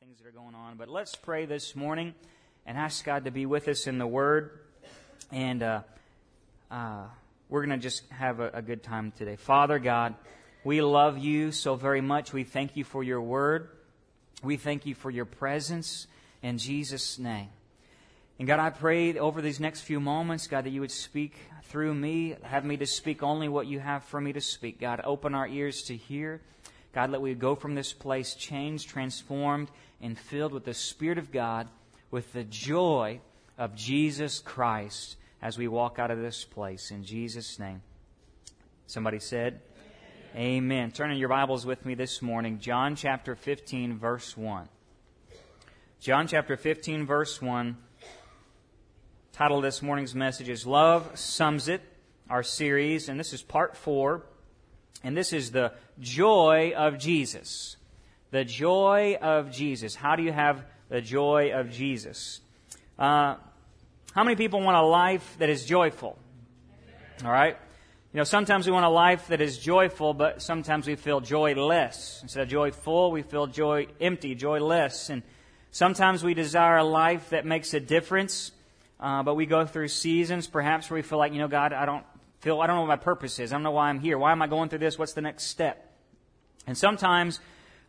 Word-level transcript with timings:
things 0.00 0.16
that 0.16 0.26
are 0.26 0.30
going 0.30 0.54
on. 0.54 0.78
But 0.78 0.88
let's 0.88 1.14
pray 1.14 1.44
this 1.44 1.76
morning 1.76 2.14
and 2.64 2.78
ask 2.78 3.04
God 3.04 3.26
to 3.26 3.30
be 3.30 3.44
with 3.44 3.68
us 3.68 3.86
in 3.86 3.98
the 3.98 4.06
Word. 4.06 4.60
And 5.30 5.62
uh, 5.62 5.82
uh, 6.70 7.04
we're 7.50 7.66
going 7.66 7.78
to 7.78 7.82
just 7.82 8.08
have 8.08 8.40
a, 8.40 8.48
a 8.54 8.62
good 8.62 8.82
time 8.82 9.12
today. 9.18 9.36
Father 9.36 9.78
God, 9.78 10.14
we 10.64 10.80
love 10.80 11.18
you 11.18 11.52
so 11.52 11.74
very 11.74 12.00
much. 12.00 12.32
We 12.32 12.44
thank 12.44 12.78
you 12.78 12.84
for 12.84 13.04
your 13.04 13.20
Word. 13.20 13.68
We 14.42 14.56
thank 14.56 14.86
you 14.86 14.94
for 14.94 15.10
your 15.10 15.26
presence 15.26 16.06
in 16.42 16.56
Jesus' 16.56 17.18
name. 17.18 17.50
And 18.38 18.48
God, 18.48 18.58
I 18.58 18.70
pray 18.70 19.18
over 19.18 19.42
these 19.42 19.60
next 19.60 19.82
few 19.82 20.00
moments, 20.00 20.46
God, 20.46 20.64
that 20.64 20.70
you 20.70 20.80
would 20.80 20.92
speak 20.92 21.34
through 21.64 21.92
me, 21.92 22.36
have 22.44 22.64
me 22.64 22.78
to 22.78 22.86
speak 22.86 23.22
only 23.22 23.48
what 23.48 23.66
you 23.66 23.80
have 23.80 24.04
for 24.04 24.18
me 24.18 24.32
to 24.32 24.40
speak. 24.40 24.80
God, 24.80 25.02
open 25.04 25.34
our 25.34 25.46
ears 25.46 25.82
to 25.82 25.96
hear. 25.96 26.40
God, 26.92 27.10
let 27.10 27.20
we 27.20 27.34
go 27.34 27.54
from 27.54 27.74
this 27.74 27.92
place 27.92 28.34
changed, 28.34 28.88
transformed, 28.88 29.70
and 30.00 30.18
filled 30.18 30.52
with 30.52 30.64
the 30.64 30.74
Spirit 30.74 31.18
of 31.18 31.30
God, 31.30 31.68
with 32.10 32.32
the 32.32 32.44
joy 32.44 33.20
of 33.58 33.74
Jesus 33.74 34.40
Christ 34.40 35.16
as 35.42 35.58
we 35.58 35.68
walk 35.68 35.98
out 35.98 36.10
of 36.10 36.20
this 36.20 36.44
place. 36.44 36.90
In 36.90 37.04
Jesus' 37.04 37.58
name. 37.58 37.82
Somebody 38.86 39.18
said, 39.18 39.60
Amen. 40.34 40.52
Amen. 40.52 40.90
Turn 40.90 41.12
in 41.12 41.18
your 41.18 41.28
Bibles 41.28 41.64
with 41.64 41.84
me 41.84 41.94
this 41.94 42.22
morning. 42.22 42.58
John 42.58 42.96
chapter 42.96 43.36
15, 43.36 43.98
verse 43.98 44.36
1. 44.36 44.68
John 46.00 46.26
chapter 46.26 46.56
15, 46.56 47.06
verse 47.06 47.40
1. 47.40 47.76
Title 49.32 49.60
this 49.60 49.80
morning's 49.80 50.14
message 50.14 50.48
is 50.48 50.66
Love 50.66 51.18
Sums 51.18 51.68
It, 51.68 51.82
our 52.28 52.42
series, 52.42 53.08
and 53.08 53.18
this 53.18 53.32
is 53.32 53.42
part 53.42 53.76
four. 53.76 54.24
And 55.02 55.16
this 55.16 55.32
is 55.32 55.50
the 55.50 55.72
joy 55.98 56.72
of 56.76 56.98
Jesus. 56.98 57.76
The 58.30 58.44
joy 58.44 59.18
of 59.20 59.50
Jesus. 59.50 59.94
How 59.94 60.16
do 60.16 60.22
you 60.22 60.32
have 60.32 60.64
the 60.88 61.00
joy 61.00 61.52
of 61.52 61.70
Jesus? 61.70 62.40
Uh, 62.98 63.36
how 64.12 64.24
many 64.24 64.36
people 64.36 64.60
want 64.60 64.76
a 64.76 64.82
life 64.82 65.36
that 65.38 65.48
is 65.48 65.64
joyful? 65.64 66.18
All 67.24 67.30
right? 67.30 67.56
You 68.12 68.18
know, 68.18 68.24
sometimes 68.24 68.66
we 68.66 68.72
want 68.72 68.84
a 68.84 68.90
life 68.90 69.28
that 69.28 69.40
is 69.40 69.58
joyful, 69.58 70.14
but 70.14 70.42
sometimes 70.42 70.86
we 70.86 70.96
feel 70.96 71.20
joyless. 71.20 72.18
Instead 72.22 72.42
of 72.42 72.48
joyful, 72.48 73.12
we 73.12 73.22
feel 73.22 73.46
joy 73.46 73.86
empty, 74.00 74.34
joyless. 74.34 75.10
And 75.10 75.22
sometimes 75.70 76.24
we 76.24 76.34
desire 76.34 76.78
a 76.78 76.84
life 76.84 77.30
that 77.30 77.46
makes 77.46 77.72
a 77.72 77.78
difference, 77.78 78.50
uh, 78.98 79.22
but 79.22 79.34
we 79.34 79.46
go 79.46 79.64
through 79.64 79.88
seasons, 79.88 80.48
perhaps, 80.48 80.90
where 80.90 80.96
we 80.96 81.02
feel 81.02 81.18
like, 81.18 81.32
you 81.32 81.38
know, 81.38 81.46
God, 81.46 81.72
I 81.72 81.86
don't 81.86 82.04
feel, 82.40 82.60
I 82.60 82.66
don't 82.66 82.76
know 82.76 82.82
what 82.82 82.88
my 82.88 82.96
purpose 82.96 83.38
is. 83.38 83.52
I 83.52 83.54
don't 83.54 83.62
know 83.62 83.70
why 83.70 83.88
I'm 83.88 84.00
here. 84.00 84.18
Why 84.18 84.32
am 84.32 84.42
I 84.42 84.48
going 84.48 84.70
through 84.70 84.80
this? 84.80 84.98
What's 84.98 85.12
the 85.12 85.20
next 85.20 85.44
step? 85.44 85.92
And 86.66 86.76
sometimes 86.76 87.38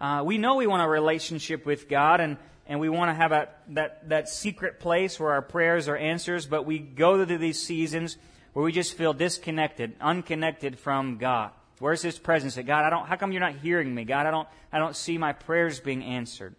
uh, 0.01 0.23
we 0.25 0.39
know 0.39 0.55
we 0.55 0.65
want 0.65 0.81
a 0.81 0.87
relationship 0.87 1.63
with 1.63 1.87
God 1.87 2.21
and, 2.21 2.37
and 2.65 2.79
we 2.79 2.89
want 2.89 3.09
to 3.09 3.13
have 3.13 3.31
a, 3.31 3.49
that, 3.69 4.09
that 4.09 4.29
secret 4.29 4.79
place 4.79 5.19
where 5.19 5.29
our 5.29 5.43
prayers 5.43 5.87
are 5.87 5.95
answers, 5.95 6.47
but 6.47 6.65
we 6.65 6.79
go 6.79 7.23
through 7.23 7.37
these 7.37 7.61
seasons 7.61 8.17
where 8.53 8.65
we 8.65 8.71
just 8.71 8.97
feel 8.97 9.13
disconnected, 9.13 9.93
unconnected 10.01 10.79
from 10.79 11.19
God. 11.19 11.51
Where's 11.77 12.01
His 12.01 12.17
presence? 12.17 12.55
God, 12.55 12.83
I 12.83 12.89
don't, 12.89 13.05
how 13.05 13.15
come 13.15 13.31
you're 13.31 13.41
not 13.41 13.57
hearing 13.57 13.93
me? 13.93 14.03
God, 14.03 14.25
I 14.25 14.31
don't, 14.31 14.47
I 14.73 14.79
don't 14.79 14.95
see 14.95 15.19
my 15.19 15.33
prayers 15.33 15.79
being 15.79 16.03
answered. 16.03 16.55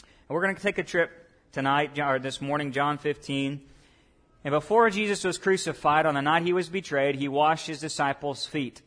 And 0.00 0.34
we're 0.34 0.42
going 0.42 0.56
to 0.56 0.62
take 0.62 0.78
a 0.78 0.84
trip 0.84 1.10
tonight, 1.52 1.98
or 1.98 2.18
this 2.18 2.40
morning, 2.40 2.72
John 2.72 2.96
15. 2.96 3.60
And 4.42 4.52
before 4.52 4.88
Jesus 4.88 5.22
was 5.22 5.36
crucified, 5.36 6.06
on 6.06 6.14
the 6.14 6.22
night 6.22 6.44
he 6.44 6.54
was 6.54 6.70
betrayed, 6.70 7.16
he 7.16 7.28
washed 7.28 7.66
his 7.66 7.80
disciples' 7.80 8.46
feet. 8.46 8.80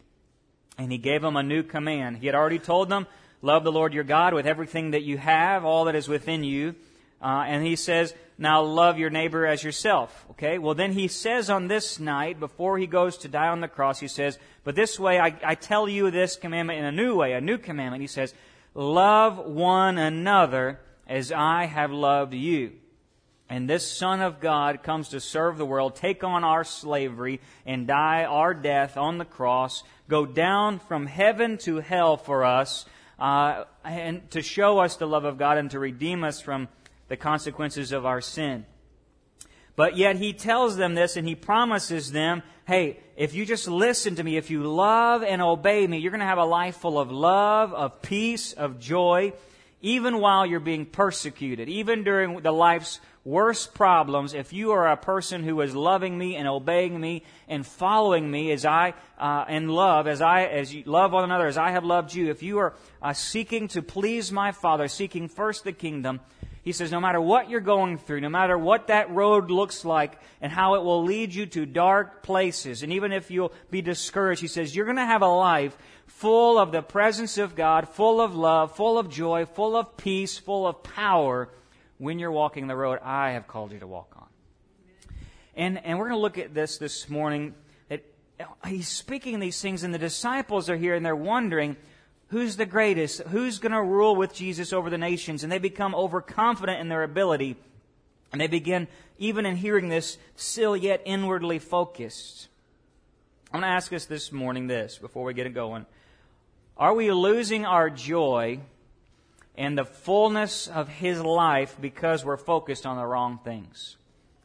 And 0.80 0.92
he 0.92 0.98
gave 0.98 1.22
them 1.22 1.38
a 1.38 1.44
new 1.44 1.62
command. 1.62 2.18
He 2.18 2.26
had 2.26 2.36
already 2.36 2.60
told 2.60 2.90
them 2.90 3.06
Love 3.42 3.64
the 3.64 3.72
Lord 3.72 3.94
your 3.94 4.04
God 4.04 4.34
with 4.34 4.48
everything 4.48 4.92
that 4.92 5.04
you 5.04 5.18
have, 5.18 5.64
all 5.64 5.86
that 5.86 5.96
is 5.96 6.08
within 6.08 6.44
you. 6.44 6.76
Uh, 7.22 7.46
and 7.48 7.66
he 7.66 7.76
says, 7.76 8.14
now 8.38 8.62
love 8.62 9.00
your 9.00 9.10
neighbor 9.10 9.46
as 9.46 9.64
yourself. 9.64 10.26
Okay? 10.32 10.58
Well, 10.58 10.76
then 10.76 10.92
he 10.92 11.08
says 11.08 11.50
on 11.50 11.68
this 11.68 12.00
night, 12.00 12.40
before 12.40 12.78
he 12.78 12.88
goes 12.88 13.18
to 13.20 13.28
die 13.28 13.48
on 13.48 13.62
the 13.62 13.68
cross, 13.68 14.00
he 14.00 14.08
says, 14.08 14.38
but 14.64 14.76
this 14.76 15.00
way 15.00 15.20
I, 15.20 15.36
I 15.44 15.56
tell 15.56 15.90
you 15.90 16.12
this 16.12 16.36
commandment 16.36 16.80
in 16.80 16.86
a 16.86 16.92
new 16.92 17.16
way, 17.16 17.34
a 17.34 17.42
new 17.42 17.58
commandment. 17.58 18.02
He 18.02 18.08
says, 18.08 18.34
love 18.76 19.40
one 19.40 19.98
another 19.98 20.80
as 21.08 21.32
I 21.32 21.66
have 21.66 21.92
loved 21.92 22.34
you. 22.34 22.74
And 23.50 23.70
this 23.70 23.90
Son 23.90 24.22
of 24.22 24.42
God 24.42 24.84
comes 24.84 25.10
to 25.10 25.22
serve 25.22 25.58
the 25.58 25.66
world, 25.66 25.96
take 25.96 26.24
on 26.24 26.44
our 26.44 26.64
slavery, 26.64 27.40
and 27.66 27.88
die 27.88 28.26
our 28.26 28.54
death 28.54 28.98
on 28.98 29.18
the 29.18 29.26
cross, 29.26 29.84
go 30.10 30.26
down 30.26 30.80
from 30.80 31.06
heaven 31.06 31.58
to 31.60 31.78
hell 31.78 32.18
for 32.18 32.44
us, 32.44 32.86
uh, 33.20 33.64
and 33.84 34.30
to 34.32 34.42
show 34.42 34.80
us 34.80 34.96
the 34.96 35.08
love 35.08 35.26
of 35.26 35.38
God 35.38 35.58
and 35.58 35.72
to 35.72 35.80
redeem 35.80 36.24
us 36.24 36.42
from 36.42 36.68
the 37.08 37.18
consequences 37.18 37.92
of 37.92 38.06
our 38.06 38.22
sin. 38.22 38.66
But 39.76 39.96
yet 39.96 40.18
he 40.18 40.34
tells 40.34 40.76
them 40.76 40.96
this 40.96 41.18
and 41.18 41.28
he 41.28 41.36
promises 41.36 42.12
them, 42.12 42.42
hey, 42.66 43.00
if 43.16 43.36
you 43.36 43.46
just 43.46 43.68
listen 43.68 44.16
to 44.16 44.24
me, 44.24 44.36
if 44.36 44.50
you 44.50 44.64
love 44.64 45.24
and 45.24 45.42
obey 45.42 45.86
me, 45.86 46.00
you're 46.00 46.12
going 46.12 46.20
to 46.20 46.26
have 46.26 46.40
a 46.40 46.46
life 46.46 46.78
full 46.78 47.00
of 47.00 47.12
love, 47.12 47.74
of 47.74 48.02
peace, 48.02 48.54
of 48.54 48.80
joy, 48.80 49.34
even 49.82 50.20
while 50.20 50.46
you're 50.46 50.60
being 50.60 50.86
persecuted, 50.86 51.70
even 51.70 52.04
during 52.04 52.42
the 52.42 52.52
life's 52.52 53.00
worst 53.24 53.74
problems, 53.74 54.34
if 54.34 54.54
you 54.54 54.72
are 54.72 54.88
a 54.88 54.98
person 54.98 55.44
who 55.44 55.62
is 55.62 55.76
loving 55.76 56.18
me 56.18 56.36
and 56.36 56.48
obeying 56.48 57.00
me 57.00 57.24
and 57.48 57.66
following 57.66 58.30
me 58.30 58.52
as 58.52 58.66
I 58.66 58.94
uh, 59.20 59.46
in 59.50 59.68
love, 59.68 60.08
as 60.08 60.22
I 60.22 60.46
as 60.46 60.74
you 60.74 60.84
love 60.86 61.12
one 61.12 61.24
another 61.24 61.46
as 61.46 61.58
I 61.58 61.72
have 61.72 61.84
loved 61.84 62.14
you, 62.14 62.30
if 62.30 62.42
you 62.42 62.58
are 62.60 62.74
uh, 63.02 63.14
seeking 63.14 63.68
to 63.70 63.82
please 63.82 64.32
my 64.32 64.52
Father, 64.52 64.88
seeking 64.88 65.28
first 65.28 65.64
the 65.64 65.74
kingdom, 65.74 66.22
he 66.64 66.74
says, 66.74 66.92
no 66.92 67.00
matter 67.00 67.22
what 67.22 67.50
you're 67.50 67.62
going 67.62 67.98
through, 67.98 68.20
no 68.20 68.30
matter 68.30 68.58
what 68.58 68.88
that 68.88 69.10
road 69.12 69.50
looks 69.50 69.86
like 69.86 70.20
and 70.42 70.52
how 70.52 70.76
it 70.76 70.84
will 70.84 71.04
lead 71.04 71.34
you 71.34 71.46
to 71.46 71.66
dark 71.66 72.24
places, 72.24 72.84
and 72.84 72.92
even 72.92 73.14
if 73.14 73.32
you'll 73.32 73.54
be 73.72 73.82
discouraged, 73.82 74.42
he 74.42 74.48
says, 74.48 74.76
you're 74.76 74.84
going 74.84 74.98
to 74.98 75.06
have 75.06 75.22
a 75.22 75.28
life 75.28 75.78
full 76.08 76.58
of 76.58 76.72
the 76.72 76.82
presence 76.82 77.38
of 77.38 77.56
God, 77.56 77.88
full 77.88 78.20
of 78.20 78.36
love, 78.36 78.76
full 78.76 78.98
of 78.98 79.10
joy, 79.10 79.46
full 79.46 79.78
of 79.78 79.98
peace, 79.98 80.38
full 80.38 80.66
of 80.66 80.82
power 80.82 81.50
when 82.00 82.20
you're 82.20 82.32
walking 82.32 82.68
the 82.68 82.76
road 82.76 83.00
I 83.04 83.32
have 83.32 83.48
called 83.48 83.72
you 83.72 83.80
to 83.80 83.88
walk 83.88 84.14
on. 84.16 84.28
And, 85.56 85.84
and 85.84 85.98
we're 85.98 86.10
going 86.10 86.18
to 86.18 86.22
look 86.22 86.38
at 86.38 86.54
this 86.54 86.78
this 86.78 87.10
morning. 87.10 87.56
That 87.90 88.04
he's 88.66 88.88
speaking 88.88 89.40
these 89.40 89.62
things, 89.62 89.84
and 89.84 89.94
the 89.94 90.00
disciples 90.00 90.70
are 90.70 90.78
here, 90.78 90.94
and 90.94 91.06
they're 91.06 91.16
wondering, 91.16 91.76
who's 92.28 92.56
the 92.58 92.66
greatest? 92.66 93.22
Who's 93.22 93.60
going 93.60 93.72
to 93.72 93.82
rule 93.82 94.16
with 94.16 94.34
Jesus 94.34 94.74
over 94.74 94.90
the 94.90 94.98
nations? 94.98 95.44
And 95.44 95.52
they 95.52 95.60
become 95.60 95.96
overconfident 95.96 96.80
in 96.80 96.90
their 96.90 97.04
ability. 97.04 97.56
And 98.32 98.42
they 98.42 98.48
begin, 98.48 98.88
even 99.18 99.46
in 99.46 99.56
hearing 99.56 99.90
this, 99.90 100.18
still 100.36 100.76
yet 100.76 101.02
inwardly 101.06 101.60
focused. 101.60 102.50
I'm 103.52 103.62
going 103.62 103.70
to 103.70 103.76
ask 103.76 103.94
us 103.94 104.06
this 104.06 104.32
morning 104.32 104.68
this 104.68 104.98
before 104.98 105.24
we 105.24 105.34
get 105.34 105.48
it 105.48 105.54
going. 105.54 105.86
Are 106.78 106.94
we 106.94 107.12
losing 107.12 107.66
our 107.66 107.90
joy 107.90 108.60
and 109.58 109.78
the 109.78 109.86
fullness 109.86 110.68
of 110.68 110.88
His 110.88 111.20
life 111.20 111.76
because 111.82 112.24
we're 112.24 112.38
focused 112.38 112.86
on 112.86 112.96
the 112.96 113.06
wrong 113.06 113.40
things. 113.44 113.98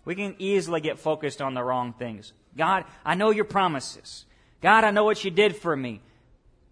We 0.05 0.15
can 0.15 0.35
easily 0.39 0.81
get 0.81 0.99
focused 0.99 1.43
on 1.43 1.55
the 1.55 1.63
wrong 1.63 1.93
things. 1.93 2.33
God, 2.57 2.85
I 3.05 3.15
know 3.15 3.31
your 3.31 3.45
promises. 3.45 4.25
God, 4.63 4.85
I 4.85 4.91
know 4.91 5.05
what 5.05 5.25
you 5.25 5.31
did 5.31 5.55
for 5.55 5.77
me. 5.77 6.01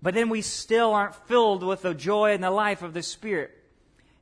But 0.03 0.15
then 0.15 0.31
we 0.31 0.41
still 0.41 0.95
aren't 0.95 1.15
filled 1.15 1.63
with 1.63 1.83
the 1.83 1.93
joy 1.93 2.33
and 2.33 2.43
the 2.43 2.51
life 2.51 2.83
of 2.83 2.95
the 2.95 3.03
Spirit. 3.03 3.51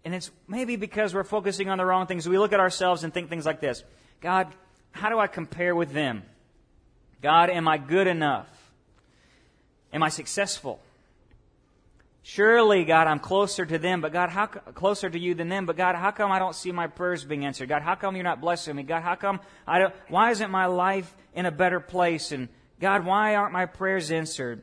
And 0.04 0.14
it's 0.14 0.30
maybe 0.48 0.76
because 0.76 1.14
we're 1.14 1.24
focusing 1.24 1.68
on 1.68 1.78
the 1.78 1.84
wrong 1.84 2.06
things. 2.06 2.28
We 2.28 2.38
look 2.38 2.52
at 2.52 2.60
ourselves 2.60 3.04
and 3.04 3.14
think 3.14 3.28
things 3.28 3.46
like 3.46 3.60
this 3.60 3.84
God, 4.20 4.48
how 4.90 5.08
do 5.08 5.18
I 5.18 5.28
compare 5.28 5.76
with 5.76 5.92
them? 5.92 6.24
God, 7.22 7.50
am 7.50 7.68
I 7.68 7.78
good 7.78 8.08
enough? 8.08 8.48
Am 9.92 10.02
I 10.02 10.08
successful? 10.08 10.80
Surely, 12.22 12.84
God, 12.84 13.06
I'm 13.06 13.20
closer 13.20 13.64
to 13.64 13.78
them, 13.78 14.00
but 14.00 14.12
God, 14.12 14.28
how 14.28 14.46
closer 14.46 15.08
to 15.08 15.18
you 15.18 15.34
than 15.34 15.48
them? 15.48 15.66
But 15.66 15.76
God, 15.76 15.94
how 15.94 16.10
come 16.10 16.30
I 16.30 16.38
don't 16.38 16.54
see 16.54 16.72
my 16.72 16.86
prayers 16.86 17.24
being 17.24 17.44
answered? 17.44 17.68
God, 17.68 17.82
how 17.82 17.94
come 17.94 18.16
you're 18.16 18.24
not 18.24 18.40
blessing 18.40 18.76
me? 18.76 18.82
God, 18.82 19.02
how 19.02 19.14
come 19.14 19.40
I 19.66 19.78
don't? 19.78 19.94
Why 20.08 20.30
isn't 20.30 20.50
my 20.50 20.66
life 20.66 21.14
in 21.34 21.46
a 21.46 21.50
better 21.50 21.80
place? 21.80 22.32
And 22.32 22.48
God, 22.80 23.06
why 23.06 23.34
aren't 23.36 23.52
my 23.52 23.66
prayers 23.66 24.10
answered? 24.10 24.62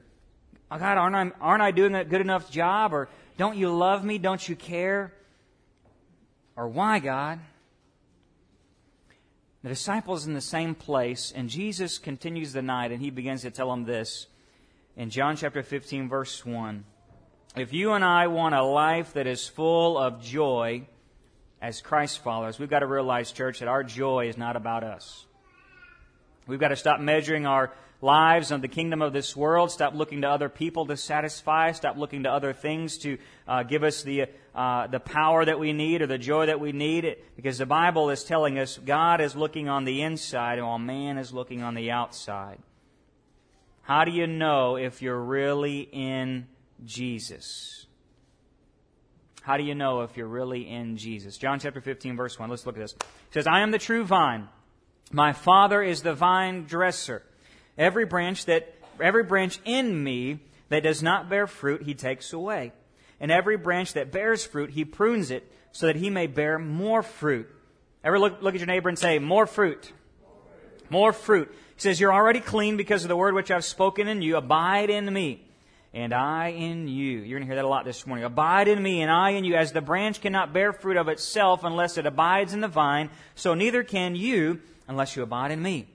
Oh, 0.69 0.77
God, 0.77 0.97
aren't 0.97 1.15
I 1.15 1.31
aren't 1.41 1.63
I 1.63 1.71
doing 1.71 1.95
a 1.95 2.05
good 2.05 2.21
enough 2.21 2.51
job? 2.51 2.93
Or 2.93 3.09
don't 3.37 3.57
you 3.57 3.73
love 3.73 4.03
me? 4.03 4.17
Don't 4.17 4.47
you 4.47 4.55
care? 4.55 5.13
Or 6.55 6.67
why, 6.67 6.99
God? 6.99 7.39
The 9.63 9.69
disciples 9.69 10.27
in 10.27 10.35
the 10.35 10.41
same 10.41 10.75
place, 10.75 11.33
and 11.35 11.49
Jesus 11.49 11.97
continues 11.97 12.53
the 12.53 12.61
night, 12.61 12.91
and 12.91 13.01
he 13.01 13.09
begins 13.09 13.41
to 13.41 13.49
tell 13.49 13.71
them 13.71 13.85
this 13.85 14.27
in 14.95 15.09
John 15.09 15.35
chapter 15.35 15.63
15, 15.63 16.07
verse 16.07 16.45
1. 16.45 16.85
If 17.55 17.71
you 17.71 17.93
and 17.93 18.03
I 18.03 18.27
want 18.27 18.53
a 18.53 18.63
life 18.63 19.13
that 19.13 19.27
is 19.27 19.47
full 19.47 19.97
of 19.97 20.21
joy 20.21 20.87
as 21.61 21.79
Christ 21.79 22.21
followers, 22.21 22.59
we've 22.59 22.69
got 22.69 22.79
to 22.79 22.85
realize, 22.85 23.31
church, 23.31 23.59
that 23.59 23.69
our 23.69 23.81
joy 23.81 24.27
is 24.27 24.37
not 24.37 24.57
about 24.57 24.83
us. 24.83 25.25
We've 26.47 26.59
got 26.59 26.67
to 26.69 26.75
stop 26.75 26.99
measuring 26.99 27.45
our 27.45 27.71
lives 28.01 28.51
on 28.51 28.59
the 28.59 28.67
kingdom 28.67 29.01
of 29.01 29.13
this 29.13 29.37
world. 29.37 29.71
Stop 29.71 29.95
looking 29.95 30.23
to 30.23 30.29
other 30.29 30.49
people 30.49 30.85
to 30.87 30.97
satisfy. 30.97 31.71
Stop 31.71 31.95
looking 31.95 32.23
to 32.23 32.29
other 32.29 32.51
things 32.51 32.97
to 32.99 33.17
uh, 33.47 33.63
give 33.63 33.83
us 33.83 34.03
the 34.03 34.25
uh, 34.53 34.87
the 34.87 34.99
power 34.99 35.45
that 35.45 35.57
we 35.57 35.71
need 35.71 36.01
or 36.01 36.07
the 36.07 36.17
joy 36.17 36.47
that 36.47 36.59
we 36.59 36.73
need. 36.73 37.15
Because 37.37 37.57
the 37.57 37.65
Bible 37.65 38.09
is 38.09 38.25
telling 38.25 38.59
us 38.59 38.77
God 38.77 39.21
is 39.21 39.33
looking 39.33 39.69
on 39.69 39.85
the 39.85 40.01
inside 40.01 40.61
while 40.61 40.77
man 40.77 41.17
is 41.17 41.31
looking 41.31 41.63
on 41.63 41.73
the 41.73 41.89
outside. 41.89 42.59
How 43.83 44.03
do 44.03 44.11
you 44.11 44.27
know 44.27 44.75
if 44.75 45.01
you're 45.01 45.21
really 45.21 45.87
in 45.93 46.47
Jesus? 46.83 47.85
How 49.41 49.57
do 49.57 49.63
you 49.63 49.75
know 49.75 50.01
if 50.01 50.17
you're 50.17 50.27
really 50.27 50.67
in 50.69 50.97
Jesus? 50.97 51.37
John 51.37 51.59
chapter 51.59 51.81
15, 51.81 52.15
verse 52.15 52.39
1. 52.39 52.49
Let's 52.49 52.65
look 52.65 52.75
at 52.75 52.81
this. 52.81 52.93
It 52.93 53.05
says, 53.31 53.47
I 53.47 53.61
am 53.61 53.71
the 53.71 53.77
true 53.77 54.03
vine. 54.03 54.49
My 55.11 55.33
Father 55.33 55.83
is 55.83 56.01
the 56.01 56.13
vine 56.13 56.65
dresser. 56.65 57.21
Every 57.77 58.05
branch 58.05 58.45
that, 58.45 58.73
every 58.99 59.23
branch 59.23 59.59
in 59.65 60.03
me 60.03 60.39
that 60.69 60.83
does 60.83 61.03
not 61.03 61.29
bear 61.29 61.45
fruit, 61.45 61.83
he 61.83 61.93
takes 61.93 62.33
away. 62.33 62.73
And 63.19 63.31
every 63.31 63.55
branch 63.55 63.93
that 63.93 64.11
bears 64.11 64.43
fruit, 64.45 64.71
he 64.71 64.83
prunes 64.83 65.31
it 65.31 65.49
so 65.71 65.87
that 65.87 65.95
he 65.95 66.09
may 66.09 66.27
bear 66.27 66.57
more 66.57 67.03
fruit. 67.03 67.47
Ever 68.03 68.19
look, 68.19 68.41
look 68.41 68.55
at 68.55 68.59
your 68.59 68.67
neighbor 68.67 68.89
and 68.89 68.97
say, 68.97 69.19
more 69.19 69.45
fruit. 69.45 69.91
More 70.89 71.13
fruit. 71.13 71.53
He 71.75 71.81
says, 71.81 71.99
You're 71.99 72.13
already 72.13 72.39
clean 72.39 72.77
because 72.77 73.03
of 73.03 73.09
the 73.09 73.17
word 73.17 73.33
which 73.33 73.51
I've 73.51 73.65
spoken 73.65 74.07
in 74.07 74.21
you. 74.21 74.37
Abide 74.37 74.89
in 74.89 75.11
me, 75.11 75.44
and 75.95 76.13
I 76.13 76.49
in 76.49 76.89
you. 76.89 77.19
You're 77.19 77.39
going 77.39 77.43
to 77.43 77.45
hear 77.47 77.55
that 77.55 77.63
a 77.63 77.69
lot 77.69 77.85
this 77.85 78.05
morning. 78.05 78.25
Abide 78.25 78.67
in 78.67 78.83
me, 78.83 79.01
and 79.01 79.09
I 79.09 79.31
in 79.31 79.45
you. 79.45 79.55
As 79.55 79.71
the 79.71 79.81
branch 79.81 80.19
cannot 80.19 80.51
bear 80.51 80.73
fruit 80.73 80.97
of 80.97 81.07
itself 81.07 81.63
unless 81.63 81.97
it 81.97 82.05
abides 82.05 82.53
in 82.53 82.59
the 82.59 82.67
vine, 82.67 83.09
so 83.33 83.53
neither 83.53 83.81
can 83.81 84.13
you 84.13 84.59
unless 84.89 85.15
you 85.15 85.23
abide 85.23 85.51
in 85.51 85.61
me. 85.61 85.87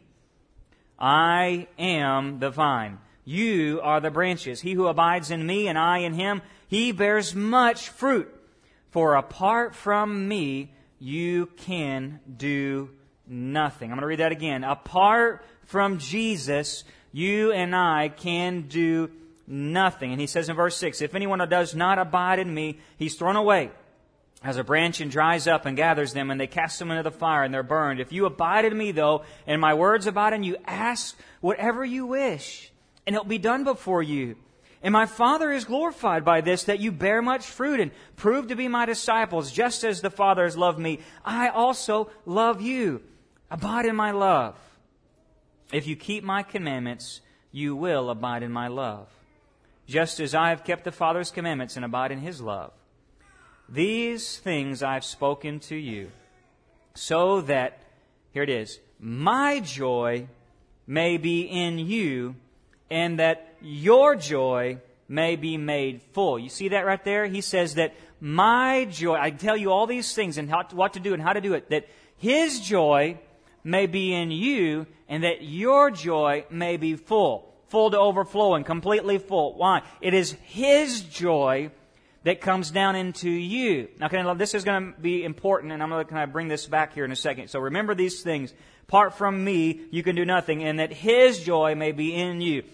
I 0.98 1.68
am 1.78 2.38
the 2.38 2.48
vine. 2.48 2.98
You 3.26 3.80
are 3.82 4.00
the 4.00 4.10
branches. 4.10 4.62
He 4.62 4.72
who 4.72 4.86
abides 4.86 5.30
in 5.30 5.46
me 5.46 5.68
and 5.68 5.78
I 5.78 5.98
in 5.98 6.14
him, 6.14 6.40
he 6.66 6.92
bears 6.92 7.34
much 7.34 7.90
fruit. 7.90 8.34
For 8.88 9.16
apart 9.16 9.74
from 9.74 10.26
me, 10.26 10.72
you 10.98 11.46
can 11.58 12.20
do 12.38 12.88
nothing. 13.26 13.90
I'm 13.90 13.96
going 13.96 14.02
to 14.02 14.06
read 14.06 14.20
that 14.20 14.32
again. 14.32 14.64
Apart 14.64 15.44
from 15.66 15.98
Jesus, 15.98 16.84
you 17.12 17.52
and 17.52 17.76
I 17.76 18.08
can 18.08 18.62
do 18.62 19.10
nothing. 19.50 20.12
And 20.12 20.20
he 20.20 20.26
says 20.26 20.48
in 20.48 20.56
verse 20.56 20.76
6, 20.76 21.02
if 21.02 21.14
anyone 21.14 21.46
does 21.48 21.74
not 21.74 21.98
abide 21.98 22.38
in 22.38 22.52
me, 22.52 22.78
he's 22.96 23.16
thrown 23.16 23.36
away 23.36 23.70
as 24.42 24.56
a 24.56 24.64
branch 24.64 25.00
and 25.00 25.10
dries 25.10 25.46
up 25.46 25.66
and 25.66 25.76
gathers 25.76 26.14
them, 26.14 26.30
and 26.30 26.40
they 26.40 26.46
cast 26.46 26.78
them 26.78 26.90
into 26.90 27.02
the 27.02 27.10
fire 27.10 27.42
and 27.42 27.52
they're 27.52 27.62
burned. 27.62 28.00
If 28.00 28.12
you 28.12 28.24
abide 28.24 28.64
in 28.64 28.76
me, 28.76 28.92
though, 28.92 29.24
and 29.46 29.60
my 29.60 29.74
words 29.74 30.06
abide 30.06 30.32
in 30.32 30.44
you, 30.44 30.56
ask 30.64 31.18
whatever 31.40 31.84
you 31.84 32.06
wish, 32.06 32.72
and 33.06 33.14
it'll 33.14 33.26
be 33.26 33.38
done 33.38 33.64
before 33.64 34.02
you. 34.02 34.36
And 34.82 34.94
my 34.94 35.04
Father 35.04 35.52
is 35.52 35.66
glorified 35.66 36.24
by 36.24 36.40
this, 36.40 36.64
that 36.64 36.80
you 36.80 36.90
bear 36.90 37.20
much 37.20 37.44
fruit 37.44 37.80
and 37.80 37.90
prove 38.16 38.48
to 38.48 38.56
be 38.56 38.66
my 38.66 38.86
disciples, 38.86 39.52
just 39.52 39.84
as 39.84 40.00
the 40.00 40.08
Father 40.08 40.44
has 40.44 40.56
loved 40.56 40.78
me. 40.78 41.00
I 41.22 41.48
also 41.48 42.10
love 42.24 42.62
you. 42.62 43.02
Abide 43.50 43.84
in 43.84 43.94
my 43.94 44.12
love. 44.12 44.56
If 45.70 45.86
you 45.86 45.96
keep 45.96 46.24
my 46.24 46.42
commandments, 46.42 47.20
you 47.52 47.76
will 47.76 48.08
abide 48.08 48.42
in 48.42 48.52
my 48.52 48.68
love, 48.68 49.08
just 49.90 50.20
as 50.20 50.36
I 50.36 50.50
have 50.50 50.62
kept 50.62 50.84
the 50.84 50.92
Father's 50.92 51.32
commandments 51.32 51.74
and 51.74 51.84
abide 51.84 52.12
in 52.12 52.20
his 52.20 52.40
love. 52.40 52.70
These 53.68 54.38
things 54.38 54.84
I've 54.84 55.04
spoken 55.04 55.58
to 55.60 55.74
you, 55.74 56.12
so 56.94 57.40
that, 57.42 57.80
here 58.32 58.44
it 58.44 58.50
is, 58.50 58.78
my 59.00 59.58
joy 59.58 60.28
may 60.86 61.16
be 61.16 61.40
in 61.42 61.80
you, 61.80 62.36
and 62.88 63.18
that 63.18 63.56
your 63.60 64.14
joy 64.14 64.78
may 65.08 65.34
be 65.34 65.56
made 65.56 66.02
full. 66.12 66.38
You 66.38 66.50
see 66.50 66.68
that 66.68 66.86
right 66.86 67.04
there? 67.04 67.26
He 67.26 67.40
says 67.40 67.74
that 67.74 67.94
my 68.20 68.84
joy, 68.84 69.16
I 69.16 69.30
tell 69.30 69.56
you 69.56 69.72
all 69.72 69.88
these 69.88 70.14
things 70.14 70.38
and 70.38 70.48
how, 70.48 70.68
what 70.70 70.92
to 70.92 71.00
do 71.00 71.14
and 71.14 71.22
how 71.22 71.32
to 71.32 71.40
do 71.40 71.54
it, 71.54 71.68
that 71.70 71.88
his 72.16 72.60
joy 72.60 73.18
may 73.64 73.86
be 73.86 74.14
in 74.14 74.30
you, 74.30 74.86
and 75.08 75.24
that 75.24 75.42
your 75.42 75.90
joy 75.90 76.44
may 76.48 76.76
be 76.76 76.94
full. 76.94 77.49
Full 77.70 77.92
to 77.92 77.98
overflowing, 77.98 78.64
completely 78.64 79.18
full. 79.18 79.54
Why? 79.54 79.82
It 80.00 80.12
is 80.12 80.32
his 80.42 81.00
joy 81.02 81.70
that 82.24 82.40
comes 82.40 82.70
down 82.70 82.96
into 82.96 83.30
you. 83.30 83.88
Now, 83.98 84.34
this 84.34 84.54
is 84.54 84.64
going 84.64 84.92
to 84.92 85.00
be 85.00 85.24
important, 85.24 85.72
and 85.72 85.82
I'm 85.82 85.88
going 85.88 86.04
to 86.04 86.10
kind 86.10 86.24
of 86.24 86.32
bring 86.32 86.48
this 86.48 86.66
back 86.66 86.94
here 86.94 87.04
in 87.04 87.12
a 87.12 87.16
second. 87.16 87.48
So 87.48 87.60
remember 87.60 87.94
these 87.94 88.22
things. 88.22 88.52
Apart 88.88 89.14
from 89.14 89.44
me, 89.44 89.82
you 89.92 90.02
can 90.02 90.16
do 90.16 90.24
nothing, 90.24 90.64
and 90.64 90.80
that 90.80 90.92
His 90.92 91.44
joy 91.44 91.76
may 91.76 91.92
be 91.92 92.12
in 92.12 92.40
you. 92.40 92.64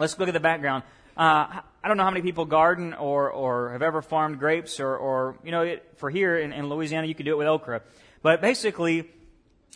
Let's 0.00 0.18
look 0.18 0.28
at 0.28 0.34
the 0.34 0.40
background. 0.40 0.82
Uh, 1.16 1.60
I 1.84 1.88
don't 1.88 1.96
know 1.96 2.02
how 2.02 2.10
many 2.10 2.22
people 2.22 2.44
garden 2.44 2.92
or, 2.92 3.30
or 3.30 3.70
have 3.70 3.82
ever 3.82 4.02
farmed 4.02 4.40
grapes, 4.40 4.80
or, 4.80 4.96
or 4.96 5.36
you 5.44 5.52
know, 5.52 5.62
it, 5.62 5.92
for 5.96 6.10
here 6.10 6.36
in, 6.36 6.52
in 6.52 6.68
Louisiana, 6.68 7.06
you 7.06 7.14
can 7.14 7.24
do 7.24 7.32
it 7.32 7.38
with 7.38 7.46
okra. 7.46 7.82
But 8.20 8.40
basically, 8.40 9.08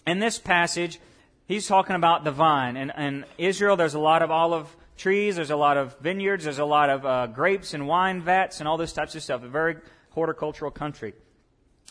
in 0.04 0.18
this 0.18 0.40
passage, 0.40 0.98
he's 1.48 1.66
talking 1.66 1.96
about 1.96 2.22
the 2.22 2.30
vine. 2.30 2.76
And 2.76 2.92
in 2.96 3.24
Israel, 3.38 3.76
there's 3.76 3.94
a 3.94 3.98
lot 3.98 4.22
of 4.22 4.30
olive 4.30 4.74
trees, 4.96 5.36
there's 5.36 5.50
a 5.50 5.56
lot 5.56 5.76
of 5.76 5.98
vineyards, 5.98 6.44
there's 6.44 6.58
a 6.58 6.64
lot 6.64 6.90
of 6.90 7.04
uh, 7.04 7.26
grapes 7.26 7.74
and 7.74 7.88
wine 7.88 8.20
vats 8.22 8.60
and 8.60 8.68
all 8.68 8.76
this 8.76 8.92
types 8.92 9.16
of 9.16 9.22
stuff. 9.22 9.42
A 9.42 9.48
very 9.48 9.76
horticultural 10.10 10.70
country. 10.70 11.14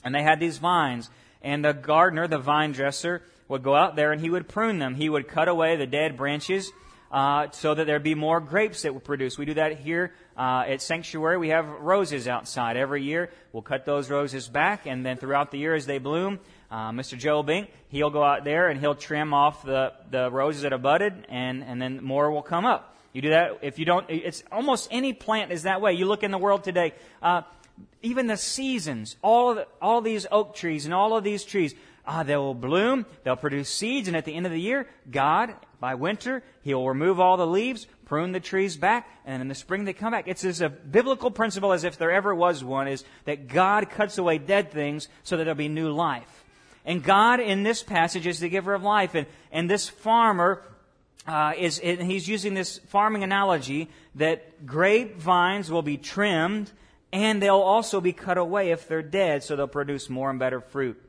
And 0.03 0.15
they 0.15 0.23
had 0.23 0.39
these 0.39 0.59
vines. 0.59 1.09
And 1.41 1.65
the 1.65 1.73
gardener, 1.73 2.27
the 2.27 2.37
vine 2.37 2.71
dresser, 2.71 3.23
would 3.47 3.63
go 3.63 3.75
out 3.75 3.95
there 3.95 4.11
and 4.11 4.21
he 4.21 4.29
would 4.29 4.47
prune 4.47 4.79
them. 4.79 4.95
He 4.95 5.09
would 5.09 5.27
cut 5.27 5.47
away 5.47 5.75
the 5.75 5.87
dead 5.87 6.17
branches 6.17 6.71
uh, 7.11 7.47
so 7.51 7.73
that 7.73 7.87
there'd 7.87 8.03
be 8.03 8.15
more 8.15 8.39
grapes 8.39 8.81
that 8.81 8.93
would 8.93 9.05
produce. 9.05 9.37
We 9.37 9.45
do 9.45 9.53
that 9.55 9.79
here 9.79 10.13
uh, 10.37 10.65
at 10.67 10.81
Sanctuary. 10.81 11.37
We 11.37 11.49
have 11.49 11.65
roses 11.65 12.27
outside 12.27 12.77
every 12.77 13.03
year. 13.03 13.31
We'll 13.53 13.63
cut 13.63 13.85
those 13.85 14.09
roses 14.09 14.47
back, 14.47 14.85
and 14.85 15.05
then 15.05 15.17
throughout 15.17 15.51
the 15.51 15.57
year 15.57 15.73
as 15.73 15.85
they 15.85 15.99
bloom, 15.99 16.39
uh, 16.69 16.91
Mr. 16.91 17.17
Joe 17.17 17.43
Bink, 17.43 17.69
he'll 17.89 18.09
go 18.09 18.23
out 18.23 18.43
there 18.43 18.69
and 18.69 18.79
he'll 18.79 18.95
trim 18.95 19.33
off 19.33 19.63
the, 19.63 19.93
the 20.11 20.29
roses 20.29 20.63
that 20.63 20.71
have 20.71 20.81
budded, 20.81 21.25
and, 21.29 21.63
and 21.63 21.81
then 21.81 22.03
more 22.03 22.29
will 22.31 22.41
come 22.41 22.65
up. 22.65 22.95
You 23.13 23.21
do 23.21 23.29
that 23.29 23.59
if 23.61 23.79
you 23.79 23.85
don't. 23.85 24.05
It's 24.09 24.43
almost 24.51 24.89
any 24.91 25.13
plant 25.13 25.51
is 25.51 25.63
that 25.63 25.81
way. 25.81 25.93
You 25.93 26.05
look 26.05 26.23
in 26.23 26.31
the 26.31 26.37
world 26.37 26.63
today. 26.63 26.93
Uh, 27.21 27.41
even 28.01 28.27
the 28.27 28.37
seasons, 28.37 29.15
all 29.21 29.51
of 29.51 29.55
the, 29.57 29.67
all 29.81 30.01
these 30.01 30.27
oak 30.31 30.55
trees 30.55 30.85
and 30.85 30.93
all 30.93 31.15
of 31.17 31.23
these 31.23 31.43
trees, 31.43 31.73
ah, 32.05 32.23
they 32.23 32.35
will 32.35 32.53
bloom. 32.53 33.05
They'll 33.23 33.35
produce 33.35 33.69
seeds, 33.69 34.07
and 34.07 34.15
at 34.15 34.25
the 34.25 34.35
end 34.35 34.45
of 34.45 34.51
the 34.51 34.59
year, 34.59 34.87
God, 35.09 35.55
by 35.79 35.95
winter, 35.95 36.43
He 36.61 36.73
will 36.73 36.87
remove 36.87 37.19
all 37.19 37.37
the 37.37 37.47
leaves, 37.47 37.87
prune 38.05 38.33
the 38.33 38.39
trees 38.39 38.77
back, 38.77 39.09
and 39.25 39.41
in 39.41 39.47
the 39.47 39.55
spring 39.55 39.85
they 39.85 39.93
come 39.93 40.11
back. 40.11 40.27
It's 40.27 40.45
as 40.45 40.61
a 40.61 40.69
biblical 40.69 41.31
principle 41.31 41.73
as 41.73 41.83
if 41.83 41.97
there 41.97 42.11
ever 42.11 42.35
was 42.35 42.63
one, 42.63 42.87
is 42.87 43.03
that 43.25 43.47
God 43.47 43.89
cuts 43.89 44.17
away 44.17 44.37
dead 44.37 44.71
things 44.71 45.07
so 45.23 45.37
that 45.37 45.45
there'll 45.45 45.57
be 45.57 45.69
new 45.69 45.91
life. 45.91 46.45
And 46.87 47.03
God, 47.03 47.41
in 47.41 47.63
this 47.63 47.83
passage, 47.83 48.25
is 48.25 48.39
the 48.39 48.49
giver 48.49 48.73
of 48.73 48.81
life. 48.81 49.13
And, 49.13 49.27
and 49.51 49.69
this 49.69 49.89
farmer 49.89 50.63
uh, 51.27 51.51
is 51.57 51.77
he's 51.79 52.27
using 52.27 52.53
this 52.53 52.77
farming 52.87 53.23
analogy 53.23 53.89
that 54.15 54.65
grapevines 54.65 55.69
will 55.69 55.81
be 55.81 55.97
trimmed 55.97 56.71
and 57.11 57.41
they'll 57.41 57.55
also 57.55 58.01
be 58.01 58.13
cut 58.13 58.37
away 58.37 58.71
if 58.71 58.87
they're 58.87 59.01
dead, 59.01 59.43
so 59.43 59.55
they'll 59.55 59.67
produce 59.67 60.09
more 60.09 60.29
and 60.29 60.39
better 60.39 60.61
fruit. 60.61 61.01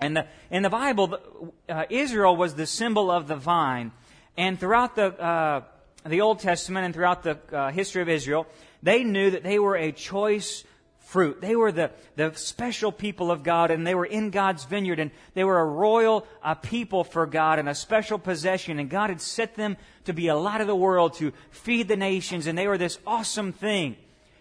And 0.00 0.16
the, 0.16 0.26
in 0.50 0.62
the 0.62 0.70
Bible, 0.70 1.52
uh, 1.68 1.84
Israel 1.90 2.36
was 2.36 2.54
the 2.54 2.66
symbol 2.66 3.10
of 3.10 3.28
the 3.28 3.36
vine, 3.36 3.92
and 4.36 4.58
throughout 4.58 4.94
the 4.94 5.20
uh, 5.20 5.62
the 6.06 6.20
Old 6.20 6.38
Testament 6.40 6.86
and 6.86 6.94
throughout 6.94 7.22
the 7.22 7.38
uh, 7.52 7.70
history 7.70 8.02
of 8.02 8.08
Israel, 8.08 8.46
they 8.82 9.02
knew 9.04 9.30
that 9.30 9.42
they 9.42 9.58
were 9.58 9.76
a 9.76 9.92
choice 9.92 10.64
fruit. 11.08 11.40
They 11.40 11.56
were 11.56 11.72
the, 11.72 11.90
the 12.16 12.34
special 12.34 12.92
people 12.92 13.30
of 13.30 13.42
God 13.42 13.70
and 13.70 13.86
they 13.86 13.94
were 13.94 14.04
in 14.04 14.28
God's 14.28 14.64
vineyard 14.64 15.00
and 15.00 15.10
they 15.32 15.42
were 15.42 15.58
a 15.58 15.64
royal 15.64 16.26
uh, 16.42 16.54
people 16.54 17.02
for 17.02 17.24
God 17.24 17.58
and 17.58 17.66
a 17.66 17.74
special 17.74 18.18
possession 18.18 18.78
and 18.78 18.90
God 18.90 19.08
had 19.08 19.22
set 19.22 19.54
them 19.54 19.78
to 20.04 20.12
be 20.12 20.28
a 20.28 20.36
light 20.36 20.60
of 20.60 20.66
the 20.66 20.76
world 20.76 21.14
to 21.14 21.32
feed 21.50 21.88
the 21.88 21.96
nations 21.96 22.46
and 22.46 22.58
they 22.58 22.68
were 22.68 22.76
this 22.76 22.98
awesome 23.06 23.54
thing. 23.54 23.96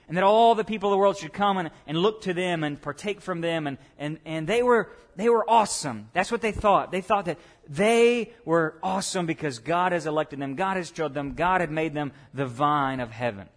And 0.09 0.17
that 0.17 0.25
all 0.25 0.55
the 0.55 0.65
people 0.65 0.89
of 0.89 0.91
the 0.91 0.97
world 0.97 1.17
should 1.17 1.31
come 1.31 1.57
and, 1.57 1.71
and 1.85 1.97
look 1.97 2.23
to 2.23 2.33
them 2.33 2.65
and 2.65 2.81
partake 2.81 3.21
from 3.21 3.39
them 3.39 3.65
and, 3.65 3.77
and, 3.97 4.19
and 4.25 4.45
they 4.45 4.61
were, 4.61 4.89
they 5.15 5.29
were 5.29 5.49
awesome. 5.49 6.09
That's 6.11 6.33
what 6.33 6.41
they 6.41 6.51
thought. 6.51 6.91
They 6.91 7.01
thought 7.01 7.25
that 7.25 7.39
they 7.69 8.33
were 8.43 8.77
awesome 8.83 9.25
because 9.25 9.59
God 9.59 9.93
has 9.93 10.05
elected 10.05 10.39
them. 10.39 10.55
God 10.55 10.75
has 10.75 10.91
chosen 10.91 11.13
them. 11.13 11.33
God 11.33 11.61
had 11.61 11.71
made 11.71 11.93
them 11.93 12.11
the 12.33 12.45
vine 12.45 12.99
of 12.99 13.11
heaven. 13.11 13.47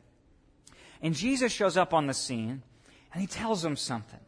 And 1.03 1.13
Jesus 1.13 1.51
shows 1.51 1.77
up 1.77 1.93
on 1.93 2.07
the 2.07 2.15
scene 2.15 2.63
and 3.13 3.21
he 3.21 3.27
tells 3.27 3.63
them 3.63 3.77
something. 3.77 4.21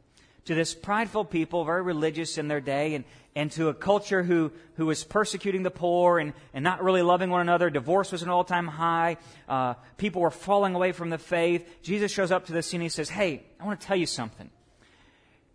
To 0.47 0.55
this 0.55 0.75
prideful 0.75 1.25
people, 1.25 1.65
very 1.65 1.83
religious 1.83 2.37
in 2.37 2.49
their 2.49 2.61
day, 2.61 2.95
and, 2.95 3.05
and 3.37 3.51
to 3.53 3.69
a 3.69 3.75
culture 3.75 4.25
who, 4.25 4.51
who 4.75 4.87
was 4.87 5.05
persecuting 5.05 5.63
the 5.63 5.71
poor 5.71 6.19
and, 6.19 6.33
and 6.53 6.65
not 6.65 6.83
really 6.83 7.03
loving 7.03 7.31
one 7.31 7.41
another. 7.41 7.71
Divorce 7.71 8.11
was 8.11 8.23
an 8.23 8.29
all 8.29 8.43
time 8.43 8.67
high. 8.67 9.19
Uh, 9.49 9.75
people 9.99 10.21
were 10.21 10.33
falling 10.33 10.75
away 10.75 10.91
from 10.91 11.11
the 11.11 11.19
faith. 11.19 11.83
Jesus 11.83 12.11
shows 12.11 12.33
up 12.33 12.47
to 12.47 12.53
the 12.53 12.63
scene 12.63 12.81
and 12.81 12.85
he 12.85 12.89
says, 12.89 13.09
Hey, 13.09 13.45
I 13.61 13.65
want 13.65 13.81
to 13.81 13.87
tell 13.87 13.97
you 13.97 14.07
something. 14.07 14.51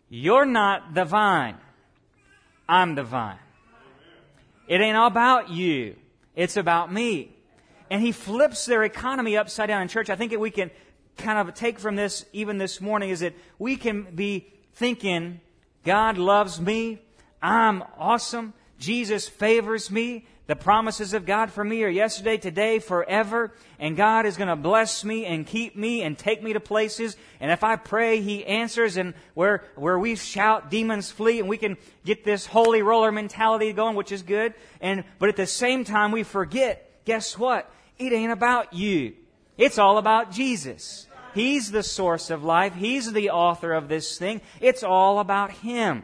You're 0.10 0.46
not 0.46 0.94
the 0.94 1.04
vine. 1.04 1.58
I'm 2.68 2.96
the 2.96 3.04
vine. 3.04 3.40
It 4.68 4.82
ain't 4.82 4.98
all 4.98 5.08
about 5.08 5.50
you. 5.50 5.96
It's 6.36 6.58
about 6.58 6.92
me. 6.92 7.36
And 7.90 8.02
he 8.02 8.12
flips 8.12 8.66
their 8.66 8.84
economy 8.84 9.38
upside 9.38 9.68
down 9.68 9.82
in 9.82 9.88
church. 9.88 10.10
I 10.10 10.16
think 10.16 10.38
we 10.38 10.52
can 10.52 10.72
kind 11.18 11.38
of 11.38 11.54
take 11.54 11.80
from 11.80 11.96
this 11.96 12.26
even 12.34 12.58
this 12.58 12.80
morning 12.80 13.10
is 13.10 13.22
that 13.22 13.34
we 13.60 13.76
can 13.76 14.04
be 14.16 14.48
thinking, 14.74 15.42
God 15.84 16.18
loves 16.18 16.60
me. 16.60 17.00
I'm 17.42 17.84
awesome. 17.98 18.54
Jesus 18.80 19.28
favors 19.28 19.90
me. 19.90 20.26
The 20.48 20.56
promises 20.56 21.14
of 21.14 21.26
God 21.26 21.52
for 21.52 21.62
me 21.62 21.84
are 21.84 21.90
yesterday, 21.90 22.38
today, 22.38 22.80
forever. 22.80 23.52
And 23.80 23.98
God 23.98 24.26
is 24.26 24.38
going 24.38 24.48
to 24.48 24.56
bless 24.56 25.04
me 25.04 25.26
and 25.26 25.46
keep 25.46 25.76
me 25.76 26.04
and 26.04 26.18
take 26.18 26.42
me 26.42 26.54
to 26.54 26.62
places. 26.62 27.18
And 27.42 27.52
if 27.52 27.66
I 27.66 27.76
pray, 27.76 28.22
He 28.22 28.46
answers. 28.46 28.96
And 28.96 29.14
where, 29.34 29.66
where 29.76 30.00
we 30.00 30.16
shout, 30.16 30.72
demons 30.72 31.12
flee. 31.12 31.40
And 31.40 31.50
we 31.50 31.58
can 31.58 31.78
get 32.06 32.24
this 32.24 32.46
holy 32.46 32.82
roller 32.82 33.12
mentality 33.12 33.74
going, 33.74 33.98
which 33.98 34.14
is 34.14 34.22
good. 34.22 34.54
And, 34.80 35.04
but 35.20 35.28
at 35.28 35.36
the 35.36 35.48
same 35.48 35.84
time, 35.84 36.14
we 36.14 36.24
forget, 36.24 37.04
guess 37.04 37.38
what? 37.38 37.70
It 37.98 38.14
ain't 38.14 38.32
about 38.32 38.74
you. 38.74 39.16
It's 39.58 39.78
all 39.78 39.98
about 39.98 40.32
Jesus. 40.32 41.07
He's 41.38 41.72
the 41.72 41.84
source 41.84 42.30
of 42.30 42.44
life. 42.44 42.74
He's 42.74 43.14
the 43.14 43.30
author 43.30 43.74
of 43.74 43.88
this 43.88 44.18
thing. 44.18 44.42
It's 44.60 44.84
all 44.84 45.20
about 45.20 45.52
Him. 45.52 46.04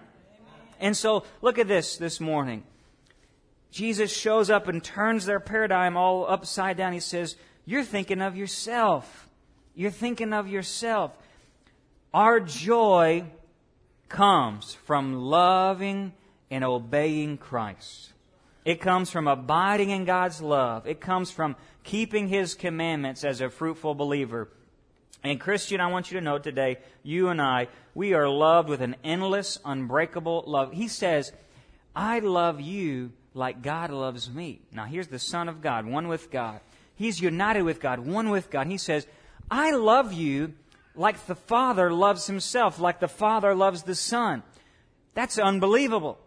And 0.79 0.95
so, 0.95 1.23
look 1.41 1.57
at 1.57 1.67
this 1.67 1.97
this 1.97 2.19
morning. 2.19 2.63
Jesus 3.71 4.15
shows 4.15 4.51
up 4.51 4.67
and 4.67 4.83
turns 4.83 5.25
their 5.25 5.39
paradigm 5.39 5.97
all 5.97 6.29
upside 6.29 6.77
down. 6.77 6.93
He 6.93 6.99
says, 6.99 7.35
You're 7.65 7.83
thinking 7.83 8.21
of 8.21 8.37
yourself. 8.37 9.27
You're 9.73 9.89
thinking 9.89 10.33
of 10.33 10.47
yourself. 10.47 11.11
Our 12.13 12.39
joy 12.39 13.25
comes 14.09 14.75
from 14.85 15.15
loving 15.15 16.13
and 16.51 16.63
obeying 16.63 17.37
Christ. 17.37 18.13
It 18.63 18.79
comes 18.79 19.09
from 19.09 19.27
abiding 19.27 19.89
in 19.89 20.05
God's 20.05 20.41
love. 20.41 20.85
It 20.85 21.01
comes 21.01 21.31
from 21.31 21.55
keeping 21.83 22.27
His 22.27 22.53
commandments 22.53 23.23
as 23.23 23.41
a 23.41 23.49
fruitful 23.49 23.95
believer. 23.95 24.49
And 25.23 25.39
Christian, 25.39 25.79
I 25.79 25.87
want 25.87 26.11
you 26.11 26.19
to 26.19 26.23
know 26.23 26.37
today, 26.37 26.79
you 27.01 27.29
and 27.29 27.41
I, 27.41 27.69
we 27.95 28.13
are 28.13 28.27
loved 28.27 28.67
with 28.67 28.81
an 28.81 28.97
endless, 29.03 29.57
unbreakable 29.63 30.43
love. 30.47 30.73
He 30.73 30.87
says, 30.89 31.31
I 31.95 32.19
love 32.19 32.59
you 32.59 33.13
like 33.33 33.61
God 33.61 33.89
loves 33.89 34.29
me. 34.29 34.61
Now 34.71 34.85
here's 34.85 35.07
the 35.07 35.19
Son 35.19 35.47
of 35.47 35.61
God, 35.61 35.85
one 35.85 36.07
with 36.07 36.29
God. 36.29 36.59
He's 36.95 37.21
united 37.21 37.63
with 37.63 37.79
God, 37.79 37.99
one 37.99 38.29
with 38.29 38.49
God. 38.49 38.67
He 38.67 38.77
says, 38.77 39.07
I 39.49 39.71
love 39.71 40.13
you 40.13 40.53
like 40.95 41.25
the 41.25 41.35
Father 41.35 41.91
loves 41.91 42.27
himself, 42.27 42.79
like 42.79 42.99
the 42.99 43.07
Father 43.07 43.55
loves 43.55 43.83
the 43.83 43.95
Son. 43.95 44.43
That's 45.13 45.39
unbelievable. 45.39 46.19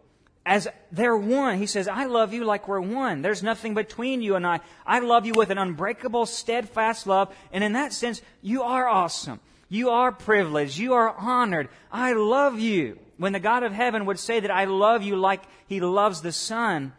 As 0.46 0.68
they're 0.92 1.16
one, 1.16 1.58
he 1.58 1.66
says, 1.66 1.88
I 1.88 2.04
love 2.04 2.32
you 2.32 2.44
like 2.44 2.68
we're 2.68 2.80
one. 2.80 3.20
There's 3.20 3.42
nothing 3.42 3.74
between 3.74 4.22
you 4.22 4.36
and 4.36 4.46
I. 4.46 4.60
I 4.86 5.00
love 5.00 5.26
you 5.26 5.32
with 5.34 5.50
an 5.50 5.58
unbreakable, 5.58 6.24
steadfast 6.24 7.08
love. 7.08 7.34
And 7.52 7.64
in 7.64 7.72
that 7.72 7.92
sense, 7.92 8.22
you 8.42 8.62
are 8.62 8.86
awesome. 8.86 9.40
You 9.68 9.90
are 9.90 10.12
privileged. 10.12 10.78
You 10.78 10.94
are 10.94 11.10
honored. 11.10 11.68
I 11.90 12.12
love 12.12 12.60
you 12.60 12.96
when 13.16 13.32
the 13.32 13.40
God 13.40 13.64
of 13.64 13.72
heaven 13.72 14.06
would 14.06 14.20
say 14.20 14.38
that 14.38 14.50
I 14.50 14.66
love 14.66 15.02
you 15.02 15.16
like 15.16 15.42
he 15.66 15.80
loves 15.80 16.20
the 16.20 16.30
Son, 16.30 16.92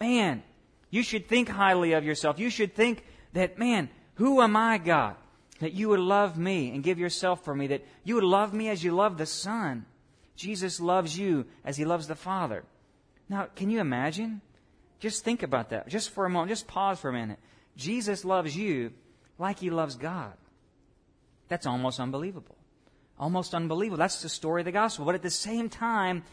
man, 0.00 0.42
you 0.88 1.02
should 1.02 1.28
think 1.28 1.50
highly 1.50 1.92
of 1.92 2.04
yourself. 2.04 2.38
You 2.38 2.48
should 2.48 2.74
think 2.74 3.04
that, 3.34 3.58
man, 3.58 3.90
who 4.14 4.40
am 4.40 4.56
I, 4.56 4.78
God? 4.78 5.16
That 5.60 5.74
you 5.74 5.90
would 5.90 6.00
love 6.00 6.38
me 6.38 6.70
and 6.70 6.82
give 6.82 6.98
yourself 6.98 7.44
for 7.44 7.54
me, 7.54 7.66
that 7.66 7.84
you 8.04 8.14
would 8.14 8.24
love 8.24 8.54
me 8.54 8.70
as 8.70 8.82
you 8.82 8.92
love 8.92 9.18
the 9.18 9.26
Son. 9.26 9.84
Jesus 10.36 10.80
loves 10.80 11.18
you 11.18 11.44
as 11.64 11.76
he 11.76 11.84
loves 11.84 12.06
the 12.06 12.14
Father. 12.14 12.64
Now, 13.28 13.48
can 13.54 13.70
you 13.70 13.80
imagine? 13.80 14.40
Just 15.00 15.24
think 15.24 15.42
about 15.42 15.70
that. 15.70 15.88
Just 15.88 16.10
for 16.10 16.24
a 16.24 16.30
moment. 16.30 16.50
Just 16.50 16.66
pause 16.66 16.98
for 16.98 17.10
a 17.10 17.12
minute. 17.12 17.38
Jesus 17.76 18.24
loves 18.24 18.56
you 18.56 18.92
like 19.38 19.58
he 19.58 19.70
loves 19.70 19.96
God. 19.96 20.32
That's 21.48 21.66
almost 21.66 22.00
unbelievable. 22.00 22.56
Almost 23.18 23.54
unbelievable. 23.54 23.98
That's 23.98 24.22
the 24.22 24.28
story 24.28 24.60
of 24.60 24.64
the 24.66 24.72
gospel. 24.72 25.04
But 25.04 25.14
at 25.14 25.22
the 25.22 25.30
same 25.30 25.68
time, 25.68 26.24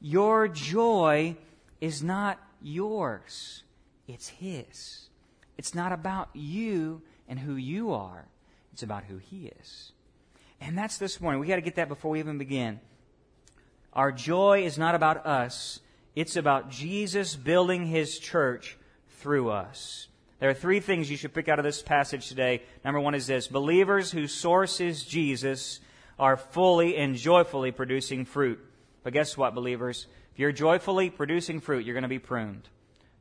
your 0.00 0.48
joy 0.48 1.36
is 1.80 2.02
not 2.02 2.38
yours, 2.60 3.62
it's 4.06 4.28
His. 4.28 5.04
It's 5.56 5.74
not 5.74 5.90
about 5.90 6.28
you 6.34 7.02
and 7.28 7.38
who 7.38 7.54
you 7.56 7.92
are, 7.92 8.26
it's 8.72 8.82
about 8.82 9.04
who 9.04 9.18
He 9.18 9.52
is. 9.60 9.92
And 10.60 10.76
that's 10.76 10.98
this 10.98 11.20
morning. 11.20 11.40
We 11.40 11.46
got 11.46 11.56
to 11.56 11.62
get 11.62 11.76
that 11.76 11.88
before 11.88 12.12
we 12.12 12.18
even 12.18 12.38
begin. 12.38 12.80
Our 13.92 14.12
joy 14.12 14.64
is 14.64 14.76
not 14.76 14.94
about 14.94 15.24
us, 15.24 15.80
it's 16.18 16.34
about 16.34 16.68
Jesus 16.68 17.36
building 17.36 17.86
His 17.86 18.18
church 18.18 18.76
through 19.20 19.50
us. 19.50 20.08
There 20.40 20.50
are 20.50 20.54
three 20.54 20.80
things 20.80 21.08
you 21.08 21.16
should 21.16 21.32
pick 21.32 21.48
out 21.48 21.60
of 21.60 21.64
this 21.64 21.80
passage 21.80 22.26
today. 22.26 22.64
Number 22.84 22.98
one 22.98 23.14
is 23.14 23.28
this 23.28 23.46
believers 23.46 24.10
whose 24.10 24.32
source 24.32 24.80
is 24.80 25.04
Jesus 25.04 25.78
are 26.18 26.36
fully 26.36 26.96
and 26.96 27.14
joyfully 27.14 27.70
producing 27.70 28.24
fruit. 28.24 28.58
But 29.04 29.12
guess 29.12 29.36
what, 29.36 29.54
believers? 29.54 30.08
If 30.32 30.40
you're 30.40 30.50
joyfully 30.50 31.08
producing 31.08 31.60
fruit, 31.60 31.86
you're 31.86 31.94
going 31.94 32.02
to 32.02 32.08
be 32.08 32.18
pruned. 32.18 32.68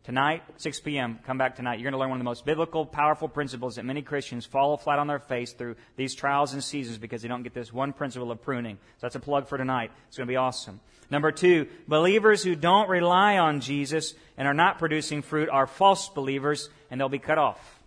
Tonight, 0.07 0.41
6 0.55 0.79
p.m., 0.79 1.19
come 1.25 1.37
back 1.37 1.57
tonight. 1.57 1.79
You're 1.79 1.91
going 1.91 1.91
to 1.91 1.97
learn 1.97 2.11
one 2.11 2.15
of 2.17 2.21
the 2.21 2.29
most 2.29 2.45
biblical, 2.45 2.85
powerful 2.85 3.27
principles 3.27 3.75
that 3.75 3.83
many 3.83 4.01
Christians 4.01 4.45
fall 4.45 4.77
flat 4.77 4.99
on 4.99 5.07
their 5.07 5.19
face 5.19 5.51
through 5.51 5.75
these 5.97 6.15
trials 6.15 6.53
and 6.53 6.63
seasons 6.63 6.97
because 6.97 7.21
they 7.21 7.27
don't 7.27 7.43
get 7.43 7.53
this 7.53 7.73
one 7.73 7.91
principle 7.91 8.31
of 8.31 8.41
pruning. 8.41 8.77
So 8.77 8.99
that's 9.01 9.15
a 9.15 9.19
plug 9.19 9.49
for 9.49 9.57
tonight. 9.57 9.91
It's 10.07 10.15
going 10.15 10.25
to 10.25 10.31
be 10.31 10.37
awesome. 10.37 10.79
Number 11.11 11.33
two, 11.33 11.67
believers 11.89 12.41
who 12.41 12.55
don't 12.55 12.87
rely 12.87 13.37
on 13.37 13.59
Jesus 13.59 14.13
and 14.37 14.47
are 14.47 14.53
not 14.53 14.79
producing 14.79 15.23
fruit 15.23 15.49
are 15.49 15.67
false 15.67 16.07
believers 16.07 16.69
and 16.89 17.01
they'll 17.01 17.09
be 17.09 17.19
cut 17.19 17.37
off. 17.37 17.81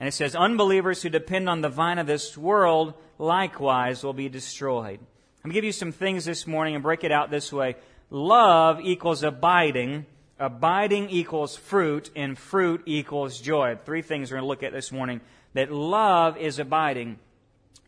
And 0.00 0.08
it 0.08 0.12
says, 0.12 0.34
unbelievers 0.34 1.02
who 1.02 1.10
depend 1.10 1.46
on 1.50 1.60
the 1.60 1.68
vine 1.68 1.98
of 1.98 2.06
this 2.06 2.38
world 2.38 2.94
likewise 3.18 4.02
will 4.02 4.14
be 4.14 4.30
destroyed. 4.30 4.98
I'm 4.98 5.50
going 5.50 5.50
to 5.50 5.56
give 5.56 5.64
you 5.64 5.72
some 5.72 5.92
things 5.92 6.24
this 6.24 6.46
morning 6.46 6.74
and 6.74 6.82
break 6.82 7.04
it 7.04 7.12
out 7.12 7.30
this 7.30 7.52
way. 7.52 7.76
Love 8.08 8.80
equals 8.80 9.22
abiding. 9.22 10.06
Abiding 10.38 11.08
equals 11.10 11.56
fruit, 11.56 12.10
and 12.14 12.36
fruit 12.36 12.82
equals 12.86 13.40
joy. 13.40 13.78
Three 13.84 14.02
things 14.02 14.30
we're 14.30 14.36
going 14.36 14.44
to 14.44 14.48
look 14.48 14.62
at 14.62 14.72
this 14.72 14.92
morning. 14.92 15.20
That 15.54 15.72
love 15.72 16.36
is 16.36 16.58
abiding. 16.58 17.18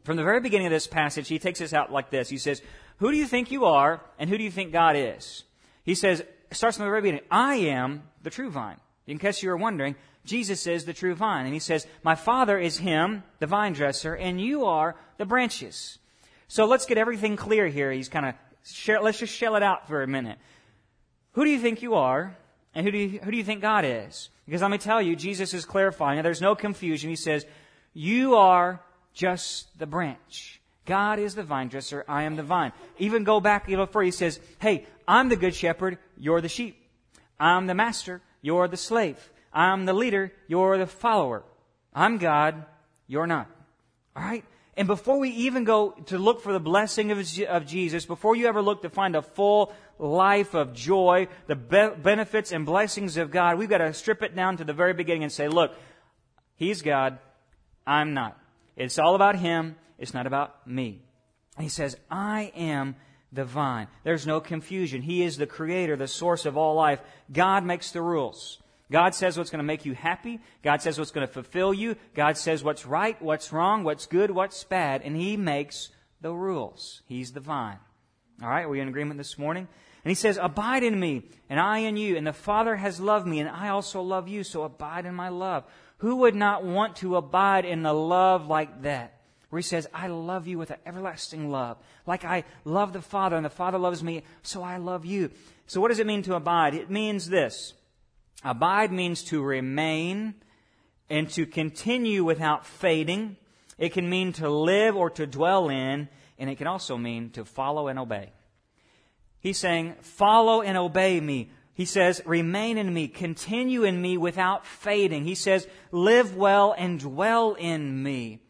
From 0.05 0.17
the 0.17 0.25
very 0.25 0.41
beginning 0.41 0.67
of 0.67 0.73
this 0.73 0.87
passage, 0.87 1.29
he 1.29 1.39
takes 1.39 1.61
us 1.61 1.75
out 1.75 1.93
like 1.93 2.11
this. 2.11 2.31
He 2.31 2.39
says, 2.39 2.63
Who 2.99 3.11
do 3.11 3.19
you 3.19 3.27
think 3.27 3.51
you 3.51 3.67
are, 3.67 4.01
and 4.19 4.31
who 4.31 4.39
do 4.39 4.45
you 4.45 4.51
think 4.51 4.73
God 4.73 4.97
is? 4.97 5.45
He 5.85 5.95
says, 5.95 6.23
starts 6.53 6.77
from 6.77 6.85
the 6.85 6.91
very 6.91 7.03
beginning, 7.03 7.25
I 7.31 7.57
am 7.57 8.03
the 8.23 8.31
true 8.31 8.51
vine. 8.51 8.79
In 9.07 9.19
case 9.19 9.43
you 9.43 9.51
were 9.51 9.57
wondering, 9.57 9.97
Jesus 10.25 10.67
is 10.67 10.85
the 10.85 10.93
true 10.93 11.15
vine. 11.15 11.47
And 11.47 11.55
he 11.55 11.61
says, 11.61 11.87
My 12.03 12.15
Father 12.15 12.59
is 12.59 12.79
him, 12.79 13.23
the 13.39 13.47
vine 13.47 13.73
dresser, 13.73 14.15
and 14.15 14.41
you 14.41 14.67
are 14.67 14.97
the 15.17 15.25
branches. 15.25 15.99
So 16.47 16.67
let's 16.67 16.87
get 16.87 16.99
everything 16.99 17.37
clear 17.37 17.67
here. 17.69 17.91
He's 17.91 18.09
kind 18.09 18.27
of, 18.27 18.35
let's 19.03 19.19
just 19.19 19.35
shell 19.35 19.57
it 19.57 19.63
out 19.63 19.89
for 19.89 20.03
a 20.03 20.07
minute. 20.07 20.39
Who 21.39 21.45
do 21.45 21.53
you 21.53 21.61
think 21.61 21.83
you 21.83 21.95
are? 21.95 22.37
And 22.75 22.85
who 22.85 22.91
do 22.91 22.99
you, 22.99 23.21
who 23.21 23.31
do 23.31 23.37
you 23.37 23.45
think 23.45 23.63
God 23.63 23.85
is? 23.85 24.29
Because 24.45 24.61
let 24.61 24.73
me 24.73 24.79
tell 24.79 25.01
you, 25.01 25.15
Jesus 25.15 25.55
is 25.55 25.65
clarifying, 25.65 26.21
there's 26.25 26.41
no 26.41 26.57
confusion. 26.57 27.11
He 27.11 27.15
says, 27.15 27.47
You 27.95 28.35
are 28.35 28.83
just 29.15 29.79
the 29.79 29.87
branch. 29.87 30.61
God 30.85 31.21
is 31.21 31.37
the 31.37 31.45
vine 31.45 31.69
dresser. 31.69 32.05
I 32.09 32.25
am 32.25 32.35
the 32.35 32.43
vine. 32.43 32.73
Even 32.99 33.23
go 33.23 33.39
back 33.39 33.69
a 33.69 33.71
little 33.71 33.87
further. 33.87 34.07
He 34.07 34.11
says, 34.11 34.41
Hey, 34.59 34.85
I'm 35.07 35.29
the 35.29 35.37
good 35.37 35.55
shepherd. 35.55 35.99
You're 36.17 36.41
the 36.41 36.49
sheep. 36.49 36.77
I'm 37.39 37.69
the 37.69 37.75
master. 37.75 38.21
You're 38.43 38.67
the 38.67 38.77
slave. 38.77 39.31
I'm 39.53 39.87
the 39.87 39.93
leader, 39.93 40.33
you're 40.49 40.77
the 40.77 40.89
follower. 40.89 41.45
I'm 41.95 42.19
God, 42.19 42.65
you're 43.07 43.29
not. 43.29 43.49
All 44.17 44.25
right? 44.25 44.45
And 44.79 44.87
before 44.87 45.19
we 45.19 45.31
even 45.31 45.65
go 45.65 45.91
to 46.07 46.19
look 46.19 46.41
for 46.41 46.53
the 46.53 46.61
blessing 46.61 47.11
of, 47.11 47.19
of 47.49 47.67
Jesus, 47.67 48.07
before 48.07 48.37
you 48.37 48.47
ever 48.47 48.63
look 48.63 48.83
to 48.83 48.89
find 48.89 49.17
a 49.17 49.23
full 49.23 49.75
life 49.99 50.55
of 50.55 50.73
joy, 50.73 51.27
the 51.49 51.57
be- 51.57 52.01
benefits 52.01 52.53
and 52.53 52.65
blessings 52.65 53.17
of 53.17 53.33
God, 53.33 53.59
we've 53.59 53.69
got 53.69 53.79
to 53.79 53.93
strip 53.93 54.23
it 54.23 54.37
down 54.37 54.57
to 54.59 54.65
the 54.65 54.73
very 54.73 54.95
beginning 54.95 55.25
and 55.25 55.33
say, 55.33 55.49
look, 55.49 55.75
He's 56.55 56.83
God, 56.83 57.19
I'm 57.89 58.15
not. 58.15 58.39
It's 58.77 59.01
all 59.01 59.17
about 59.17 59.35
Him, 59.35 59.75
it's 59.99 60.15
not 60.15 60.29
about 60.29 60.65
me. 60.65 61.03
And 61.57 61.65
He 61.65 61.71
says, 61.71 61.97
I 62.09 62.53
am 62.55 62.95
the 63.33 63.45
vine. 63.45 63.89
There's 64.05 64.29
no 64.29 64.41
confusion. 64.41 65.03
He 65.03 65.25
is 65.25 65.39
the 65.39 65.47
creator, 65.47 65.97
the 65.97 66.07
source 66.07 66.47
of 66.47 66.57
all 66.57 66.77
life. 66.77 67.01
God 67.33 67.65
makes 67.65 67.91
the 67.91 68.01
rules. 68.01 68.59
God 68.91 69.15
says 69.15 69.37
what's 69.37 69.51
going 69.51 69.59
to 69.59 69.65
make 69.65 69.85
you 69.85 69.95
happy. 69.95 70.41
God 70.63 70.81
says 70.81 70.99
what's 70.99 71.11
going 71.11 71.27
to 71.27 71.33
fulfill 71.33 71.75
you. 71.75 71.97
God 72.15 72.37
says 72.37 72.65
what's 72.65 72.87
right, 72.87 73.21
what's 73.21 73.53
wrong, 73.53 73.85
what's 73.85 74.07
good, 74.07 74.31
what's 74.31 74.65
bad. 74.65 75.03
And 75.03 75.17
He 75.17 75.37
makes 75.37 75.91
the 76.21 76.33
rules. 76.33 77.03
He's 77.07 77.33
the 77.33 77.41
vine. 77.41 77.79
All 78.43 78.49
right, 78.49 78.65
are 78.65 78.69
we 78.69 78.81
in 78.81 78.89
agreement 78.89 79.19
this 79.19 79.39
morning? 79.39 79.69
And 80.05 80.11
He 80.11 80.15
says, 80.15 80.39
Abide 80.41 80.85
in 80.85 80.99
me, 80.99 81.25
and 81.51 81.61
I 81.61 81.79
in 81.79 81.97
you. 81.97 82.17
And 82.17 82.27
the 82.27 82.33
Father 82.33 82.77
has 82.77 83.01
loved 83.01 83.27
me, 83.27 83.41
and 83.41 83.49
I 83.49 83.69
also 83.69 84.01
love 84.01 84.29
you, 84.29 84.43
so 84.43 84.63
abide 84.63 85.05
in 85.05 85.15
my 85.15 85.29
love. 85.29 85.65
Who 85.99 86.17
would 86.17 86.35
not 86.35 86.65
want 86.65 86.97
to 86.97 87.17
abide 87.17 87.65
in 87.65 87.83
the 87.83 87.93
love 87.93 88.47
like 88.47 88.83
that? 88.83 89.19
where 89.51 89.59
he 89.59 89.63
says, 89.63 89.89
I 89.95 90.09
love 90.09 90.47
you 90.47 90.59
with 90.59 90.71
an 90.71 90.79
everlasting 90.85 91.51
love. 91.51 91.79
Like 92.07 92.25
I 92.25 92.45
love 92.65 92.93
the 92.93 93.01
Father 93.01 93.37
and 93.37 93.45
the 93.45 93.51
Father 93.51 93.79
loves 93.79 94.03
me, 94.03 94.23
so 94.43 94.63
I 94.63 94.77
love 94.77 95.07
you. 95.07 95.31
So 95.67 95.81
what 95.81 95.89
does 95.89 95.99
it 95.99 96.07
mean 96.07 96.23
to 96.25 96.35
abide? 96.35 96.75
It 96.75 96.91
means 96.91 97.29
this. 97.29 97.73
Abide 98.45 98.93
means 98.93 99.25
to 99.25 99.43
remain 99.43 100.35
and 101.11 101.29
to 101.31 101.47
continue 101.47 102.25
without 102.25 102.67
fading. 102.67 103.37
It 103.79 103.93
can 103.93 104.09
mean 104.09 104.33
to 104.35 104.49
live 104.49 104.97
or 104.97 105.11
to 105.11 105.27
dwell 105.27 105.69
in, 105.69 106.09
and 106.39 106.51
it 106.51 106.57
can 106.57 106.67
also 106.67 106.97
mean 106.97 107.31
to 107.31 107.45
follow 107.45 107.89
and 107.89 107.99
obey. 107.99 108.33
He's 109.41 109.59
saying, 109.59 109.95
follow 110.03 110.63
and 110.63 110.77
obey 110.77 111.21
me. 111.21 111.51
He 111.75 111.85
says, 111.85 112.21
remain 112.27 112.77
in 112.77 112.93
me, 112.93 113.07
continue 113.07 113.85
in 113.85 114.03
me 114.03 114.17
without 114.17 114.67
fading. 114.67 115.25
He 115.25 115.37
says, 115.37 115.69
live 115.93 116.35
well 116.37 116.75
and 116.77 116.99
dwell 116.99 117.55
in 117.55 118.03
me. 118.03 118.41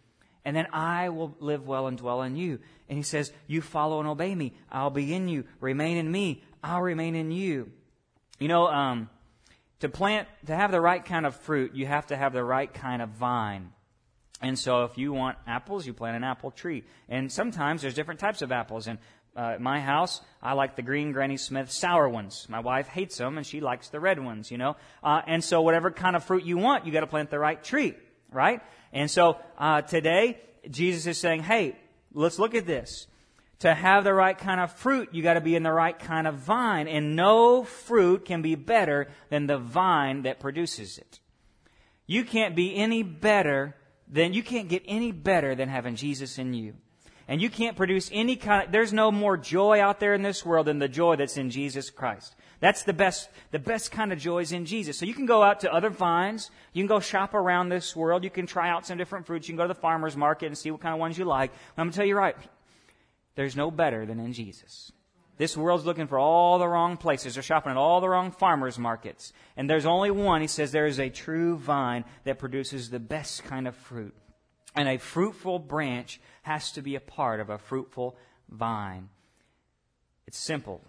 And 0.47 0.57
then 0.57 0.66
I 0.73 1.11
will 1.11 1.37
live 1.40 1.66
well 1.66 1.88
and 1.88 1.99
dwell 1.99 2.23
in 2.23 2.37
you. 2.37 2.59
And 2.88 2.97
he 2.97 3.02
says, 3.02 3.30
you 3.47 3.61
follow 3.61 4.00
and 4.00 4.09
obey 4.09 4.35
me. 4.35 4.54
I'll 4.73 4.88
be 4.88 5.12
in 5.12 5.28
you. 5.28 5.45
Remain 5.61 5.99
in 5.99 6.11
me. 6.11 6.42
I'll 6.64 6.80
remain 6.80 7.14
in 7.14 7.30
you. 7.30 7.71
You 8.38 8.49
know, 8.49 8.66
um, 8.66 9.11
to 9.81 9.89
plant, 9.89 10.29
to 10.47 10.55
have 10.55 10.71
the 10.71 10.81
right 10.81 11.05
kind 11.05 11.27
of 11.27 11.37
fruit, 11.37 11.75
you 11.75 11.87
have 11.87 12.07
to 12.09 12.17
have 12.17 12.33
the 12.33 12.45
right 12.45 12.73
kind 12.73 13.03
of 13.03 13.11
vine. 13.11 13.73
And 14.41 14.59
so 14.59 14.85
if 14.85 14.99
you 14.99 15.13
want 15.13 15.37
apples, 15.47 15.87
you 15.87 15.93
plant 15.93 16.17
an 16.17 16.25
apple 16.25 16.51
tree. 16.51 16.85
And 17.09 17.31
sometimes 17.31 17.83
there's 17.83 17.95
different 17.95 18.21
types 18.21 18.43
of 18.43 18.53
apples. 18.53 18.87
And 18.87 18.99
uh, 19.35 19.57
my 19.59 19.81
house, 19.81 20.21
I 20.43 20.53
like 20.53 20.77
the 20.77 20.83
green 20.83 21.13
Granny 21.13 21.37
Smith 21.37 21.71
sour 21.71 22.09
ones. 22.09 22.47
My 22.49 22.61
wife 22.61 22.89
hates 22.89 23.17
them 23.17 23.37
and 23.37 23.47
she 23.47 23.61
likes 23.61 23.89
the 23.89 24.01
red 24.01 24.23
ones, 24.23 24.51
you 24.51 24.59
know. 24.59 24.77
Uh, 25.03 25.23
and 25.27 25.43
so 25.43 25.63
whatever 25.63 25.91
kind 25.91 26.17
of 26.17 26.25
fruit 26.25 26.45
you 26.45 26.59
want, 26.59 26.87
you 26.87 26.93
got 26.93 27.01
to 27.01 27.07
plant 27.07 27.31
the 27.31 27.39
right 27.39 27.63
tree, 27.63 27.95
right? 28.33 28.61
And 28.93 29.11
so 29.11 29.39
uh, 29.59 29.83
today, 29.83 30.41
Jesus 30.71 31.07
is 31.07 31.19
saying, 31.19 31.43
"Hey, 31.43 31.77
let's 32.13 32.39
look 32.39 32.55
at 32.55 32.67
this. 32.67 33.07
To 33.61 33.75
have 33.75 34.05
the 34.05 34.15
right 34.15 34.38
kind 34.38 34.61
of 34.61 34.73
fruit, 34.73 35.09
you 35.12 35.23
got 35.23 35.35
to 35.35 35.41
be 35.41 35.57
in 35.57 35.65
the 35.65 35.73
right 35.73 35.99
kind 35.99 36.27
of 36.27 36.37
vine, 36.37 36.87
and 36.87 37.17
no 37.17 37.65
fruit 37.65 38.25
can 38.25 38.41
be 38.41 38.55
better 38.55 39.09
than 39.31 39.47
the 39.47 39.59
vine 39.59 40.23
that 40.23 40.38
produces 40.38 40.97
it. 40.97 41.19
You 42.07 42.25
can't 42.25 42.55
be 42.55 42.77
any 42.77 43.03
better 43.03 43.75
than 44.07 44.33
you 44.33 44.43
can't 44.43 44.69
get 44.69 44.83
any 44.87 45.12
better 45.12 45.55
than 45.55 45.69
having 45.69 45.97
Jesus 45.97 46.38
in 46.38 46.55
you." 46.55 46.75
And 47.27 47.43
you 47.43 47.50
can't 47.50 47.77
produce 47.77 48.09
any 48.11 48.37
kind 48.37 48.65
of, 48.65 48.73
there's 48.73 48.93
no 48.93 49.12
more 49.12 49.37
joy 49.37 49.83
out 49.83 50.00
there 50.00 50.15
in 50.15 50.23
this 50.23 50.47
world 50.47 50.67
than 50.67 50.79
the 50.79 50.88
joy 50.88 51.17
that's 51.17 51.37
in 51.37 51.50
Jesus 51.50 51.91
Christ. 51.91 52.35
That's 52.61 52.85
the 52.85 52.95
best, 52.95 53.29
the 53.50 53.59
best 53.59 53.93
kind 53.93 54.15
of 54.15 54.19
joy 54.19 54.38
is 54.38 54.50
in 54.50 54.65
Jesus. 54.65 54.99
So 54.99 55.05
you 55.05 55.12
can 55.12 55.27
go 55.27 55.43
out 55.43 55.61
to 55.61 55.73
other 55.73 55.91
vines. 55.91 56.50
You 56.73 56.83
can 56.83 56.88
go 56.88 57.00
shop 57.00 57.35
around 57.35 57.69
this 57.69 57.95
world. 57.95 58.25
You 58.25 58.31
can 58.31 58.47
try 58.47 58.71
out 58.71 58.87
some 58.87 58.97
different 58.97 59.27
fruits. 59.27 59.47
You 59.47 59.53
can 59.53 59.59
go 59.59 59.65
to 59.65 59.75
the 59.75 59.81
farmer's 59.81 60.17
market 60.17 60.47
and 60.47 60.57
see 60.57 60.71
what 60.71 60.81
kind 60.81 60.95
of 60.95 61.00
ones 61.00 61.19
you 61.19 61.27
like. 61.27 61.53
I'm 61.77 61.85
going 61.85 61.91
to 61.91 61.97
tell 61.97 62.07
you 62.07 62.17
right. 62.17 62.35
There's 63.38 63.54
no 63.54 63.71
better 63.71 64.04
than 64.04 64.18
in 64.18 64.33
Jesus. 64.33 64.90
This 65.37 65.57
world's 65.57 65.85
looking 65.85 66.09
for 66.09 66.18
all 66.18 66.59
the 66.59 66.66
wrong 66.66 66.97
places. 66.97 67.35
They're 67.35 67.42
shopping 67.45 67.71
at 67.71 67.76
all 67.76 68.00
the 68.00 68.09
wrong 68.09 68.33
farmers 68.33 68.80
markets. 68.80 69.33
And 69.57 69.71
there's 69.71 69.87
only 69.87 70.11
one. 70.11 70.40
He 70.40 70.49
says 70.49 70.73
there 70.73 70.87
is 70.87 70.99
a 70.99 71.09
true 71.09 71.57
vine 71.57 72.04
that 72.25 72.40
produces 72.40 72.90
the 72.90 72.99
best 72.99 73.45
kind 73.45 73.68
of 73.68 73.76
fruit. 73.76 74.12
And 74.75 74.88
a 74.88 74.99
fruitful 74.99 75.61
branch 75.61 76.21
has 76.42 76.73
to 76.73 76.83
be 76.83 76.97
a 76.97 77.00
part 77.00 77.38
of 77.38 77.49
a 77.49 77.59
fruitful 77.59 78.16
vine. 78.49 79.09
It's 80.26 80.37
simple. 80.37 80.80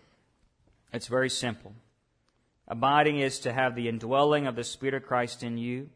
It's 0.91 1.05
very 1.05 1.29
simple. 1.29 1.73
Abiding 2.67 3.19
is 3.19 3.37
to 3.41 3.53
have 3.53 3.75
the 3.75 3.87
indwelling 3.87 4.47
of 4.47 4.55
the 4.55 4.63
Spirit 4.63 4.95
of 4.95 5.05
Christ 5.05 5.43
in 5.43 5.59
you. 5.59 5.91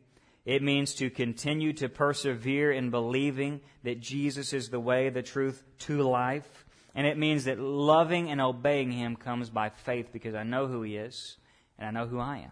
It 0.46 0.62
means 0.62 0.96
to 0.96 1.10
continue 1.10 1.72
to 1.74 1.88
persevere 1.88 2.72
in 2.72 2.90
believing 2.90 3.62
that 3.84 4.02
Jesus 4.02 4.52
is 4.52 4.70
the 4.70 4.80
way, 4.80 5.10
the 5.10 5.22
truth 5.22 5.64
to 5.80 6.04
life. 6.04 6.66
And 6.96 7.08
it 7.08 7.18
means 7.18 7.46
that 7.46 7.60
loving 7.60 8.30
and 8.30 8.42
obeying 8.42 8.92
Him 8.92 9.16
comes 9.16 9.50
by 9.50 9.70
faith 9.70 10.10
because 10.12 10.36
I 10.36 10.44
know 10.44 10.68
who 10.68 10.82
He 10.84 10.98
is 10.98 11.38
and 11.80 11.88
I 11.88 11.92
know 11.92 12.08
who 12.08 12.20
I 12.20 12.40
am. 12.40 12.52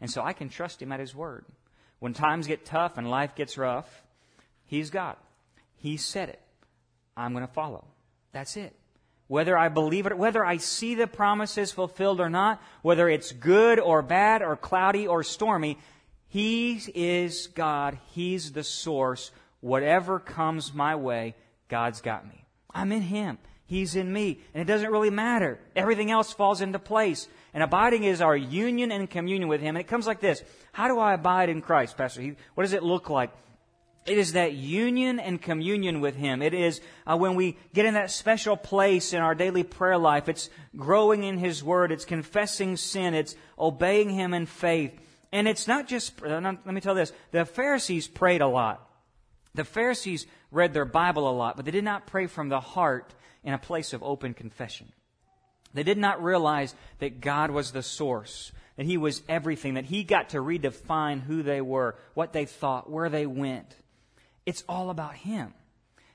And 0.00 0.10
so 0.10 0.22
I 0.22 0.32
can 0.32 0.48
trust 0.48 0.82
Him 0.82 0.90
at 0.92 1.00
His 1.00 1.14
word. 1.14 1.44
When 2.00 2.12
times 2.12 2.48
get 2.48 2.64
tough 2.64 2.98
and 2.98 3.08
life 3.08 3.36
gets 3.36 3.56
rough, 3.56 4.02
He's 4.64 4.90
God. 4.90 5.16
He 5.76 5.96
said 5.96 6.28
it. 6.28 6.40
I'm 7.16 7.32
going 7.32 7.46
to 7.46 7.52
follow. 7.52 7.84
That's 8.32 8.56
it. 8.56 8.74
Whether 9.28 9.56
I 9.56 9.68
believe 9.68 10.06
it, 10.06 10.18
whether 10.18 10.44
I 10.44 10.58
see 10.58 10.94
the 10.94 11.06
promises 11.06 11.72
fulfilled 11.72 12.20
or 12.20 12.28
not, 12.28 12.60
whether 12.82 13.08
it's 13.08 13.32
good 13.32 13.78
or 13.78 14.02
bad 14.02 14.42
or 14.42 14.56
cloudy 14.56 15.06
or 15.06 15.22
stormy, 15.22 15.78
He 16.32 16.80
is 16.94 17.48
God. 17.48 17.98
He's 18.12 18.52
the 18.52 18.64
source. 18.64 19.32
Whatever 19.60 20.18
comes 20.18 20.72
my 20.72 20.96
way, 20.96 21.34
God's 21.68 22.00
got 22.00 22.26
me. 22.26 22.46
I'm 22.72 22.90
in 22.90 23.02
Him. 23.02 23.36
He's 23.66 23.96
in 23.96 24.10
me. 24.10 24.40
And 24.54 24.62
it 24.62 24.64
doesn't 24.64 24.90
really 24.90 25.10
matter. 25.10 25.60
Everything 25.76 26.10
else 26.10 26.32
falls 26.32 26.62
into 26.62 26.78
place. 26.78 27.28
And 27.52 27.62
abiding 27.62 28.04
is 28.04 28.22
our 28.22 28.34
union 28.34 28.90
and 28.90 29.10
communion 29.10 29.46
with 29.46 29.60
Him. 29.60 29.76
And 29.76 29.84
it 29.84 29.88
comes 29.88 30.06
like 30.06 30.20
this. 30.20 30.42
How 30.72 30.88
do 30.88 30.98
I 30.98 31.12
abide 31.12 31.50
in 31.50 31.60
Christ, 31.60 31.98
Pastor? 31.98 32.34
What 32.54 32.64
does 32.64 32.72
it 32.72 32.82
look 32.82 33.10
like? 33.10 33.30
It 34.06 34.16
is 34.16 34.32
that 34.32 34.54
union 34.54 35.20
and 35.20 35.40
communion 35.40 36.00
with 36.00 36.16
Him. 36.16 36.40
It 36.40 36.54
is 36.54 36.80
uh, 37.06 37.18
when 37.18 37.34
we 37.34 37.58
get 37.74 37.84
in 37.84 37.92
that 37.92 38.10
special 38.10 38.56
place 38.56 39.12
in 39.12 39.20
our 39.20 39.34
daily 39.34 39.64
prayer 39.64 39.98
life. 39.98 40.30
It's 40.30 40.48
growing 40.74 41.24
in 41.24 41.36
His 41.36 41.62
Word. 41.62 41.92
It's 41.92 42.06
confessing 42.06 42.78
sin. 42.78 43.12
It's 43.12 43.36
obeying 43.58 44.08
Him 44.08 44.32
in 44.32 44.46
faith. 44.46 44.98
And 45.32 45.48
it's 45.48 45.66
not 45.66 45.88
just, 45.88 46.22
uh, 46.22 46.40
let 46.40 46.66
me 46.66 46.80
tell 46.80 46.94
you 46.94 47.00
this, 47.00 47.12
the 47.30 47.46
Pharisees 47.46 48.06
prayed 48.06 48.42
a 48.42 48.46
lot. 48.46 48.86
The 49.54 49.64
Pharisees 49.64 50.26
read 50.50 50.74
their 50.74 50.84
Bible 50.84 51.28
a 51.28 51.32
lot, 51.32 51.56
but 51.56 51.64
they 51.64 51.70
did 51.70 51.84
not 51.84 52.06
pray 52.06 52.26
from 52.26 52.48
the 52.48 52.60
heart 52.60 53.14
in 53.42 53.54
a 53.54 53.58
place 53.58 53.92
of 53.92 54.02
open 54.02 54.34
confession. 54.34 54.92
They 55.74 55.82
did 55.82 55.98
not 55.98 56.22
realize 56.22 56.74
that 56.98 57.20
God 57.20 57.50
was 57.50 57.72
the 57.72 57.82
source, 57.82 58.52
that 58.76 58.86
He 58.86 58.98
was 58.98 59.22
everything, 59.28 59.74
that 59.74 59.86
He 59.86 60.04
got 60.04 60.30
to 60.30 60.38
redefine 60.38 61.22
who 61.22 61.42
they 61.42 61.62
were, 61.62 61.96
what 62.14 62.32
they 62.32 62.44
thought, 62.44 62.90
where 62.90 63.08
they 63.08 63.26
went. 63.26 63.74
It's 64.44 64.64
all 64.68 64.90
about 64.90 65.14
Him. 65.14 65.54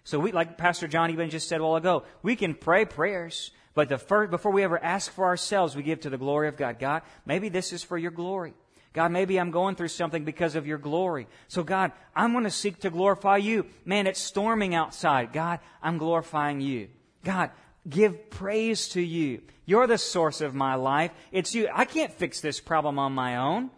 So 0.03 0.19
we, 0.19 0.32
like 0.32 0.58
Pastor 0.58 0.88
John 0.88 1.10
even 1.10 1.30
just 1.30 1.49
said 1.49 1.60
a 1.60 1.63
while 1.63 1.75
ago, 1.75 2.03
we 2.21 2.36
can 2.36 2.53
pray 2.53 2.86
prayers, 2.86 3.51
but 3.73 3.89
the 3.89 3.97
first, 3.97 4.32
before 4.32 4.51
we 4.51 4.63
ever 4.63 4.82
ask 4.82 5.12
for 5.12 5.25
ourselves, 5.25 5.75
we 5.75 5.84
give 5.84 6.01
to 6.01 6.10
the 6.10 6.17
glory 6.17 6.47
of 6.47 6.56
God. 6.56 6.80
God, 6.80 7.01
maybe 7.25 7.49
this 7.49 7.73
is 7.73 7.84
for 7.84 7.97
your 7.97 8.12
glory. 8.12 8.53
God, 8.93 9.12
maybe 9.12 9.39
I'm 9.39 9.52
going 9.52 9.76
through 9.76 9.89
something 9.89 10.23
because 10.23 10.56
of 10.56 10.65
your 10.65 10.78
glory. 10.78 11.28
So 11.47 11.63
God, 11.63 11.91
I'm 12.15 12.32
going 12.32 12.45
to 12.45 12.52
seek 12.52 12.80
to 12.82 12.89
glorify 12.89 13.38
you. 13.38 13.65
Man, 13.86 14.08
it's 14.08 14.19
storming 14.19 14.73
outside. 14.73 15.34
God, 15.34 15.60
I'm 15.82 15.97
glorifying 15.97 16.62
you. 16.62 16.89
God, 17.23 17.52
give 17.88 18.30
praise 18.30 18.89
to 18.89 19.02
you. 19.02 19.41
You're 19.65 19.88
the 19.88 19.97
source 19.97 20.41
of 20.41 20.56
my 20.56 20.76
life. 20.76 21.12
It's 21.32 21.54
you. 21.54 21.69
I 21.73 21.86
can't 21.86 22.13
fix 22.13 22.39
this 22.39 22.60
problem 22.60 22.97
on 22.97 23.13
my 23.13 23.38
own. 23.38 23.69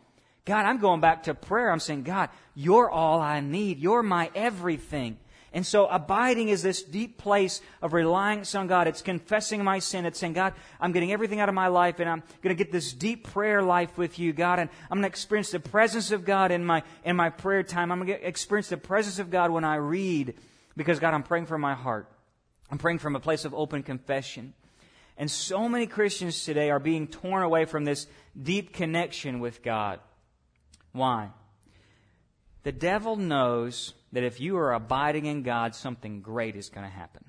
God, 0.45 0.65
I'm 0.65 0.79
going 0.79 1.01
back 1.01 1.23
to 1.23 1.33
prayer. 1.33 1.71
I'm 1.71 1.79
saying, 1.79 2.03
God, 2.03 2.29
you're 2.55 2.89
all 2.89 3.19
I 3.19 3.39
need. 3.39 3.79
You're 3.79 4.03
my 4.03 4.31
everything. 4.33 5.17
And 5.51 5.65
so 5.65 5.87
abiding 5.87 6.49
is 6.49 6.61
this 6.61 6.83
deep 6.83 7.17
place 7.17 7.61
of 7.81 7.93
reliance 7.93 8.53
on 8.53 8.67
God. 8.67 8.87
It's 8.87 9.01
confessing 9.01 9.63
my 9.63 9.79
sin. 9.79 10.05
It's 10.05 10.19
saying, 10.19 10.33
God, 10.33 10.53
I'm 10.79 10.91
getting 10.91 11.11
everything 11.11 11.39
out 11.39 11.49
of 11.49 11.55
my 11.55 11.67
life 11.67 11.99
and 11.99 12.09
I'm 12.09 12.21
going 12.41 12.55
to 12.55 12.63
get 12.63 12.71
this 12.71 12.93
deep 12.93 13.27
prayer 13.31 13.63
life 13.63 13.97
with 13.97 14.19
you, 14.19 14.31
God. 14.31 14.59
And 14.59 14.69
I'm 14.91 14.97
going 14.97 15.03
to 15.03 15.07
experience 15.07 15.49
the 15.49 15.59
presence 15.59 16.11
of 16.11 16.23
God 16.23 16.51
in 16.51 16.63
my, 16.63 16.83
in 17.03 17.15
my 17.15 17.29
prayer 17.29 17.63
time. 17.63 17.91
I'm 17.91 18.05
going 18.05 18.19
to 18.19 18.27
experience 18.27 18.69
the 18.69 18.77
presence 18.77 19.17
of 19.17 19.31
God 19.31 19.49
when 19.49 19.63
I 19.63 19.75
read 19.75 20.35
because, 20.77 20.99
God, 20.99 21.13
I'm 21.15 21.23
praying 21.23 21.47
from 21.47 21.61
my 21.61 21.73
heart. 21.73 22.07
I'm 22.69 22.77
praying 22.77 22.99
from 22.99 23.15
a 23.15 23.19
place 23.19 23.43
of 23.43 23.55
open 23.55 23.81
confession. 23.81 24.53
And 25.17 25.29
so 25.29 25.67
many 25.67 25.87
Christians 25.87 26.43
today 26.45 26.69
are 26.69 26.79
being 26.79 27.07
torn 27.07 27.41
away 27.43 27.65
from 27.65 27.85
this 27.85 28.05
deep 28.41 28.71
connection 28.71 29.39
with 29.39 29.63
God. 29.63 29.99
Why? 30.91 31.29
The 32.63 32.71
devil 32.71 33.15
knows 33.15 33.93
that 34.11 34.23
if 34.23 34.39
you 34.39 34.57
are 34.57 34.73
abiding 34.73 35.25
in 35.25 35.43
God, 35.43 35.75
something 35.75 36.21
great 36.21 36.55
is 36.55 36.69
going 36.69 36.85
to 36.85 36.91
happen. 36.91 37.23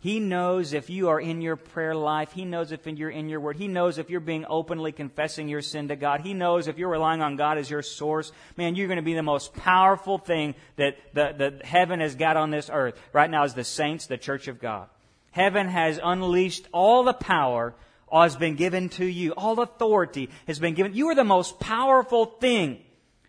He 0.00 0.18
knows 0.18 0.72
if 0.72 0.88
you 0.88 1.10
are 1.10 1.20
in 1.20 1.42
your 1.42 1.56
prayer 1.56 1.94
life. 1.94 2.32
He 2.32 2.46
knows 2.46 2.72
if 2.72 2.86
you're 2.86 3.10
in 3.10 3.28
your 3.28 3.40
word. 3.40 3.56
He 3.56 3.68
knows 3.68 3.98
if 3.98 4.08
you're 4.08 4.20
being 4.20 4.46
openly 4.48 4.92
confessing 4.92 5.48
your 5.48 5.60
sin 5.60 5.88
to 5.88 5.96
God. 5.96 6.22
He 6.22 6.32
knows 6.32 6.68
if 6.68 6.78
you're 6.78 6.88
relying 6.88 7.20
on 7.20 7.36
God 7.36 7.58
as 7.58 7.68
your 7.68 7.82
source. 7.82 8.32
Man, 8.56 8.74
you're 8.74 8.86
going 8.86 8.96
to 8.96 9.02
be 9.02 9.12
the 9.12 9.22
most 9.22 9.54
powerful 9.54 10.16
thing 10.16 10.54
that 10.76 10.96
the, 11.12 11.34
the 11.36 11.66
heaven 11.66 12.00
has 12.00 12.14
got 12.14 12.38
on 12.38 12.50
this 12.50 12.70
earth 12.72 12.98
right 13.12 13.30
now 13.30 13.44
is 13.44 13.52
the 13.52 13.64
saints, 13.64 14.06
the 14.06 14.16
church 14.16 14.48
of 14.48 14.58
God. 14.58 14.88
Heaven 15.32 15.68
has 15.68 16.00
unleashed 16.02 16.66
all 16.72 17.04
the 17.04 17.12
power 17.12 17.74
has 18.10 18.36
been 18.36 18.56
given 18.56 18.88
to 18.88 19.04
you. 19.04 19.32
All 19.32 19.60
authority 19.60 20.30
has 20.46 20.58
been 20.58 20.74
given. 20.74 20.94
You 20.94 21.08
are 21.08 21.14
the 21.14 21.24
most 21.24 21.60
powerful 21.60 22.24
thing 22.24 22.82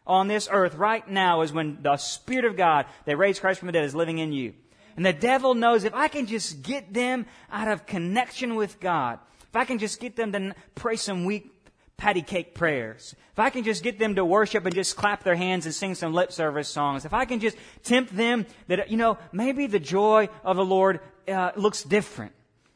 on 0.05 0.27
this 0.27 0.47
earth 0.51 0.75
right 0.75 1.07
now 1.07 1.41
is 1.41 1.53
when 1.53 1.79
the 1.81 1.97
Spirit 1.97 2.45
of 2.45 2.57
God 2.57 2.85
that 3.05 3.17
raised 3.17 3.41
Christ 3.41 3.59
from 3.59 3.67
the 3.67 3.73
dead 3.73 3.85
is 3.85 3.95
living 3.95 4.17
in 4.17 4.31
you. 4.31 4.53
And 4.95 5.05
the 5.05 5.13
devil 5.13 5.53
knows 5.55 5.83
if 5.83 5.93
I 5.93 6.07
can 6.07 6.25
just 6.25 6.63
get 6.63 6.93
them 6.93 7.25
out 7.51 7.67
of 7.67 7.85
connection 7.85 8.55
with 8.55 8.79
God, 8.79 9.19
if 9.49 9.55
I 9.55 9.65
can 9.65 9.79
just 9.79 9.99
get 9.99 10.15
them 10.15 10.31
to 10.31 10.55
pray 10.75 10.95
some 10.95 11.25
weak 11.25 11.51
patty 11.97 12.21
cake 12.21 12.55
prayers, 12.55 13.15
if 13.31 13.39
I 13.39 13.49
can 13.49 13.63
just 13.63 13.83
get 13.83 13.99
them 13.99 14.15
to 14.15 14.25
worship 14.25 14.65
and 14.65 14.75
just 14.75 14.97
clap 14.97 15.23
their 15.23 15.35
hands 15.35 15.65
and 15.65 15.73
sing 15.73 15.95
some 15.95 16.13
lip 16.13 16.31
service 16.31 16.67
songs, 16.67 17.05
if 17.05 17.13
I 17.13 17.25
can 17.25 17.39
just 17.39 17.57
tempt 17.83 18.15
them 18.15 18.45
that, 18.67 18.89
you 18.89 18.97
know, 18.97 19.17
maybe 19.31 19.67
the 19.67 19.79
joy 19.79 20.29
of 20.43 20.57
the 20.57 20.65
Lord 20.65 20.99
uh, 21.27 21.51
looks 21.55 21.83
different. 21.83 22.33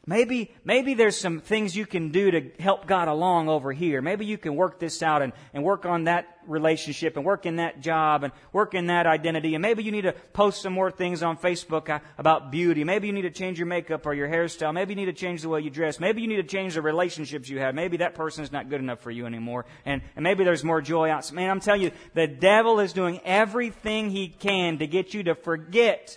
Maybe, 0.08 0.52
maybe 0.64 0.94
there's 0.94 1.18
some 1.18 1.40
things 1.40 1.74
you 1.74 1.84
can 1.84 2.12
do 2.12 2.30
to 2.30 2.50
help 2.60 2.86
God 2.86 3.08
along 3.08 3.48
over 3.48 3.72
here. 3.72 4.00
Maybe 4.00 4.24
you 4.24 4.38
can 4.38 4.54
work 4.54 4.78
this 4.78 5.02
out 5.02 5.20
and, 5.20 5.32
and 5.52 5.64
work 5.64 5.84
on 5.84 6.04
that 6.04 6.28
relationship 6.46 7.16
and 7.16 7.26
work 7.26 7.44
in 7.44 7.56
that 7.56 7.80
job 7.80 8.22
and 8.22 8.32
work 8.52 8.74
in 8.74 8.86
that 8.86 9.08
identity. 9.08 9.56
And 9.56 9.62
maybe 9.62 9.82
you 9.82 9.90
need 9.90 10.02
to 10.02 10.12
post 10.32 10.62
some 10.62 10.72
more 10.72 10.92
things 10.92 11.24
on 11.24 11.36
Facebook 11.36 11.90
uh, 11.90 11.98
about 12.18 12.52
beauty. 12.52 12.84
Maybe 12.84 13.08
you 13.08 13.12
need 13.12 13.22
to 13.22 13.32
change 13.32 13.58
your 13.58 13.66
makeup 13.66 14.06
or 14.06 14.14
your 14.14 14.28
hairstyle. 14.28 14.72
Maybe 14.72 14.92
you 14.92 14.96
need 14.96 15.06
to 15.06 15.12
change 15.12 15.42
the 15.42 15.48
way 15.48 15.62
you 15.62 15.70
dress. 15.70 15.98
Maybe 15.98 16.22
you 16.22 16.28
need 16.28 16.36
to 16.36 16.44
change 16.44 16.74
the 16.74 16.82
relationships 16.82 17.48
you 17.48 17.58
have. 17.58 17.74
Maybe 17.74 17.96
that 17.96 18.14
person 18.14 18.44
is 18.44 18.52
not 18.52 18.70
good 18.70 18.80
enough 18.80 19.00
for 19.00 19.10
you 19.10 19.26
anymore. 19.26 19.66
And, 19.84 20.02
and 20.14 20.22
maybe 20.22 20.44
there's 20.44 20.62
more 20.62 20.80
joy 20.80 21.10
outside. 21.10 21.34
Man, 21.34 21.50
I'm 21.50 21.58
telling 21.58 21.82
you, 21.82 21.90
the 22.14 22.28
devil 22.28 22.78
is 22.78 22.92
doing 22.92 23.18
everything 23.24 24.10
he 24.10 24.28
can 24.28 24.78
to 24.78 24.86
get 24.86 25.14
you 25.14 25.24
to 25.24 25.34
forget 25.34 26.16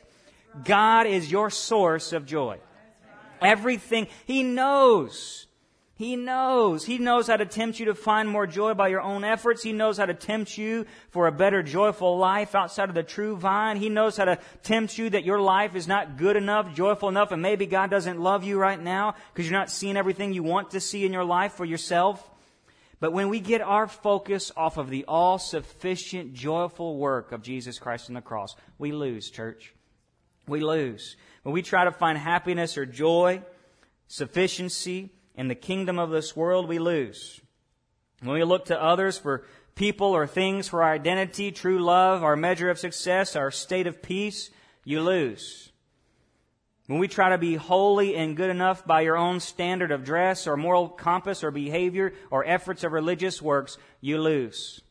God 0.63 1.07
is 1.07 1.31
your 1.31 1.49
source 1.49 2.13
of 2.13 2.27
joy. 2.27 2.59
Everything. 3.41 4.07
He 4.25 4.43
knows. 4.43 5.47
He 5.99 6.15
knows. 6.15 6.85
He 6.85 6.97
knows 6.97 7.27
how 7.27 7.35
to 7.35 7.45
tempt 7.45 7.77
you 7.77 7.87
to 7.87 7.93
find 7.93 8.29
more 8.29 8.47
joy 8.47 8.73
by 8.73 8.87
your 8.87 9.01
own 9.01 9.25
efforts. 9.25 9.61
He 9.61 9.73
knows 9.73 9.97
how 9.97 10.05
to 10.05 10.13
tempt 10.13 10.57
you 10.57 10.85
for 11.09 11.27
a 11.27 11.31
better 11.31 11.61
joyful 11.61 12.17
life 12.17 12.55
outside 12.55 12.87
of 12.87 12.95
the 12.95 13.03
true 13.03 13.35
vine. 13.35 13.75
He 13.75 13.89
knows 13.89 14.15
how 14.15 14.23
to 14.23 14.39
tempt 14.63 14.97
you 14.97 15.09
that 15.09 15.25
your 15.25 15.41
life 15.41 15.75
is 15.75 15.89
not 15.89 16.15
good 16.15 16.37
enough, 16.37 16.73
joyful 16.73 17.09
enough, 17.09 17.33
and 17.33 17.41
maybe 17.41 17.65
God 17.65 17.89
doesn't 17.89 18.17
love 18.17 18.45
you 18.45 18.57
right 18.57 18.81
now 18.81 19.15
because 19.33 19.49
you're 19.49 19.59
not 19.59 19.69
seeing 19.69 19.97
everything 19.97 20.31
you 20.31 20.41
want 20.41 20.71
to 20.71 20.79
see 20.79 21.05
in 21.05 21.11
your 21.11 21.25
life 21.25 21.51
for 21.51 21.65
yourself. 21.65 22.29
But 23.01 23.11
when 23.11 23.27
we 23.27 23.41
get 23.41 23.59
our 23.59 23.87
focus 23.87 24.53
off 24.55 24.77
of 24.77 24.89
the 24.89 25.03
all 25.05 25.37
sufficient, 25.37 26.33
joyful 26.33 26.95
work 26.95 27.33
of 27.33 27.41
Jesus 27.41 27.77
Christ 27.77 28.09
on 28.09 28.13
the 28.13 28.21
cross, 28.21 28.55
we 28.77 28.93
lose, 28.93 29.29
church. 29.29 29.73
We 30.47 30.61
lose. 30.61 31.17
When 31.43 31.53
we 31.53 31.61
try 31.61 31.85
to 31.85 31.91
find 31.91 32.17
happiness 32.17 32.77
or 32.77 32.85
joy, 32.85 33.41
sufficiency 34.07 35.11
in 35.35 35.47
the 35.47 35.55
kingdom 35.55 35.99
of 35.99 36.09
this 36.09 36.35
world, 36.35 36.67
we 36.67 36.79
lose. 36.79 37.39
When 38.21 38.33
we 38.33 38.43
look 38.43 38.65
to 38.65 38.81
others 38.81 39.17
for 39.17 39.45
people 39.75 40.07
or 40.07 40.27
things 40.27 40.67
for 40.67 40.83
our 40.83 40.91
identity, 40.91 41.51
true 41.51 41.79
love, 41.79 42.23
our 42.23 42.35
measure 42.35 42.69
of 42.69 42.79
success, 42.79 43.35
our 43.35 43.51
state 43.51 43.87
of 43.87 44.01
peace, 44.01 44.49
you 44.83 45.01
lose. 45.01 45.71
When 46.87 46.99
we 46.99 47.07
try 47.07 47.29
to 47.29 47.37
be 47.37 47.55
holy 47.55 48.15
and 48.15 48.35
good 48.35 48.49
enough 48.49 48.85
by 48.85 49.01
your 49.01 49.15
own 49.15 49.39
standard 49.39 49.91
of 49.91 50.03
dress 50.03 50.47
or 50.47 50.57
moral 50.57 50.89
compass 50.89 51.43
or 51.43 51.51
behavior 51.51 52.13
or 52.31 52.43
efforts 52.45 52.83
of 52.83 52.91
religious 52.91 53.41
works, 53.41 53.77
you 54.01 54.19
lose. 54.19 54.81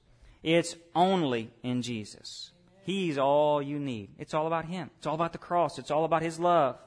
It's 0.43 0.77
only 0.95 1.51
in 1.63 1.83
Jesus. 1.83 2.53
He's 2.88 3.18
all 3.18 3.61
you 3.61 3.79
need. 3.79 4.09
It's 4.18 4.33
all 4.33 4.46
about 4.46 4.64
Him. 4.64 4.88
It's 4.96 5.07
all 5.07 5.14
about 5.14 5.33
the 5.33 5.38
cross. 5.38 5.79
It's 5.79 5.90
all 5.90 6.07
about 6.07 6.22
His 6.22 6.40
love. 6.40 6.79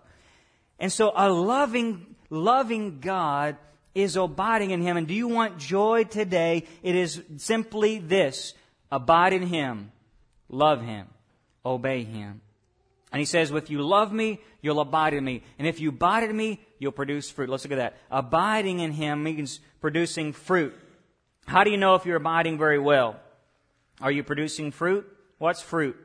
And 0.79 0.91
so 0.91 1.11
a 1.15 1.29
loving, 1.29 2.15
loving 2.31 3.01
God 3.01 3.55
is 3.93 4.15
abiding 4.15 4.71
in 4.71 4.81
Him. 4.81 4.97
And 4.97 5.07
do 5.07 5.13
you 5.13 5.27
want 5.27 5.59
joy 5.59 6.05
today? 6.05 6.63
It 6.81 6.95
is 6.95 7.21
simply 7.37 7.99
this. 7.99 8.55
Abide 8.91 9.33
in 9.33 9.43
Him. 9.43 9.91
Love 10.49 10.81
Him. 10.81 11.05
Obey 11.63 12.03
Him. 12.03 12.41
And 13.11 13.19
He 13.19 13.25
says, 13.25 13.51
if 13.51 13.69
you 13.69 13.83
love 13.83 14.11
me, 14.11 14.39
you'll 14.63 14.79
abide 14.79 15.13
in 15.13 15.23
me. 15.23 15.43
And 15.59 15.67
if 15.67 15.79
you 15.79 15.89
abide 15.89 16.23
in 16.23 16.35
me, 16.35 16.61
you'll 16.79 16.93
produce 16.93 17.29
fruit. 17.29 17.47
Let's 17.47 17.63
look 17.63 17.73
at 17.73 17.75
that. 17.75 17.97
Abiding 18.09 18.79
in 18.79 18.91
Him 18.91 19.21
means 19.21 19.59
producing 19.81 20.33
fruit. 20.33 20.73
How 21.45 21.63
do 21.63 21.69
you 21.69 21.77
know 21.77 21.93
if 21.93 22.07
you're 22.07 22.15
abiding 22.15 22.57
very 22.57 22.79
well? 22.79 23.19
Are 24.01 24.11
you 24.11 24.23
producing 24.23 24.71
fruit? 24.71 25.05
What's 25.41 25.59
fruit? 25.59 25.97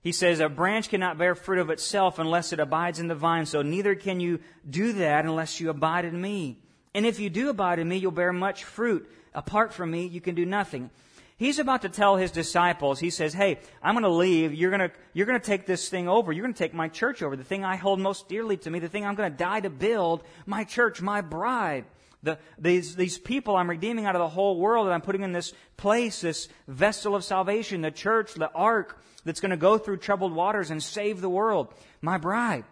He 0.00 0.12
says, 0.12 0.38
A 0.38 0.48
branch 0.48 0.88
cannot 0.88 1.18
bear 1.18 1.34
fruit 1.34 1.58
of 1.58 1.68
itself 1.68 2.20
unless 2.20 2.52
it 2.52 2.60
abides 2.60 3.00
in 3.00 3.08
the 3.08 3.16
vine, 3.16 3.44
so 3.44 3.60
neither 3.60 3.96
can 3.96 4.20
you 4.20 4.38
do 4.70 4.92
that 4.92 5.24
unless 5.24 5.58
you 5.58 5.68
abide 5.68 6.04
in 6.04 6.20
me. 6.20 6.60
And 6.94 7.04
if 7.04 7.18
you 7.18 7.28
do 7.28 7.50
abide 7.50 7.80
in 7.80 7.88
me, 7.88 7.96
you'll 7.96 8.12
bear 8.12 8.32
much 8.32 8.62
fruit. 8.62 9.10
Apart 9.34 9.72
from 9.72 9.90
me, 9.90 10.06
you 10.06 10.20
can 10.20 10.36
do 10.36 10.46
nothing. 10.46 10.90
He's 11.36 11.58
about 11.58 11.82
to 11.82 11.88
tell 11.88 12.14
his 12.16 12.30
disciples, 12.30 13.00
he 13.00 13.10
says, 13.10 13.34
Hey, 13.34 13.58
I'm 13.82 13.94
going 13.94 14.04
to 14.04 14.10
leave. 14.10 14.54
You're 14.54 14.70
going 14.70 14.88
to, 14.88 14.96
you're 15.12 15.26
going 15.26 15.40
to 15.40 15.44
take 15.44 15.66
this 15.66 15.88
thing 15.88 16.08
over. 16.08 16.30
You're 16.30 16.44
going 16.44 16.54
to 16.54 16.58
take 16.58 16.72
my 16.72 16.86
church 16.86 17.20
over. 17.20 17.34
The 17.34 17.42
thing 17.42 17.64
I 17.64 17.74
hold 17.74 17.98
most 17.98 18.28
dearly 18.28 18.58
to 18.58 18.70
me, 18.70 18.78
the 18.78 18.88
thing 18.88 19.04
I'm 19.04 19.16
going 19.16 19.32
to 19.32 19.36
die 19.36 19.58
to 19.60 19.70
build, 19.70 20.22
my 20.46 20.62
church, 20.62 21.02
my 21.02 21.20
bride. 21.20 21.84
The, 22.22 22.38
these, 22.58 22.96
these 22.96 23.16
people 23.16 23.56
I'm 23.56 23.70
redeeming 23.70 24.06
out 24.06 24.16
of 24.16 24.20
the 24.20 24.28
whole 24.28 24.58
world 24.58 24.86
and 24.86 24.94
I'm 24.94 25.00
putting 25.00 25.22
in 25.22 25.32
this 25.32 25.52
place, 25.76 26.20
this 26.20 26.48
vessel 26.66 27.14
of 27.14 27.24
salvation, 27.24 27.82
the 27.82 27.90
church, 27.90 28.34
the 28.34 28.50
ark 28.52 29.00
that's 29.24 29.40
going 29.40 29.50
to 29.50 29.56
go 29.56 29.78
through 29.78 29.98
troubled 29.98 30.32
waters 30.32 30.70
and 30.70 30.82
save 30.82 31.20
the 31.20 31.28
world, 31.28 31.72
my 32.00 32.18
bride. 32.18 32.64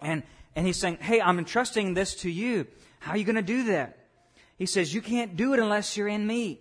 And, 0.00 0.24
and 0.56 0.66
he's 0.66 0.76
saying, 0.76 0.98
hey, 1.00 1.20
I'm 1.20 1.38
entrusting 1.38 1.94
this 1.94 2.16
to 2.16 2.30
you. 2.30 2.66
How 2.98 3.12
are 3.12 3.16
you 3.16 3.24
going 3.24 3.36
to 3.36 3.42
do 3.42 3.64
that? 3.64 3.98
He 4.56 4.66
says, 4.66 4.92
you 4.92 5.02
can't 5.02 5.36
do 5.36 5.52
it 5.52 5.60
unless 5.60 5.96
you're 5.96 6.08
in 6.08 6.26
me. 6.26 6.60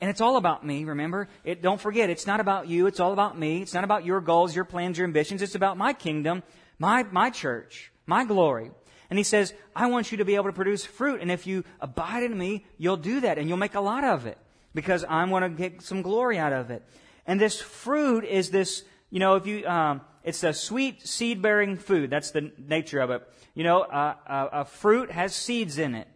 And 0.00 0.10
it's 0.10 0.20
all 0.20 0.36
about 0.36 0.64
me, 0.64 0.84
remember? 0.84 1.28
It, 1.44 1.62
don't 1.62 1.80
forget, 1.80 2.10
it's 2.10 2.26
not 2.26 2.40
about 2.40 2.68
you, 2.68 2.86
it's 2.86 3.00
all 3.00 3.12
about 3.12 3.38
me. 3.38 3.62
It's 3.62 3.72
not 3.72 3.84
about 3.84 4.04
your 4.04 4.20
goals, 4.20 4.54
your 4.54 4.66
plans, 4.66 4.98
your 4.98 5.06
ambitions. 5.06 5.40
It's 5.40 5.54
about 5.54 5.78
my 5.78 5.94
kingdom, 5.94 6.42
my, 6.78 7.02
my 7.04 7.30
church, 7.30 7.90
my 8.06 8.24
glory. 8.24 8.70
And 9.10 9.18
he 9.18 9.22
says, 9.22 9.54
I 9.74 9.86
want 9.86 10.10
you 10.10 10.18
to 10.18 10.24
be 10.24 10.34
able 10.34 10.46
to 10.46 10.52
produce 10.52 10.84
fruit. 10.84 11.20
And 11.20 11.30
if 11.30 11.46
you 11.46 11.64
abide 11.80 12.22
in 12.22 12.36
me, 12.36 12.66
you'll 12.78 12.96
do 12.96 13.20
that 13.20 13.38
and 13.38 13.48
you'll 13.48 13.58
make 13.58 13.74
a 13.74 13.80
lot 13.80 14.04
of 14.04 14.26
it 14.26 14.38
because 14.74 15.04
I'm 15.08 15.30
going 15.30 15.42
to 15.42 15.48
get 15.48 15.82
some 15.82 16.02
glory 16.02 16.38
out 16.38 16.52
of 16.52 16.70
it. 16.70 16.82
And 17.26 17.40
this 17.40 17.60
fruit 17.60 18.24
is 18.24 18.50
this, 18.50 18.84
you 19.10 19.20
know, 19.20 19.36
if 19.36 19.46
you, 19.46 19.66
um, 19.66 20.00
it's 20.22 20.42
a 20.42 20.52
sweet 20.52 21.06
seed 21.06 21.40
bearing 21.40 21.76
food. 21.76 22.10
That's 22.10 22.30
the 22.30 22.52
nature 22.58 23.00
of 23.00 23.10
it. 23.10 23.22
You 23.54 23.64
know, 23.64 23.82
uh, 23.82 24.14
a, 24.26 24.60
a 24.60 24.64
fruit 24.64 25.10
has 25.10 25.34
seeds 25.34 25.78
in 25.78 25.94
it 25.94 26.08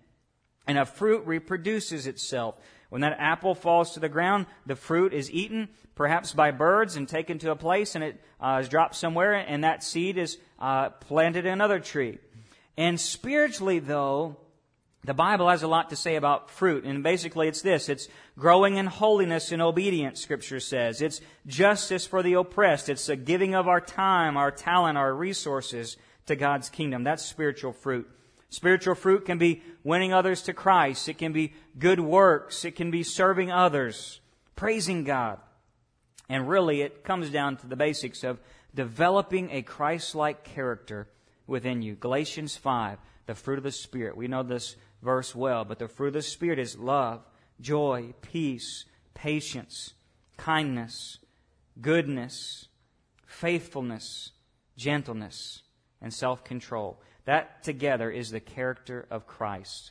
and 0.67 0.79
a 0.79 0.85
fruit 0.85 1.27
reproduces 1.27 2.07
itself. 2.07 2.55
When 2.91 3.03
that 3.03 3.17
apple 3.19 3.55
falls 3.55 3.95
to 3.95 4.01
the 4.01 4.09
ground, 4.09 4.47
the 4.67 4.77
fruit 4.77 5.13
is 5.13 5.31
eaten, 5.31 5.69
perhaps 5.95 6.33
by 6.33 6.51
birds, 6.51 6.97
and 6.97 7.09
taken 7.09 7.39
to 7.39 7.53
a 7.53 7.57
place, 7.57 7.95
and 7.95 8.05
it 8.05 8.21
uh, 8.41 8.59
is 8.61 8.69
dropped 8.69 8.97
somewhere, 8.97 9.35
and 9.35 9.65
that 9.65 9.83
seed 9.83 10.19
is 10.19 10.39
uh, 10.59 10.91
planted 10.91 11.47
in 11.47 11.53
another 11.53 11.79
tree. 11.79 12.19
And 12.77 12.99
spiritually, 12.99 13.79
though, 13.79 14.37
the 15.05 15.15
Bible 15.15 15.49
has 15.49 15.63
a 15.63 15.69
lot 15.69 15.91
to 15.91 15.97
say 15.97 16.17
about 16.17 16.51
fruit. 16.51 16.85
And 16.85 17.03
basically, 17.03 17.49
it's 17.49 17.63
this 17.63 17.89
it's 17.89 18.09
growing 18.39 18.77
in 18.77 18.87
holiness 18.87 19.51
and 19.53 19.63
obedience, 19.63 20.21
Scripture 20.21 20.61
says. 20.61 21.01
It's 21.01 21.21
justice 21.47 22.07
for 22.07 22.23
the 22.23 22.35
oppressed. 22.35 22.89
It's 22.89 23.09
a 23.09 23.17
giving 23.17 23.55
of 23.55 23.67
our 23.67 23.81
time, 23.81 24.37
our 24.37 24.51
talent, 24.51 24.99
our 24.99 25.15
resources 25.15 25.97
to 26.27 26.37
God's 26.37 26.69
kingdom. 26.69 27.03
That's 27.03 27.25
spiritual 27.25 27.73
fruit. 27.73 28.09
Spiritual 28.51 28.95
fruit 28.95 29.25
can 29.25 29.39
be 29.39 29.63
winning 29.85 30.13
others 30.13 30.43
to 30.43 30.53
Christ. 30.53 31.09
It 31.09 31.19
can 31.19 31.33
be 31.33 31.55
good 31.79 32.01
works. 32.01 32.65
It 32.65 32.73
can 32.73 32.91
be 32.91 33.03
serving 33.03 33.51
others, 33.51 34.21
praising 34.57 35.05
God. 35.05 35.39
And 36.29 36.49
really, 36.49 36.83
it 36.83 37.05
comes 37.05 37.31
down 37.31 37.57
to 37.59 37.67
the 37.67 37.77
basics 37.77 38.23
of 38.23 38.41
developing 38.75 39.51
a 39.51 39.63
Christ 39.63 40.15
like 40.15 40.45
character 40.45 41.09
within 41.51 41.83
you. 41.83 41.97
Galatians 41.97 42.57
5, 42.57 42.99
the 43.27 43.35
fruit 43.35 43.59
of 43.59 43.65
the 43.65 43.73
Spirit. 43.73 44.17
We 44.17 44.29
know 44.29 44.43
this 44.43 44.77
verse 45.03 45.35
well, 45.35 45.65
but 45.65 45.79
the 45.79 45.89
fruit 45.89 46.09
of 46.09 46.15
the 46.15 46.23
Spirit 46.23 46.59
is 46.59 46.79
love, 46.79 47.23
joy, 47.61 48.15
peace, 48.23 48.85
patience, 49.13 49.93
kindness, 50.37 51.19
goodness, 51.81 52.69
faithfulness, 53.27 54.33
gentleness, 54.77 55.63
and 56.01 56.15
self 56.15 56.45
control. 56.45 57.01
That 57.27 57.63
together 57.63 58.11
is 58.11 58.31
the 58.31 58.41
character 58.41 59.07
of 59.11 59.27
Christ. 59.27 59.91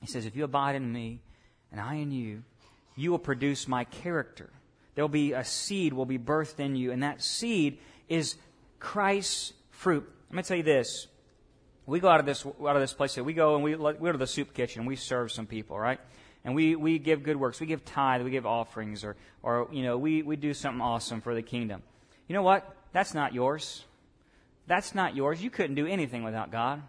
He 0.00 0.06
says, 0.06 0.26
If 0.26 0.36
you 0.36 0.44
abide 0.44 0.76
in 0.76 0.92
me 0.92 1.22
and 1.70 1.80
I 1.80 1.94
in 1.94 2.10
you, 2.10 2.42
you 2.96 3.10
will 3.10 3.18
produce 3.18 3.66
my 3.66 3.84
character. 3.84 4.50
There'll 4.94 5.08
be 5.08 5.32
a 5.32 5.44
seed 5.44 5.92
will 5.92 6.04
be 6.04 6.18
birthed 6.18 6.58
in 6.60 6.76
you, 6.76 6.90
and 6.90 7.02
that 7.02 7.22
seed 7.22 7.78
is 8.08 8.36
Christ's 8.78 9.52
fruit. 9.80 10.06
Let 10.28 10.36
me 10.36 10.42
tell 10.42 10.58
you 10.58 10.62
this. 10.62 11.06
We 11.86 12.00
go 12.00 12.08
out 12.08 12.20
of 12.20 12.26
this 12.26 12.44
out 12.44 12.76
of 12.76 12.82
this 12.82 12.92
place. 12.92 13.16
We 13.16 13.32
go 13.32 13.54
and 13.54 13.64
we, 13.64 13.74
we 13.74 13.94
go 13.94 14.12
to 14.12 14.18
the 14.18 14.26
soup 14.26 14.52
kitchen. 14.52 14.84
We 14.84 14.94
serve 14.94 15.32
some 15.32 15.46
people, 15.46 15.78
right? 15.78 15.98
And 16.44 16.54
we, 16.54 16.76
we 16.76 16.98
give 16.98 17.22
good 17.22 17.36
works. 17.36 17.60
We 17.60 17.66
give 17.66 17.84
tithe. 17.84 18.22
We 18.22 18.30
give 18.30 18.46
offerings, 18.46 19.04
or 19.04 19.16
or 19.42 19.68
you 19.72 19.82
know 19.82 19.96
we 19.96 20.22
we 20.22 20.36
do 20.36 20.52
something 20.54 20.82
awesome 20.82 21.22
for 21.22 21.34
the 21.34 21.42
kingdom. 21.42 21.82
You 22.28 22.34
know 22.34 22.42
what? 22.42 22.76
That's 22.92 23.14
not 23.14 23.32
yours. 23.32 23.84
That's 24.66 24.94
not 24.94 25.16
yours. 25.16 25.42
You 25.42 25.50
couldn't 25.50 25.74
do 25.74 25.86
anything 25.86 26.22
without 26.22 26.52
God. 26.52 26.82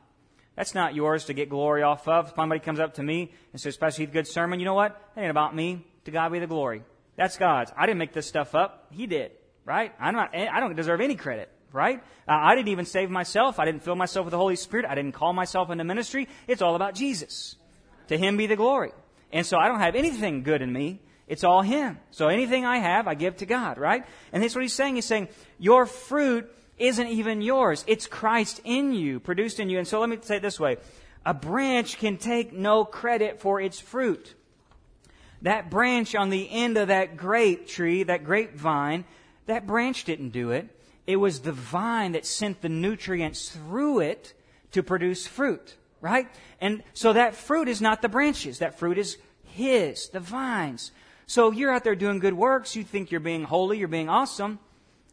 That's 0.56 0.76
not 0.76 0.94
yours 0.94 1.26
to 1.26 1.34
get 1.34 1.50
glory 1.50 1.84
off 1.84 2.08
of. 2.08 2.28
If 2.28 2.36
somebody 2.36 2.60
comes 2.60 2.80
up 2.80 2.96
to 2.96 3.04
me 3.04 3.32
and 3.54 3.62
says, 3.62 3.78
Pastor 3.78 4.02
Heath, 4.02 4.12
good 4.12 4.28
sermon, 4.28 4.60
you 4.60 4.66
know 4.66 4.74
what? 4.74 5.02
That 5.16 5.22
ain't 5.22 5.32
about 5.32 5.56
me. 5.56 5.86
To 6.06 6.12
God 6.12 6.32
be 6.32 6.40
the 6.40 6.48
glory. 6.48 6.84
That's 7.16 7.38
God's. 7.38 7.72
I 7.76 7.86
didn't 7.86 8.00
make 8.00 8.14
this 8.14 8.28
stuff 8.28 8.54
up. 8.54 8.88
He 8.92 9.08
did. 9.08 9.32
Right? 9.66 9.94
I'm 10.00 10.14
not, 10.14 10.36
I 10.36 10.60
don't 10.60 10.76
deserve 10.76 11.02
any 11.02 11.16
credit 11.16 11.50
right? 11.74 12.00
Uh, 12.28 12.32
I 12.32 12.56
didn't 12.56 12.70
even 12.70 12.86
save 12.86 13.10
myself. 13.10 13.60
I 13.60 13.66
didn't 13.66 13.84
fill 13.84 13.96
myself 13.96 14.26
with 14.26 14.32
the 14.32 14.38
Holy 14.38 14.56
Spirit. 14.56 14.86
I 14.86 14.96
didn't 14.96 15.14
call 15.14 15.34
myself 15.34 15.70
into 15.70 15.84
ministry. 15.84 16.28
It's 16.48 16.62
all 16.62 16.76
about 16.76 16.96
Jesus. 16.96 17.56
To 18.08 18.18
Him 18.18 18.38
be 18.38 18.48
the 18.48 18.56
glory. 18.56 18.92
And 19.32 19.46
so 19.46 19.58
I 19.58 19.68
don't 19.68 19.80
have 19.80 19.96
anything 19.96 20.44
good 20.44 20.62
in 20.62 20.72
me. 20.72 21.00
It's 21.28 21.44
all 21.44 21.62
Him. 21.62 22.00
So 22.12 22.28
anything 22.28 22.66
I 22.66 22.78
have, 22.78 23.08
I 23.08 23.14
give 23.14 23.38
to 23.38 23.46
God, 23.46 23.78
right? 23.78 24.06
And 24.34 24.44
that's 24.44 24.56
what 24.56 24.64
He's 24.64 24.74
saying. 24.74 24.96
He's 24.96 25.06
saying, 25.06 25.30
your 25.60 25.86
fruit 25.86 26.52
isn't 26.78 27.08
even 27.08 27.42
yours. 27.42 27.86
It's 27.88 28.08
Christ 28.08 28.60
in 28.64 28.94
you, 28.94 29.20
produced 29.20 29.60
in 29.60 29.70
you. 29.70 29.78
And 29.78 29.88
so 29.88 30.00
let 30.00 30.10
me 30.10 30.18
say 30.22 30.38
it 30.38 30.42
this 30.42 30.60
way. 30.60 30.78
A 31.26 31.34
branch 31.34 31.98
can 32.00 32.18
take 32.18 32.52
no 32.52 32.84
credit 32.84 33.40
for 33.40 33.62
its 33.62 33.80
fruit. 33.80 34.34
That 35.44 35.70
branch 35.70 36.16
on 36.16 36.30
the 36.30 36.50
end 36.52 36.78
of 36.78 36.90
that 36.90 37.18
grape 37.18 37.68
tree, 37.68 38.04
that 38.04 38.24
grapevine, 38.24 39.06
that 39.46 39.66
branch 39.66 40.04
didn't 40.04 40.30
do 40.30 40.52
it. 40.52 40.68
It 41.08 41.18
was 41.18 41.40
the 41.40 41.52
vine 41.52 42.14
that 42.14 42.26
sent 42.26 42.62
the 42.62 42.70
nutrients 42.70 43.50
through 43.50 44.00
it 44.02 44.34
to 44.72 44.84
produce 44.84 45.28
fruit, 45.28 45.76
right? 46.00 46.28
And 46.60 46.84
so 46.94 47.14
that 47.14 47.36
fruit 47.36 47.68
is 47.68 47.82
not 47.82 48.02
the 48.02 48.10
branches. 48.10 48.60
That 48.60 48.78
fruit 48.78 48.98
is 48.98 49.18
His, 49.44 50.10
the 50.10 50.20
vines. 50.20 50.92
So 51.26 51.52
you're 51.52 51.74
out 51.74 51.84
there 51.84 51.96
doing 51.96 52.20
good 52.20 52.34
works. 52.34 52.76
You 52.76 52.84
think 52.84 53.12
you're 53.12 53.20
being 53.20 53.44
holy, 53.44 53.78
you're 53.78 53.88
being 53.88 54.10
awesome. 54.10 54.60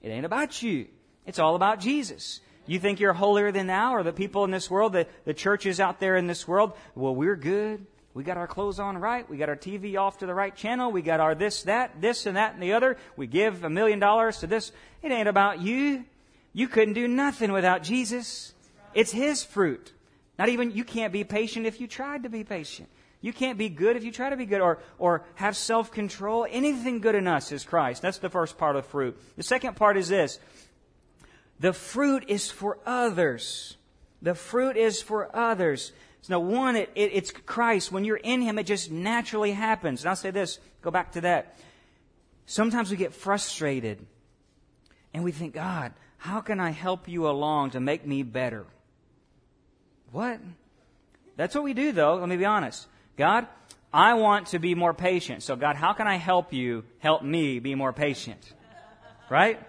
It 0.02 0.10
ain't 0.10 0.26
about 0.26 0.62
you. 0.62 0.86
It's 1.26 1.38
all 1.38 1.56
about 1.56 1.80
Jesus. 1.80 2.40
You 2.66 2.78
think 2.78 3.00
you're 3.00 3.14
holier 3.14 3.50
than 3.50 3.66
thou, 3.66 3.94
or 3.94 4.02
the 4.02 4.12
people 4.12 4.44
in 4.44 4.50
this 4.50 4.70
world, 4.70 4.92
the, 4.92 5.06
the 5.24 5.32
churches 5.32 5.80
out 5.80 6.00
there 6.00 6.16
in 6.16 6.26
this 6.26 6.46
world, 6.46 6.74
well, 6.94 7.14
we're 7.14 7.36
good. 7.36 7.86
We 8.18 8.24
got 8.24 8.36
our 8.36 8.48
clothes 8.48 8.80
on 8.80 8.98
right. 8.98 9.30
We 9.30 9.36
got 9.36 9.48
our 9.48 9.54
TV 9.54 9.96
off 9.96 10.18
to 10.18 10.26
the 10.26 10.34
right 10.34 10.52
channel. 10.52 10.90
We 10.90 11.02
got 11.02 11.20
our 11.20 11.36
this, 11.36 11.62
that, 11.62 12.00
this, 12.00 12.26
and 12.26 12.36
that, 12.36 12.52
and 12.52 12.60
the 12.60 12.72
other. 12.72 12.96
We 13.16 13.28
give 13.28 13.62
a 13.62 13.70
million 13.70 14.00
dollars 14.00 14.38
to 14.38 14.48
this. 14.48 14.72
It 15.04 15.12
ain't 15.12 15.28
about 15.28 15.60
you. 15.60 16.04
You 16.52 16.66
couldn't 16.66 16.94
do 16.94 17.06
nothing 17.06 17.52
without 17.52 17.84
Jesus. 17.84 18.54
It's 18.92 19.12
His 19.12 19.44
fruit. 19.44 19.92
Not 20.36 20.48
even, 20.48 20.72
you 20.72 20.82
can't 20.82 21.12
be 21.12 21.22
patient 21.22 21.64
if 21.64 21.80
you 21.80 21.86
tried 21.86 22.24
to 22.24 22.28
be 22.28 22.42
patient. 22.42 22.88
You 23.20 23.32
can't 23.32 23.56
be 23.56 23.68
good 23.68 23.96
if 23.96 24.02
you 24.02 24.10
try 24.10 24.30
to 24.30 24.36
be 24.36 24.46
good 24.46 24.62
or, 24.62 24.80
or 24.98 25.22
have 25.36 25.56
self 25.56 25.92
control. 25.92 26.44
Anything 26.50 27.00
good 27.00 27.14
in 27.14 27.28
us 27.28 27.52
is 27.52 27.62
Christ. 27.62 28.02
That's 28.02 28.18
the 28.18 28.30
first 28.30 28.58
part 28.58 28.74
of 28.74 28.84
fruit. 28.84 29.16
The 29.36 29.44
second 29.44 29.76
part 29.76 29.96
is 29.96 30.08
this 30.08 30.40
the 31.60 31.72
fruit 31.72 32.24
is 32.26 32.50
for 32.50 32.80
others. 32.84 33.76
The 34.20 34.34
fruit 34.34 34.76
is 34.76 35.00
for 35.00 35.30
others. 35.32 35.92
So 36.22 36.34
now, 36.34 36.40
one, 36.40 36.76
it, 36.76 36.90
it, 36.94 37.10
it's 37.14 37.30
Christ. 37.30 37.92
When 37.92 38.04
you're 38.04 38.16
in 38.16 38.42
Him, 38.42 38.58
it 38.58 38.64
just 38.64 38.90
naturally 38.90 39.52
happens. 39.52 40.02
And 40.02 40.10
I'll 40.10 40.16
say 40.16 40.30
this, 40.30 40.58
go 40.82 40.90
back 40.90 41.12
to 41.12 41.20
that. 41.22 41.56
Sometimes 42.46 42.90
we 42.90 42.96
get 42.96 43.14
frustrated 43.14 44.04
and 45.14 45.22
we 45.22 45.32
think, 45.32 45.54
God, 45.54 45.92
how 46.16 46.40
can 46.40 46.60
I 46.60 46.70
help 46.70 47.08
you 47.08 47.28
along 47.28 47.70
to 47.70 47.80
make 47.80 48.06
me 48.06 48.22
better? 48.22 48.66
What? 50.12 50.40
That's 51.36 51.54
what 51.54 51.64
we 51.64 51.74
do, 51.74 51.92
though. 51.92 52.16
Let 52.16 52.28
me 52.28 52.36
be 52.36 52.44
honest. 52.44 52.86
God, 53.16 53.46
I 53.92 54.14
want 54.14 54.48
to 54.48 54.58
be 54.58 54.74
more 54.74 54.94
patient. 54.94 55.42
So, 55.42 55.56
God, 55.56 55.76
how 55.76 55.92
can 55.92 56.06
I 56.06 56.16
help 56.16 56.52
you 56.52 56.84
help 56.98 57.22
me 57.22 57.58
be 57.58 57.74
more 57.74 57.92
patient? 57.92 58.40
Right? 59.30 59.60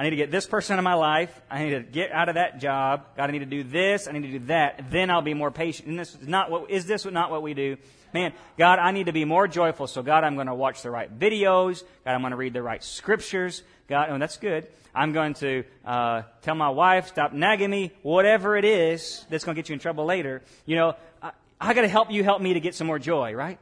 I 0.00 0.04
need 0.04 0.10
to 0.10 0.16
get 0.16 0.30
this 0.30 0.46
person 0.46 0.78
in 0.78 0.82
my 0.82 0.94
life. 0.94 1.42
I 1.50 1.62
need 1.62 1.70
to 1.72 1.80
get 1.80 2.10
out 2.10 2.30
of 2.30 2.36
that 2.36 2.58
job. 2.58 3.04
God, 3.18 3.28
I 3.28 3.32
need 3.34 3.40
to 3.40 3.44
do 3.44 3.62
this. 3.62 4.08
I 4.08 4.12
need 4.12 4.22
to 4.22 4.38
do 4.38 4.46
that. 4.46 4.90
Then 4.90 5.10
I'll 5.10 5.20
be 5.20 5.34
more 5.34 5.50
patient. 5.50 5.88
And 5.88 5.98
this 5.98 6.14
is 6.14 6.26
not 6.26 6.50
what, 6.50 6.70
is 6.70 6.86
this 6.86 7.04
not 7.04 7.30
what 7.30 7.42
we 7.42 7.52
do? 7.52 7.76
Man, 8.14 8.32
God, 8.56 8.78
I 8.78 8.92
need 8.92 9.06
to 9.06 9.12
be 9.12 9.26
more 9.26 9.46
joyful. 9.46 9.86
So 9.86 10.02
God, 10.02 10.24
I'm 10.24 10.36
going 10.36 10.46
to 10.46 10.54
watch 10.54 10.80
the 10.80 10.90
right 10.90 11.18
videos. 11.18 11.84
God, 12.06 12.14
I'm 12.14 12.22
going 12.22 12.30
to 12.30 12.38
read 12.38 12.54
the 12.54 12.62
right 12.62 12.82
scriptures. 12.82 13.62
God, 13.88 14.08
oh, 14.08 14.18
that's 14.18 14.38
good. 14.38 14.68
I'm 14.94 15.12
going 15.12 15.34
to 15.34 15.64
uh, 15.84 16.22
tell 16.40 16.54
my 16.54 16.70
wife, 16.70 17.08
stop 17.08 17.34
nagging 17.34 17.68
me, 17.68 17.92
whatever 18.00 18.56
it 18.56 18.64
is 18.64 19.26
that's 19.28 19.44
going 19.44 19.54
to 19.54 19.60
get 19.60 19.68
you 19.68 19.74
in 19.74 19.80
trouble 19.80 20.06
later. 20.06 20.40
You 20.64 20.76
know, 20.76 20.94
I, 21.22 21.32
I 21.60 21.74
got 21.74 21.82
to 21.82 21.88
help 21.88 22.10
you 22.10 22.24
help 22.24 22.40
me 22.40 22.54
to 22.54 22.60
get 22.60 22.74
some 22.74 22.86
more 22.86 22.98
joy, 22.98 23.34
right? 23.34 23.58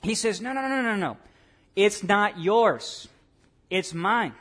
He 0.00 0.14
says, 0.14 0.40
no, 0.40 0.52
no, 0.52 0.62
no, 0.62 0.80
no, 0.80 0.94
no. 0.94 1.16
It's 1.74 2.04
not 2.04 2.38
yours. 2.38 3.08
It's 3.68 3.92
mine. 3.92 4.34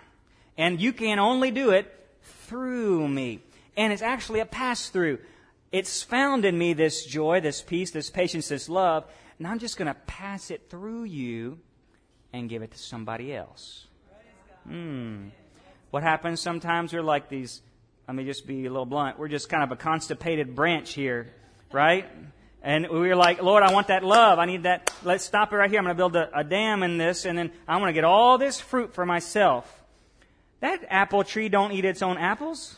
And 0.57 0.79
you 0.79 0.93
can 0.93 1.19
only 1.19 1.51
do 1.51 1.71
it 1.71 1.93
through 2.21 3.07
me. 3.07 3.39
And 3.77 3.93
it's 3.93 4.01
actually 4.01 4.41
a 4.41 4.45
pass 4.45 4.89
through. 4.89 5.19
It's 5.71 6.03
found 6.03 6.43
in 6.43 6.57
me 6.57 6.73
this 6.73 7.05
joy, 7.05 7.39
this 7.39 7.61
peace, 7.61 7.91
this 7.91 8.09
patience, 8.09 8.49
this 8.49 8.67
love. 8.67 9.05
And 9.37 9.47
I'm 9.47 9.59
just 9.59 9.77
going 9.77 9.87
to 9.87 9.99
pass 10.05 10.51
it 10.51 10.69
through 10.69 11.05
you 11.05 11.59
and 12.33 12.49
give 12.49 12.61
it 12.61 12.71
to 12.71 12.77
somebody 12.77 13.33
else. 13.33 13.87
Hmm. 14.67 15.29
What 15.89 16.03
happens 16.03 16.39
sometimes 16.39 16.93
we're 16.93 17.01
like 17.01 17.27
these, 17.29 17.61
let 18.07 18.15
me 18.15 18.23
just 18.23 18.47
be 18.47 18.65
a 18.65 18.69
little 18.69 18.85
blunt, 18.85 19.19
we're 19.19 19.27
just 19.27 19.49
kind 19.49 19.63
of 19.63 19.71
a 19.71 19.75
constipated 19.75 20.55
branch 20.55 20.93
here, 20.93 21.33
right? 21.71 22.07
And 22.63 22.87
we 22.89 22.99
were 22.99 23.15
like, 23.15 23.41
Lord, 23.41 23.63
I 23.63 23.73
want 23.73 23.87
that 23.87 24.03
love. 24.03 24.37
I 24.37 24.45
need 24.45 24.63
that. 24.63 24.93
Let's 25.03 25.25
stop 25.25 25.51
it 25.51 25.55
right 25.55 25.69
here. 25.69 25.79
I'm 25.79 25.85
going 25.85 25.95
to 25.95 25.97
build 25.97 26.15
a, 26.15 26.39
a 26.39 26.43
dam 26.43 26.83
in 26.83 26.97
this, 26.97 27.25
and 27.25 27.35
then 27.37 27.51
I 27.67 27.77
want 27.77 27.89
to 27.89 27.93
get 27.93 28.03
all 28.03 28.37
this 28.37 28.59
fruit 28.59 28.93
for 28.93 29.05
myself. 29.05 29.80
That 30.62 30.86
apple 30.89 31.24
tree 31.24 31.50
don't 31.50 31.71
eat 31.74 31.86
its 31.86 32.02
own 32.02 32.17
apples. 32.17 32.76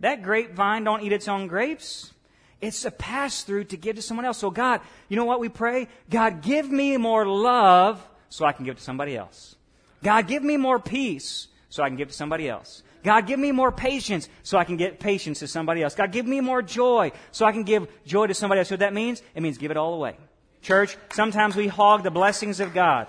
That 0.00 0.22
grapevine 0.22 0.84
don't 0.84 1.02
eat 1.02 1.12
its 1.12 1.28
own 1.28 1.46
grapes. 1.46 2.12
It's 2.60 2.84
a 2.84 2.90
pass 2.90 3.42
through 3.42 3.64
to 3.64 3.76
give 3.76 3.96
to 3.96 4.02
someone 4.02 4.26
else. 4.26 4.38
So 4.38 4.50
God, 4.50 4.80
you 5.08 5.16
know 5.16 5.24
what 5.24 5.40
we 5.40 5.48
pray? 5.48 5.88
God, 6.10 6.42
give 6.42 6.70
me 6.70 6.96
more 6.96 7.26
love 7.26 8.06
so 8.28 8.44
I 8.44 8.52
can 8.52 8.64
give 8.64 8.76
to 8.76 8.82
somebody 8.82 9.16
else. 9.16 9.56
God, 10.02 10.26
give 10.26 10.42
me 10.42 10.56
more 10.56 10.78
peace 10.78 11.48
so 11.68 11.82
I 11.82 11.88
can 11.88 11.96
give 11.96 12.08
to 12.08 12.14
somebody 12.14 12.48
else. 12.48 12.82
God, 13.02 13.26
give 13.26 13.38
me 13.38 13.52
more 13.52 13.70
patience 13.70 14.28
so 14.42 14.56
I 14.56 14.64
can 14.64 14.76
get 14.76 14.98
patience 14.98 15.40
to 15.40 15.46
somebody 15.46 15.82
else. 15.82 15.94
God, 15.94 16.10
give 16.10 16.26
me 16.26 16.40
more 16.40 16.62
joy 16.62 17.12
so 17.32 17.44
I 17.44 17.52
can 17.52 17.64
give 17.64 17.86
joy 18.06 18.26
to 18.26 18.34
somebody 18.34 18.60
else. 18.60 18.68
So 18.68 18.74
what 18.74 18.80
that 18.80 18.94
means? 18.94 19.22
It 19.34 19.42
means 19.42 19.58
give 19.58 19.70
it 19.70 19.76
all 19.76 19.94
away. 19.94 20.16
Church, 20.62 20.96
sometimes 21.12 21.54
we 21.54 21.68
hog 21.68 22.02
the 22.02 22.10
blessings 22.10 22.60
of 22.60 22.72
God. 22.72 23.08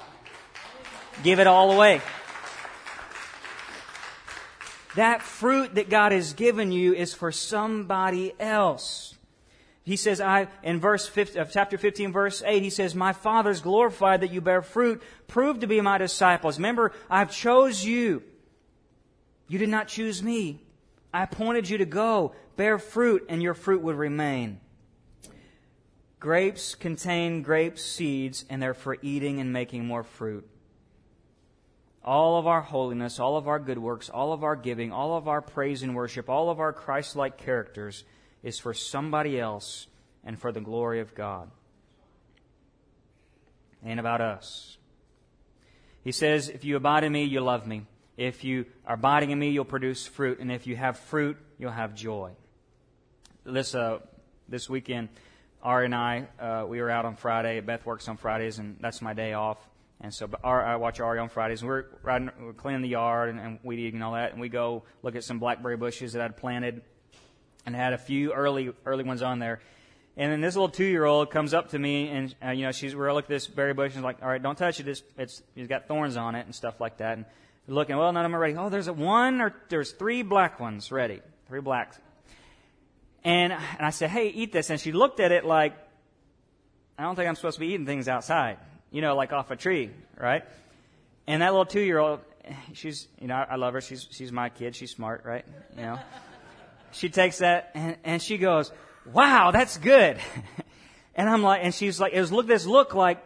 Give 1.24 1.40
it 1.40 1.48
all 1.48 1.72
away. 1.72 2.02
That 4.96 5.22
fruit 5.22 5.76
that 5.76 5.90
God 5.90 6.12
has 6.12 6.34
given 6.34 6.72
you 6.72 6.94
is 6.94 7.14
for 7.14 7.32
somebody 7.32 8.34
else. 8.40 9.16
He 9.84 9.98
says, 9.98 10.20
I, 10.20 10.48
in 10.64 10.80
verse 10.80 11.06
50, 11.06 11.38
uh, 11.38 11.46
chapter 11.46 11.78
15, 11.78 12.12
verse 12.12 12.42
8, 12.44 12.64
he 12.64 12.70
says, 12.70 12.96
My 12.96 13.14
Father 13.14 13.52
is 13.52 13.62
glorified 13.62 14.22
that 14.22 14.32
you 14.32 14.42
bear 14.42 14.62
fruit. 14.62 15.04
Prove 15.28 15.60
to 15.60 15.68
be 15.68 15.80
my 15.82 15.98
disciples. 15.98 16.58
Remember, 16.58 16.92
I've 17.10 17.32
chose 17.32 17.86
you. 17.86 18.24
You 19.48 19.60
did 19.60 19.70
not 19.70 19.88
choose 19.88 20.24
me. 20.24 20.64
I 21.14 21.24
appointed 21.24 21.70
you 21.70 21.78
to 21.78 21.86
go, 21.86 22.34
bear 22.56 22.80
fruit, 22.80 23.26
and 23.30 23.44
your 23.44 23.54
fruit 23.54 23.82
would 23.82 23.96
remain. 23.96 24.60
Grapes 26.20 26.74
contain 26.74 27.44
grape 27.44 27.78
seeds, 27.78 28.46
and 28.50 28.62
they're 28.62 28.74
for 28.74 28.98
eating 29.02 29.40
and 29.40 29.54
making 29.54 29.86
more 29.86 30.04
fruit 30.04 30.50
all 32.06 32.38
of 32.38 32.46
our 32.46 32.62
holiness, 32.62 33.20
all 33.20 33.36
of 33.36 33.48
our 33.48 33.58
good 33.58 33.80
works, 33.80 34.10
all 34.10 34.32
of 34.32 34.44
our 34.44 34.56
giving, 34.56 34.92
all 34.92 35.18
of 35.18 35.28
our 35.28 35.42
praise 35.42 35.82
and 35.82 35.96
worship, 35.96 36.30
all 36.30 36.52
of 36.52 36.60
our 36.60 36.72
Christ 36.72 37.16
like 37.16 37.38
characters 37.38 38.04
is 38.44 38.60
for 38.60 38.76
somebody 38.76 39.40
else 39.40 39.88
and 40.24 40.40
for 40.40 40.52
the 40.52 40.62
glory 40.62 41.00
of 41.00 41.16
God. 41.16 41.50
And 43.84 44.00
about 44.00 44.22
us. 44.22 44.78
He 46.04 46.12
says, 46.12 46.48
If 46.48 46.64
you 46.64 46.76
abide 46.76 47.04
in 47.04 47.12
me, 47.12 47.24
you 47.24 47.42
love 47.42 47.66
me. 47.66 47.86
If 48.18 48.44
you 48.44 48.66
are 48.86 48.94
abiding 48.96 49.32
in 49.32 49.40
me, 49.40 49.50
you'll 49.50 49.66
produce 49.66 50.06
fruit. 50.06 50.40
And 50.40 50.52
if 50.52 50.68
you 50.68 50.76
have 50.76 50.98
fruit, 50.98 51.38
you'll 51.58 51.72
have 51.72 51.96
joy. 51.96 52.32
This, 53.44 53.76
uh, 53.76 54.00
this 54.48 54.70
weekend, 54.70 55.10
Ari 55.62 55.86
and 55.86 55.96
I, 55.96 56.28
uh, 56.40 56.66
we 56.68 56.82
were 56.82 56.90
out 56.90 57.06
on 57.06 57.16
Friday. 57.16 57.60
Beth 57.62 57.86
works 57.86 58.08
on 58.08 58.18
Fridays, 58.18 58.60
and 58.60 58.78
that's 58.80 59.02
my 59.02 59.14
day 59.14 59.34
off. 59.34 59.58
And 60.02 60.14
so 60.14 60.30
I 60.44 60.76
watch 60.76 61.00
Ari 61.00 61.20
on 61.20 61.30
Fridays. 61.30 61.62
And 61.62 61.70
we're, 61.70 61.86
riding, 62.04 62.30
we're 62.40 62.54
cleaning 62.54 62.82
the 62.82 62.90
yard 62.90 63.30
and, 63.30 63.40
and 63.40 63.60
weed 63.64 63.80
eating 63.80 63.96
and 63.96 64.04
all 64.04 64.14
that. 64.14 64.34
And 64.34 64.42
we 64.42 64.50
go 64.50 64.84
look 65.04 65.16
at 65.16 65.24
some 65.24 65.40
blackberry 65.40 65.78
bushes 65.78 66.14
that 66.14 66.22
I'd 66.22 66.38
planted 66.38 66.82
and 67.66 67.76
had 67.76 67.94
a 67.94 67.98
few 67.98 68.34
early 68.34 68.72
early 68.86 69.04
ones 69.04 69.22
on 69.22 69.40
there. 69.40 69.62
And 70.18 70.32
then 70.32 70.42
this 70.42 70.56
little 70.56 70.70
two 70.70 70.86
year 70.86 71.06
old 71.06 71.32
comes 71.32 71.54
up 71.54 71.70
to 71.72 71.80
me 71.80 72.10
and 72.10 72.36
uh, 72.46 72.52
you 72.52 72.64
know 72.64 72.72
she's 72.72 72.96
we're 72.96 73.12
looking 73.14 73.26
at 73.26 73.30
this 73.30 73.48
berry 73.48 73.74
bush 73.74 73.96
and 73.96 74.04
like, 74.04 74.18
all 74.22 74.30
right, 74.30 74.42
don't 74.42 74.58
touch 74.58 74.80
it. 74.80 74.88
It's 74.88 75.04
it's 75.18 75.42
it's 75.56 75.68
got 75.68 75.88
thorns 75.88 76.18
on 76.18 76.36
it 76.36 76.46
and 76.46 76.54
stuff 76.54 76.80
like 76.80 76.98
that. 76.98 77.18
And 77.18 77.26
looking, 77.68 77.98
well, 77.98 78.12
none 78.12 78.24
of 78.24 78.30
them 78.30 78.36
are 78.36 78.40
ready. 78.40 78.56
Oh, 78.56 78.70
there's 78.70 78.88
a 78.88 78.94
one 78.94 79.42
or 79.42 79.56
there's 79.70 79.92
three 79.92 80.22
black 80.22 80.60
ones 80.60 80.92
ready, 80.92 81.22
three 81.48 81.62
blacks. 81.62 81.98
And 83.24 83.54
and 83.54 83.82
I 83.82 83.90
said, 83.90 84.10
hey, 84.10 84.28
eat 84.28 84.52
this. 84.52 84.70
And 84.70 84.80
she 84.80 84.92
looked 84.92 85.20
at 85.20 85.32
it 85.32 85.46
like, 85.46 85.74
I 86.98 87.04
don't 87.04 87.16
think 87.16 87.28
I'm 87.28 87.36
supposed 87.36 87.56
to 87.56 87.62
be 87.62 87.68
eating 87.68 87.86
things 87.86 88.08
outside 88.08 88.58
you 88.96 89.02
know, 89.02 89.14
like 89.14 89.34
off 89.34 89.52
a 89.52 89.58
tree, 89.58 89.90
right? 90.18 90.46
And 91.28 91.42
that 91.42 91.52
little 91.52 91.66
two 91.66 91.82
year 91.82 92.00
old, 92.00 92.22
she's, 92.72 93.10
you 93.20 93.28
know, 93.28 93.36
I 93.36 93.58
love 93.58 93.74
her. 93.74 93.82
She's, 93.82 94.08
she's 94.10 94.32
my 94.32 94.48
kid. 94.48 94.74
She's 94.74 94.92
smart, 94.92 95.26
right? 95.26 95.44
You 95.76 95.82
know, 95.82 96.00
she 96.92 97.10
takes 97.10 97.40
that 97.40 97.72
and, 97.76 97.98
and 98.06 98.22
she 98.22 98.38
goes, 98.38 98.72
wow, 99.12 99.52
that's 99.52 99.78
good. 99.78 100.18
and 101.16 101.30
I'm 101.30 101.44
like, 101.44 101.60
and 101.62 101.76
she's 101.76 102.00
like, 102.00 102.14
it 102.14 102.22
was 102.22 102.32
look, 102.32 102.48
this 102.48 102.66
look 102.66 102.96
like, 102.96 103.22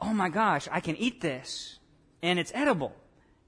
oh 0.00 0.14
my 0.14 0.28
gosh, 0.28 0.68
I 0.70 0.78
can 0.78 0.94
eat 0.94 1.20
this 1.20 1.80
and 2.22 2.38
it's 2.38 2.52
edible 2.54 2.94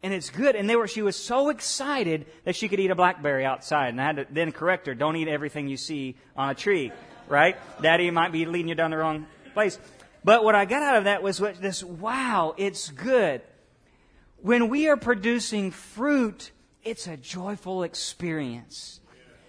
and 0.02 0.12
it's 0.12 0.30
good. 0.30 0.56
And 0.56 0.68
they 0.68 0.74
were, 0.74 0.88
she 0.88 1.02
was 1.02 1.14
so 1.14 1.50
excited 1.50 2.26
that 2.42 2.56
she 2.56 2.68
could 2.68 2.80
eat 2.80 2.90
a 2.90 2.96
blackberry 2.96 3.44
outside. 3.44 3.90
And 3.90 4.00
I 4.00 4.06
had 4.06 4.16
to 4.16 4.26
then 4.28 4.50
correct 4.50 4.88
her, 4.88 4.94
don't 4.96 5.14
eat 5.14 5.28
everything 5.28 5.68
you 5.68 5.76
see 5.76 6.16
on 6.36 6.50
a 6.50 6.54
tree, 6.56 6.90
right? 7.28 7.56
Daddy 7.80 8.10
might 8.10 8.32
be 8.32 8.44
leading 8.44 8.70
you 8.70 8.74
down 8.74 8.90
the 8.90 8.96
wrong 8.96 9.28
place. 9.52 9.78
But 10.24 10.42
what 10.42 10.54
I 10.54 10.64
got 10.64 10.82
out 10.82 10.96
of 10.96 11.04
that 11.04 11.22
was 11.22 11.40
what, 11.40 11.60
this, 11.60 11.84
wow, 11.84 12.54
it's 12.56 12.90
good. 12.90 13.42
When 14.38 14.68
we 14.68 14.88
are 14.88 14.96
producing 14.96 15.70
fruit, 15.70 16.50
it's 16.82 17.06
a 17.06 17.16
joyful 17.16 17.82
experience. 17.82 19.00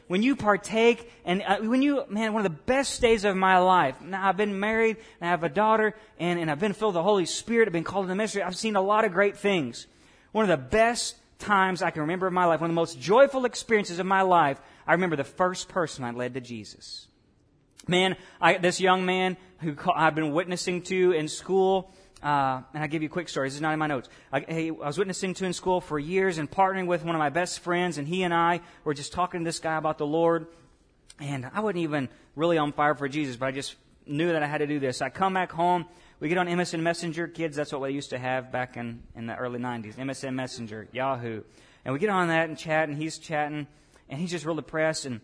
When 0.08 0.22
you 0.22 0.36
partake, 0.36 1.12
and 1.24 1.42
uh, 1.42 1.58
when 1.62 1.82
you, 1.82 2.04
man, 2.10 2.34
one 2.34 2.46
of 2.46 2.52
the 2.52 2.60
best 2.66 3.02
days 3.02 3.24
of 3.24 3.36
my 3.36 3.58
life. 3.58 4.00
Now, 4.02 4.28
I've 4.28 4.38
been 4.38 4.60
married, 4.60 4.98
and 5.20 5.28
I 5.28 5.32
have 5.32 5.44
a 5.44 5.50
daughter, 5.50 5.96
and, 6.20 6.40
and 6.40 6.52
I've 6.52 6.60
been 6.60 6.74
filled 6.74 6.94
with 6.94 7.00
the 7.00 7.04
Holy 7.04 7.26
Spirit, 7.26 7.68
I've 7.68 7.74
been 7.74 7.84
called 7.84 8.06
into 8.06 8.16
ministry, 8.16 8.44
I've 8.44 8.56
seen 8.56 8.76
a 8.76 8.82
lot 8.82 9.04
of 9.04 9.14
great 9.14 9.36
things. 9.36 9.88
One 10.32 10.44
of 10.44 10.50
the 10.50 10.64
best 10.64 11.16
times 11.40 11.82
I 11.82 11.90
can 11.90 12.02
remember 12.02 12.28
of 12.28 12.34
my 12.34 12.46
life, 12.46 12.62
one 12.62 12.70
of 12.70 12.74
the 12.74 12.80
most 12.80 13.00
joyful 13.00 13.46
experiences 13.46 13.98
of 13.98 14.06
my 14.06 14.22
life, 14.22 14.60
I 14.86 14.92
remember 14.92 15.16
the 15.16 15.24
first 15.24 15.70
person 15.70 16.04
I 16.04 16.12
led 16.12 16.36
to 16.36 16.42
Jesus. 16.42 17.08
Man, 17.88 18.16
I, 18.42 18.58
this 18.58 18.82
young 18.82 19.06
man 19.06 19.38
who 19.60 19.76
I've 19.94 20.16
been 20.16 20.32
witnessing 20.32 20.82
to 20.84 21.12
in 21.12 21.28
school, 21.28 21.92
uh, 22.24 22.62
and 22.74 22.82
I'll 22.82 22.90
give 22.90 23.04
you 23.04 23.10
a 23.10 23.12
quick 23.12 23.30
story. 23.30 23.48
This 23.48 23.56
is 23.56 23.62
not 23.62 23.74
in 23.74 23.80
my 23.80 23.88
notes. 23.88 24.10
I, 24.34 24.46
I, 24.50 24.72
was 24.72 24.98
witnessing 24.98 25.36
to 25.36 25.46
in 25.46 25.54
school 25.54 25.82
for 25.82 26.00
years 26.00 26.40
and 26.40 26.50
partnering 26.50 26.88
with 26.88 27.04
one 27.04 27.14
of 27.14 27.20
my 27.20 27.30
best 27.30 27.60
friends, 27.60 27.98
and 27.98 28.08
he 28.08 28.24
and 28.24 28.34
I 28.34 28.62
were 28.84 28.96
just 28.96 29.14
talking 29.14 29.42
to 29.42 29.46
this 29.46 29.60
guy 29.60 29.78
about 29.78 30.00
the 30.00 30.08
Lord. 30.08 30.48
And 31.20 31.50
I 31.54 31.60
wasn't 31.60 31.80
even 31.80 32.10
really 32.36 32.58
on 32.58 32.74
fire 32.74 32.96
for 32.96 33.08
Jesus, 33.08 33.36
but 33.36 33.46
I 33.46 33.52
just 33.52 33.76
knew 34.08 34.32
that 34.32 34.42
I 34.42 34.48
had 34.48 34.60
to 34.60 34.68
do 34.68 34.80
this. 34.80 35.02
I 35.02 35.10
come 35.10 35.34
back 35.34 35.52
home. 35.52 35.86
We 36.20 36.30
get 36.30 36.38
on 36.38 36.48
MSN 36.48 36.82
Messenger. 36.82 37.28
Kids, 37.28 37.56
that's 37.56 37.72
what 37.72 37.82
we 37.82 37.92
used 37.92 38.10
to 38.10 38.18
have 38.18 38.52
back 38.52 38.78
in, 38.78 39.04
in 39.16 39.28
the 39.28 39.36
early 39.36 39.60
90s. 39.60 39.96
MSN 39.96 40.34
Messenger, 40.34 40.88
Yahoo. 40.92 41.44
And 41.84 41.94
we 41.94 42.00
get 42.00 42.10
on 42.10 42.30
that 42.30 42.50
and 42.50 42.58
chat, 42.58 42.90
and 42.90 42.98
he's 42.98 43.20
chatting, 43.20 43.68
and 44.10 44.20
he's 44.20 44.32
just 44.32 44.46
real 44.46 44.56
depressed. 44.56 45.06
And 45.06 45.22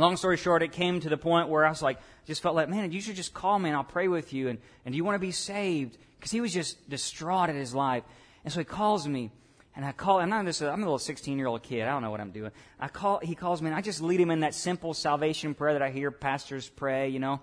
long 0.00 0.16
story 0.16 0.36
short, 0.36 0.62
it 0.62 0.72
came 0.72 1.00
to 1.00 1.08
the 1.08 1.16
point 1.16 1.48
where 1.48 1.64
I 1.64 1.68
was 1.68 1.82
like, 1.82 1.98
just 2.26 2.42
felt 2.42 2.54
like, 2.54 2.68
man, 2.68 2.92
you 2.92 3.00
should 3.00 3.16
just 3.16 3.34
call 3.34 3.58
me 3.58 3.70
and 3.70 3.76
I'll 3.76 3.84
pray 3.84 4.08
with 4.08 4.32
you. 4.32 4.48
And, 4.48 4.58
and 4.84 4.92
do 4.92 4.96
you 4.96 5.04
want 5.04 5.16
to 5.16 5.20
be 5.20 5.32
saved? 5.32 5.96
Because 6.18 6.30
he 6.30 6.40
was 6.40 6.52
just 6.52 6.88
distraught 6.88 7.48
at 7.48 7.54
his 7.54 7.74
life. 7.74 8.04
And 8.44 8.52
so 8.52 8.60
he 8.60 8.64
calls 8.64 9.06
me. 9.06 9.30
And 9.74 9.84
I 9.84 9.92
call, 9.92 10.18
I'm 10.18 10.28
not 10.28 10.44
just, 10.44 10.60
I'm 10.60 10.82
a 10.82 10.84
little 10.84 10.98
16 10.98 11.38
year 11.38 11.46
old 11.46 11.62
kid. 11.62 11.82
I 11.82 11.92
don't 11.92 12.02
know 12.02 12.10
what 12.10 12.20
I'm 12.20 12.32
doing. 12.32 12.50
I 12.80 12.88
call, 12.88 13.20
he 13.20 13.34
calls 13.34 13.62
me 13.62 13.68
and 13.68 13.76
I 13.76 13.80
just 13.80 14.00
lead 14.00 14.20
him 14.20 14.30
in 14.30 14.40
that 14.40 14.54
simple 14.54 14.92
salvation 14.92 15.54
prayer 15.54 15.74
that 15.74 15.82
I 15.82 15.90
hear 15.90 16.10
pastors 16.10 16.68
pray, 16.68 17.08
you 17.08 17.20
know. 17.20 17.40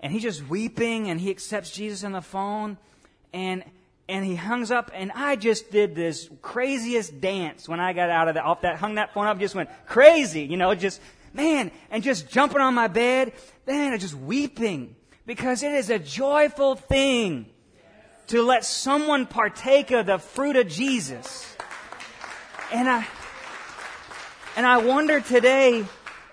And 0.00 0.12
he's 0.12 0.22
just 0.22 0.48
weeping 0.48 1.10
and 1.10 1.20
he 1.20 1.30
accepts 1.30 1.72
Jesus 1.72 2.04
on 2.04 2.12
the 2.12 2.22
phone. 2.22 2.78
And 3.32 3.64
and 4.08 4.24
he 4.24 4.36
hangs 4.36 4.70
up 4.70 4.90
and 4.94 5.12
I 5.12 5.36
just 5.36 5.70
did 5.70 5.94
this 5.94 6.30
craziest 6.40 7.20
dance 7.20 7.68
when 7.68 7.78
I 7.78 7.92
got 7.92 8.08
out 8.08 8.28
of 8.28 8.34
that 8.34 8.44
off 8.44 8.62
that 8.62 8.76
hung 8.76 8.94
that 8.94 9.12
phone 9.12 9.26
up 9.26 9.38
just 9.38 9.54
went 9.54 9.68
crazy, 9.86 10.42
you 10.42 10.56
know, 10.56 10.74
just 10.74 11.00
man, 11.32 11.70
and 11.90 12.02
just 12.02 12.28
jumping 12.28 12.60
on 12.60 12.74
my 12.74 12.88
bed, 12.88 13.32
man, 13.66 13.92
and 13.92 14.00
just 14.00 14.14
weeping 14.14 14.96
because 15.26 15.62
it 15.62 15.72
is 15.72 15.90
a 15.90 15.98
joyful 15.98 16.74
thing 16.74 17.46
to 18.28 18.42
let 18.42 18.64
someone 18.64 19.26
partake 19.26 19.90
of 19.90 20.06
the 20.06 20.18
fruit 20.18 20.56
of 20.56 20.68
Jesus. 20.68 21.56
And 22.72 22.88
I 22.88 23.06
and 24.56 24.66
I 24.66 24.78
wonder 24.78 25.20
today 25.20 25.84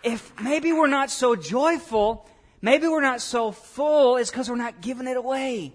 if 0.04 0.32
maybe 0.42 0.74
we're 0.74 0.88
not 0.88 1.10
so 1.10 1.36
joyful, 1.36 2.28
maybe 2.62 2.88
we're 2.88 3.02
not 3.02 3.22
so 3.22 3.52
full, 3.52 4.18
is 4.18 4.30
because 4.30 4.50
we're 4.50 4.56
not 4.56 4.82
giving 4.82 5.08
it 5.08 5.18
away. 5.18 5.74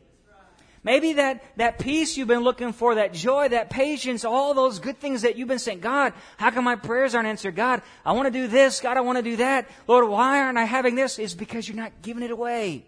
Maybe 0.82 1.14
that, 1.14 1.44
that 1.56 1.78
peace 1.78 2.16
you've 2.16 2.28
been 2.28 2.40
looking 2.40 2.72
for, 2.72 2.94
that 2.94 3.12
joy, 3.12 3.48
that 3.48 3.68
patience, 3.68 4.24
all 4.24 4.54
those 4.54 4.78
good 4.78 4.98
things 4.98 5.22
that 5.22 5.36
you've 5.36 5.48
been 5.48 5.58
saying, 5.58 5.80
God, 5.80 6.14
how 6.38 6.50
come 6.50 6.64
my 6.64 6.76
prayers 6.76 7.14
aren't 7.14 7.28
answered? 7.28 7.54
God, 7.54 7.82
I 8.04 8.12
want 8.12 8.26
to 8.26 8.30
do 8.30 8.48
this. 8.48 8.80
God, 8.80 8.96
I 8.96 9.02
want 9.02 9.18
to 9.18 9.22
do 9.22 9.36
that. 9.36 9.68
Lord, 9.86 10.08
why 10.08 10.40
aren't 10.40 10.56
I 10.56 10.64
having 10.64 10.94
this? 10.94 11.18
Is 11.18 11.34
because 11.34 11.68
you're 11.68 11.76
not 11.76 11.92
giving 12.00 12.22
it 12.22 12.30
away. 12.30 12.84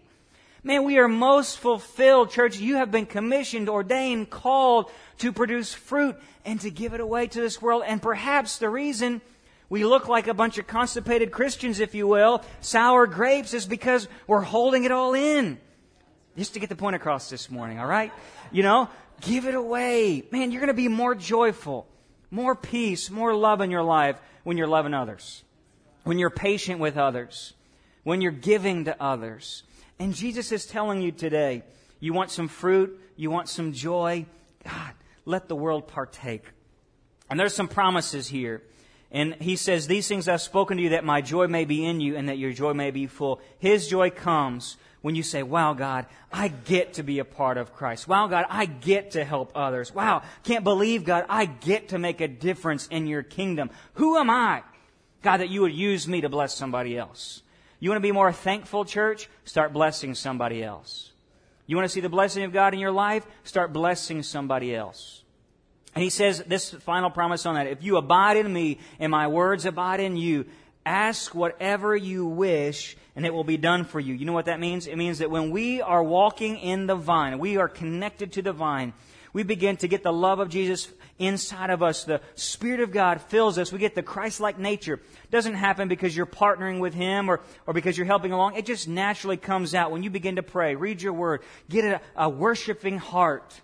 Man, 0.63 0.85
we 0.85 0.97
are 0.97 1.07
most 1.07 1.59
fulfilled, 1.59 2.31
church. 2.31 2.57
You 2.57 2.77
have 2.77 2.89
been 2.89 3.05
commissioned, 3.05 3.69
ordained, 3.69 4.29
called 4.31 4.89
to 5.19 5.31
produce 5.31 5.73
fruit 5.73 6.15
and 6.45 6.59
to 6.61 6.71
give 6.71 6.93
it 6.93 6.99
away 6.99 7.27
to 7.27 7.41
this 7.41 7.61
world. 7.61 7.83
And 7.85 8.01
perhaps 8.01 8.57
the 8.57 8.69
reason 8.69 9.21
we 9.69 9.85
look 9.85 10.07
like 10.07 10.27
a 10.27 10.33
bunch 10.33 10.57
of 10.57 10.65
constipated 10.65 11.31
Christians, 11.31 11.79
if 11.79 11.93
you 11.93 12.07
will, 12.07 12.43
sour 12.61 13.05
grapes, 13.05 13.53
is 13.53 13.65
because 13.65 14.07
we're 14.25 14.41
holding 14.41 14.83
it 14.83 14.91
all 14.91 15.13
in. 15.13 15.59
Just 16.37 16.53
to 16.55 16.59
get 16.59 16.69
the 16.69 16.75
point 16.75 16.95
across 16.95 17.29
this 17.29 17.51
morning, 17.51 17.79
all 17.79 17.85
right? 17.85 18.11
You 18.51 18.63
know, 18.63 18.89
give 19.21 19.45
it 19.45 19.53
away. 19.53 20.23
Man, 20.31 20.51
you're 20.51 20.61
going 20.61 20.67
to 20.67 20.73
be 20.73 20.87
more 20.87 21.13
joyful, 21.13 21.87
more 22.31 22.55
peace, 22.55 23.09
more 23.09 23.35
love 23.35 23.61
in 23.61 23.69
your 23.69 23.83
life 23.83 24.19
when 24.43 24.57
you're 24.57 24.67
loving 24.67 24.93
others, 24.93 25.43
when 26.03 26.17
you're 26.17 26.31
patient 26.31 26.79
with 26.79 26.97
others, 26.97 27.53
when 28.03 28.21
you're 28.21 28.31
giving 28.31 28.85
to 28.85 29.01
others. 29.01 29.63
And 29.99 30.13
Jesus 30.15 30.51
is 30.51 30.65
telling 30.65 31.01
you 31.01 31.11
today, 31.11 31.63
you 31.99 32.13
want 32.13 32.31
some 32.31 32.47
fruit, 32.47 32.99
you 33.15 33.29
want 33.29 33.47
some 33.47 33.71
joy, 33.71 34.25
God, 34.65 34.93
let 35.25 35.47
the 35.47 35.55
world 35.55 35.87
partake. 35.87 36.45
And 37.29 37.39
there's 37.39 37.53
some 37.53 37.67
promises 37.67 38.27
here. 38.27 38.63
And 39.11 39.35
he 39.35 39.55
says, 39.55 39.85
These 39.85 40.07
things 40.07 40.27
I've 40.27 40.41
spoken 40.41 40.77
to 40.77 40.83
you 40.83 40.89
that 40.89 41.05
my 41.05 41.21
joy 41.21 41.47
may 41.47 41.65
be 41.65 41.85
in 41.85 42.01
you 42.01 42.17
and 42.17 42.27
that 42.27 42.39
your 42.39 42.51
joy 42.51 42.73
may 42.73 42.89
be 42.89 43.05
full. 43.05 43.39
His 43.59 43.87
joy 43.87 44.09
comes 44.09 44.77
when 45.03 45.15
you 45.15 45.21
say, 45.21 45.43
wow, 45.43 45.73
God, 45.73 46.05
I 46.31 46.47
get 46.47 46.93
to 46.93 47.03
be 47.03 47.19
a 47.19 47.25
part 47.25 47.57
of 47.57 47.73
Christ. 47.73 48.07
Wow, 48.07 48.27
God, 48.27 48.45
I 48.49 48.65
get 48.65 49.11
to 49.11 49.25
help 49.25 49.51
others. 49.53 49.93
Wow, 49.93 50.23
can't 50.43 50.63
believe, 50.63 51.03
God, 51.03 51.25
I 51.27 51.45
get 51.45 51.89
to 51.89 51.99
make 51.99 52.21
a 52.21 52.27
difference 52.27 52.87
in 52.87 53.05
your 53.05 53.21
kingdom. 53.21 53.69
Who 53.95 54.17
am 54.17 54.29
I, 54.29 54.63
God, 55.21 55.37
that 55.37 55.49
you 55.49 55.61
would 55.61 55.73
use 55.73 56.07
me 56.07 56.21
to 56.21 56.29
bless 56.29 56.55
somebody 56.55 56.97
else? 56.97 57.41
You 57.81 57.89
want 57.89 57.97
to 57.97 58.07
be 58.07 58.13
more 58.13 58.31
thankful, 58.31 58.85
church? 58.85 59.27
Start 59.43 59.73
blessing 59.73 60.15
somebody 60.15 60.63
else. 60.63 61.11
You 61.67 61.75
want 61.75 61.85
to 61.85 61.93
see 61.93 61.99
the 61.99 62.07
blessing 62.07 62.43
of 62.45 62.53
God 62.53 62.73
in 62.73 62.79
your 62.79 62.91
life? 62.91 63.25
Start 63.43 63.73
blessing 63.73 64.23
somebody 64.23 64.73
else. 64.73 65.21
And 65.93 66.01
he 66.01 66.09
says 66.09 66.41
this 66.47 66.71
final 66.71 67.09
promise 67.09 67.45
on 67.45 67.55
that. 67.55 67.67
If 67.67 67.83
you 67.83 67.97
abide 67.97 68.37
in 68.37 68.51
me 68.51 68.79
and 68.99 69.11
my 69.11 69.27
words 69.27 69.65
abide 69.65 69.99
in 69.99 70.15
you, 70.15 70.45
ask 70.85 71.35
whatever 71.35 71.93
you 71.93 72.25
wish 72.25 72.95
and 73.15 73.25
it 73.25 73.33
will 73.33 73.43
be 73.43 73.57
done 73.57 73.85
for 73.85 73.99
you. 73.99 74.13
You 74.13 74.25
know 74.25 74.33
what 74.33 74.45
that 74.45 74.59
means? 74.59 74.87
It 74.87 74.97
means 74.97 75.19
that 75.19 75.29
when 75.29 75.51
we 75.51 75.81
are 75.81 76.03
walking 76.03 76.57
in 76.57 76.87
the 76.87 76.95
vine, 76.95 77.39
we 77.39 77.57
are 77.57 77.67
connected 77.67 78.33
to 78.33 78.41
the 78.41 78.53
vine, 78.53 78.93
we 79.33 79.43
begin 79.43 79.77
to 79.77 79.87
get 79.87 80.03
the 80.03 80.13
love 80.13 80.39
of 80.39 80.49
Jesus 80.49 80.87
inside 81.17 81.71
of 81.71 81.81
us. 81.81 82.03
The 82.03 82.21
Spirit 82.35 82.81
of 82.81 82.91
God 82.91 83.19
fills 83.19 83.57
us. 83.57 83.71
We 83.71 83.79
get 83.79 83.95
the 83.95 84.03
Christ-like 84.03 84.59
nature. 84.59 84.95
It 84.95 85.31
doesn't 85.31 85.55
happen 85.55 85.87
because 85.87 86.15
you're 86.15 86.27
partnering 86.27 86.79
with 86.79 86.93
Him 86.93 87.29
or, 87.29 87.41
or 87.65 87.73
because 87.73 87.97
you're 87.97 88.05
helping 88.05 88.31
along. 88.31 88.55
It 88.55 88.67
just 88.67 88.87
naturally 88.87 89.37
comes 89.37 89.73
out 89.73 89.91
when 89.91 90.03
you 90.03 90.11
begin 90.11 90.35
to 90.35 90.43
pray, 90.43 90.75
read 90.75 91.01
your 91.01 91.13
Word, 91.13 91.41
get 91.67 91.83
a, 91.83 92.01
a 92.15 92.29
worshiping 92.29 92.99
heart 92.99 93.59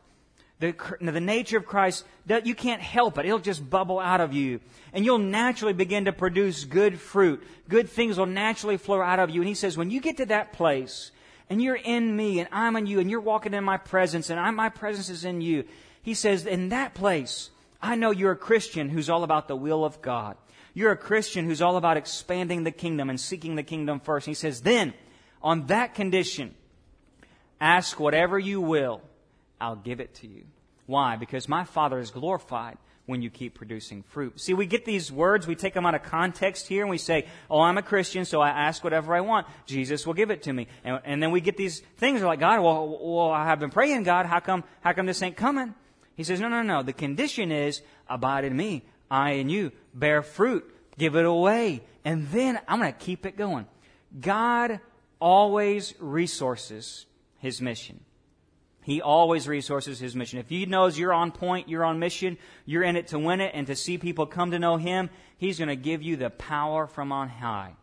the, 0.59 0.75
the 0.99 1.21
nature 1.21 1.57
of 1.57 1.65
Christ, 1.65 2.05
you 2.43 2.53
can't 2.53 2.81
help 2.81 3.17
it. 3.17 3.25
It'll 3.25 3.39
just 3.39 3.67
bubble 3.69 3.99
out 3.99 4.19
of 4.19 4.33
you. 4.33 4.59
And 4.91 5.05
you'll 5.05 5.17
naturally 5.17 5.73
begin 5.73 6.05
to 6.05 6.13
produce 6.13 6.65
good 6.65 6.99
fruit. 6.99 7.41
Good 7.69 7.89
things 7.89 8.17
will 8.17 8.25
naturally 8.25 8.77
flow 8.77 9.01
out 9.01 9.19
of 9.19 9.29
you. 9.29 9.41
And 9.41 9.47
he 9.47 9.55
says, 9.55 9.77
when 9.77 9.89
you 9.89 10.01
get 10.01 10.17
to 10.17 10.25
that 10.27 10.51
place, 10.51 11.11
and 11.49 11.61
you're 11.61 11.75
in 11.75 12.15
me, 12.15 12.39
and 12.39 12.49
I'm 12.51 12.75
in 12.75 12.87
you, 12.87 12.99
and 12.99 13.09
you're 13.09 13.21
walking 13.21 13.53
in 13.53 13.63
my 13.63 13.77
presence, 13.77 14.29
and 14.29 14.39
I, 14.39 14.51
my 14.51 14.69
presence 14.69 15.09
is 15.09 15.23
in 15.23 15.41
you, 15.41 15.63
he 16.01 16.13
says, 16.13 16.45
in 16.45 16.69
that 16.69 16.93
place, 16.93 17.49
I 17.81 17.95
know 17.95 18.11
you're 18.11 18.33
a 18.33 18.37
Christian 18.37 18.89
who's 18.89 19.09
all 19.09 19.23
about 19.23 19.47
the 19.47 19.55
will 19.55 19.85
of 19.85 20.01
God. 20.01 20.35
You're 20.73 20.91
a 20.91 20.97
Christian 20.97 21.45
who's 21.45 21.61
all 21.61 21.77
about 21.77 21.97
expanding 21.97 22.63
the 22.63 22.71
kingdom 22.71 23.09
and 23.09 23.19
seeking 23.19 23.55
the 23.55 23.63
kingdom 23.63 23.99
first. 24.01 24.27
And 24.27 24.35
he 24.35 24.39
says, 24.39 24.61
then, 24.61 24.93
on 25.41 25.67
that 25.67 25.95
condition, 25.95 26.53
ask 27.61 27.99
whatever 27.99 28.37
you 28.37 28.59
will 28.59 29.01
I'll 29.59 29.75
give 29.75 29.99
it 29.99 30.15
to 30.15 30.27
you. 30.27 30.45
Why? 30.85 31.15
Because 31.15 31.47
my 31.47 31.63
Father 31.63 31.99
is 31.99 32.11
glorified 32.11 32.77
when 33.05 33.23
you 33.23 33.29
keep 33.31 33.55
producing 33.55 34.03
fruit. 34.03 34.39
See, 34.39 34.53
we 34.53 34.67
get 34.67 34.85
these 34.85 35.11
words, 35.11 35.47
we 35.47 35.55
take 35.55 35.73
them 35.73 35.85
out 35.85 35.95
of 35.95 36.03
context 36.03 36.67
here, 36.67 36.83
and 36.83 36.91
we 36.91 36.99
say, 36.99 37.25
Oh, 37.49 37.59
I'm 37.59 37.77
a 37.77 37.81
Christian, 37.81 38.23
so 38.23 38.39
I 38.39 38.49
ask 38.49 38.83
whatever 38.83 39.15
I 39.15 39.21
want. 39.21 39.47
Jesus 39.65 40.05
will 40.05 40.13
give 40.13 40.29
it 40.29 40.43
to 40.43 40.53
me. 40.53 40.67
And, 40.83 40.99
and 41.03 41.23
then 41.23 41.31
we 41.31 41.41
get 41.41 41.57
these 41.57 41.81
things, 41.97 42.21
we're 42.21 42.27
like, 42.27 42.39
God, 42.39 42.61
well, 42.61 42.99
well, 43.01 43.31
I 43.31 43.45
have 43.45 43.59
been 43.59 43.71
praying, 43.71 44.03
God, 44.03 44.27
how 44.27 44.39
come, 44.39 44.63
how 44.81 44.93
come 44.93 45.07
this 45.07 45.23
ain't 45.23 45.35
coming? 45.35 45.73
He 46.15 46.23
says, 46.23 46.39
No, 46.39 46.49
no, 46.49 46.61
no. 46.61 46.83
The 46.83 46.93
condition 46.93 47.51
is, 47.51 47.81
abide 48.07 48.45
in 48.45 48.55
me, 48.55 48.83
I 49.09 49.31
in 49.31 49.49
you, 49.49 49.71
bear 49.93 50.21
fruit, 50.21 50.69
give 50.97 51.15
it 51.15 51.25
away, 51.25 51.81
and 52.05 52.27
then 52.29 52.59
I'm 52.67 52.79
going 52.79 52.93
to 52.93 52.99
keep 52.99 53.25
it 53.25 53.37
going. 53.37 53.65
God 54.19 54.81
always 55.19 55.95
resources 55.99 57.05
his 57.39 57.59
mission. 57.61 58.01
He 58.89 59.03
always 59.03 59.47
resources 59.47 59.99
his 59.99 60.15
mission. 60.15 60.39
If 60.39 60.49
he 60.49 60.65
knows 60.65 60.97
you're 60.97 61.13
on 61.13 61.31
point, 61.31 61.69
you're 61.69 61.85
on 61.85 61.99
mission, 61.99 62.39
you're 62.65 62.81
in 62.81 62.95
it 62.95 63.09
to 63.09 63.19
win 63.19 63.39
it 63.39 63.51
and 63.53 63.67
to 63.67 63.75
see 63.75 63.99
people 63.99 64.25
come 64.25 64.49
to 64.49 64.57
know 64.57 64.77
him, 64.77 65.11
he's 65.37 65.59
going 65.59 65.67
to 65.67 65.75
give 65.75 66.01
you 66.01 66.15
the 66.15 66.31
power 66.31 66.87
from 66.87 67.11
on 67.11 67.29
high. 67.29 67.75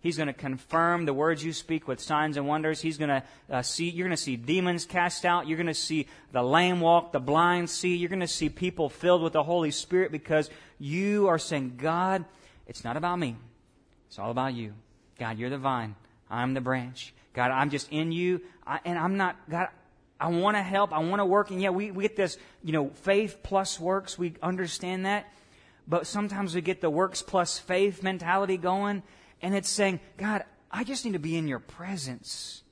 He's 0.00 0.16
going 0.16 0.28
to 0.28 0.32
confirm 0.32 1.04
the 1.04 1.12
words 1.12 1.44
you 1.44 1.52
speak 1.52 1.86
with 1.86 2.00
signs 2.00 2.38
and 2.38 2.48
wonders. 2.48 2.80
He's 2.80 2.96
going 2.96 3.10
to 3.10 3.22
uh, 3.50 3.60
see, 3.60 3.90
you're 3.90 4.06
going 4.06 4.16
to 4.16 4.22
see 4.22 4.36
demons 4.36 4.86
cast 4.86 5.26
out. 5.26 5.48
You're 5.48 5.58
going 5.58 5.66
to 5.66 5.74
see 5.74 6.06
the 6.32 6.42
lame 6.42 6.80
walk, 6.80 7.12
the 7.12 7.20
blind 7.20 7.68
see. 7.68 7.96
You're 7.96 8.08
going 8.08 8.20
to 8.20 8.26
see 8.26 8.48
people 8.48 8.88
filled 8.88 9.20
with 9.20 9.34
the 9.34 9.42
Holy 9.42 9.70
Spirit 9.70 10.12
because 10.12 10.48
you 10.78 11.28
are 11.28 11.38
saying, 11.38 11.74
God, 11.76 12.24
it's 12.66 12.84
not 12.84 12.96
about 12.96 13.18
me. 13.18 13.36
It's 14.08 14.18
all 14.18 14.30
about 14.30 14.54
you. 14.54 14.72
God, 15.18 15.36
you're 15.38 15.50
the 15.50 15.58
vine. 15.58 15.94
I'm 16.30 16.54
the 16.54 16.62
branch. 16.62 17.12
God, 17.34 17.50
I'm 17.50 17.68
just 17.68 17.92
in 17.92 18.12
you. 18.12 18.40
I, 18.66 18.80
and 18.86 18.98
I'm 18.98 19.18
not, 19.18 19.36
God, 19.50 19.68
I 20.22 20.28
want 20.28 20.56
to 20.56 20.62
help. 20.62 20.92
I 20.92 21.00
want 21.00 21.18
to 21.18 21.26
work. 21.26 21.50
And 21.50 21.60
yeah, 21.60 21.70
we, 21.70 21.90
we 21.90 22.04
get 22.04 22.14
this, 22.14 22.38
you 22.62 22.72
know, 22.72 22.90
faith 22.90 23.38
plus 23.42 23.80
works. 23.80 24.16
We 24.16 24.34
understand 24.40 25.04
that. 25.04 25.28
But 25.88 26.06
sometimes 26.06 26.54
we 26.54 26.60
get 26.60 26.80
the 26.80 26.88
works 26.88 27.22
plus 27.22 27.58
faith 27.58 28.04
mentality 28.04 28.56
going. 28.56 29.02
And 29.42 29.52
it's 29.52 29.68
saying, 29.68 29.98
God, 30.18 30.44
I 30.70 30.84
just 30.84 31.04
need 31.04 31.14
to 31.14 31.18
be 31.18 31.36
in 31.36 31.48
your 31.48 31.58
presence. 31.58 32.62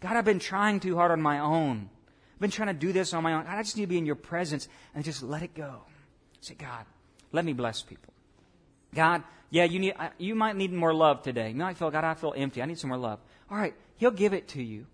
God, 0.00 0.16
I've 0.16 0.24
been 0.24 0.38
trying 0.38 0.80
too 0.80 0.96
hard 0.96 1.10
on 1.10 1.20
my 1.20 1.40
own. 1.40 1.90
I've 2.34 2.40
been 2.40 2.50
trying 2.50 2.68
to 2.68 2.74
do 2.74 2.90
this 2.90 3.12
on 3.12 3.22
my 3.22 3.34
own. 3.34 3.44
God, 3.44 3.58
I 3.58 3.62
just 3.62 3.76
need 3.76 3.82
to 3.82 3.88
be 3.88 3.98
in 3.98 4.06
your 4.06 4.14
presence 4.14 4.66
and 4.94 5.04
just 5.04 5.22
let 5.22 5.42
it 5.42 5.54
go. 5.54 5.82
Say, 6.40 6.54
God, 6.54 6.86
let 7.32 7.44
me 7.44 7.52
bless 7.52 7.82
people. 7.82 8.14
God, 8.94 9.24
yeah, 9.50 9.64
you 9.64 9.78
need, 9.78 9.94
you 10.16 10.34
might 10.34 10.56
need 10.56 10.72
more 10.72 10.94
love 10.94 11.20
today. 11.22 11.50
You 11.50 11.56
might 11.56 11.76
feel, 11.76 11.90
God, 11.90 12.04
I 12.04 12.14
feel 12.14 12.32
empty. 12.34 12.62
I 12.62 12.64
need 12.64 12.78
some 12.78 12.88
more 12.88 12.98
love. 12.98 13.18
All 13.50 13.58
right, 13.58 13.74
He'll 13.96 14.10
give 14.10 14.32
it 14.32 14.48
to 14.48 14.62
you. 14.62 14.86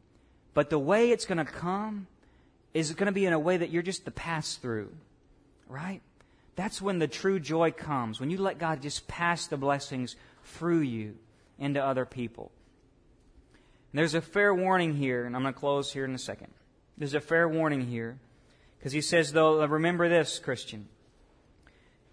But 0.55 0.71
the 0.71 0.79
way 0.79 1.11
it's 1.11 1.27
going 1.27 1.45
to 1.45 1.45
come 1.45 2.07
is 2.73 2.93
going 2.93 3.07
to 3.07 3.13
be 3.13 3.27
in 3.27 3.33
a 3.33 3.39
way 3.39 3.57
that 3.57 3.71
you're 3.71 3.83
just 3.83 4.05
the 4.05 4.11
pass 4.11 4.55
through. 4.57 4.93
Right? 5.69 6.01
That's 6.57 6.81
when 6.81 6.99
the 6.99 7.09
true 7.09 7.41
joy 7.41 7.73
comes. 7.73 8.21
When 8.21 8.31
you 8.31 8.39
let 8.39 8.59
God 8.59 8.81
just 8.81 9.09
pass 9.09 9.47
the 9.47 9.57
blessings 9.57 10.17
through 10.45 10.81
you 10.81 11.17
into 11.59 11.85
other 11.85 12.05
people. 12.05 12.53
And 13.93 13.99
there's 13.99 14.15
a 14.15 14.21
fair 14.21 14.55
warning 14.55 14.95
here, 14.95 15.25
and 15.25 15.37
I'm 15.37 15.43
going 15.43 15.55
to 15.55 15.61
close 15.61 15.93
here 15.93 16.05
in 16.05 16.15
a 16.15 16.19
second. 16.19 16.53
There's 16.97 17.15
a 17.15 17.21
fair 17.21 17.49
warning 17.49 17.83
here. 17.83 18.19
Because 18.79 18.93
he 18.93 19.01
says, 19.01 19.33
though, 19.33 19.63
uh, 19.63 19.67
remember 19.67 20.09
this, 20.09 20.39
Christian. 20.39 20.89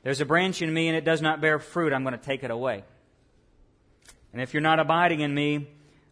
There's 0.03 0.21
a 0.21 0.25
branch 0.25 0.61
in 0.61 0.73
me 0.73 0.87
and 0.87 0.97
it 0.97 1.03
does 1.03 1.21
not 1.21 1.41
bear 1.41 1.59
fruit, 1.59 1.93
I'm 1.93 2.03
going 2.03 2.17
to 2.17 2.23
take 2.23 2.43
it 2.43 2.49
away. 2.49 2.83
And 4.33 4.41
if 4.41 4.53
you're 4.53 4.61
not 4.61 4.79
abiding 4.79 5.19
in 5.19 5.33
me, 5.33 5.67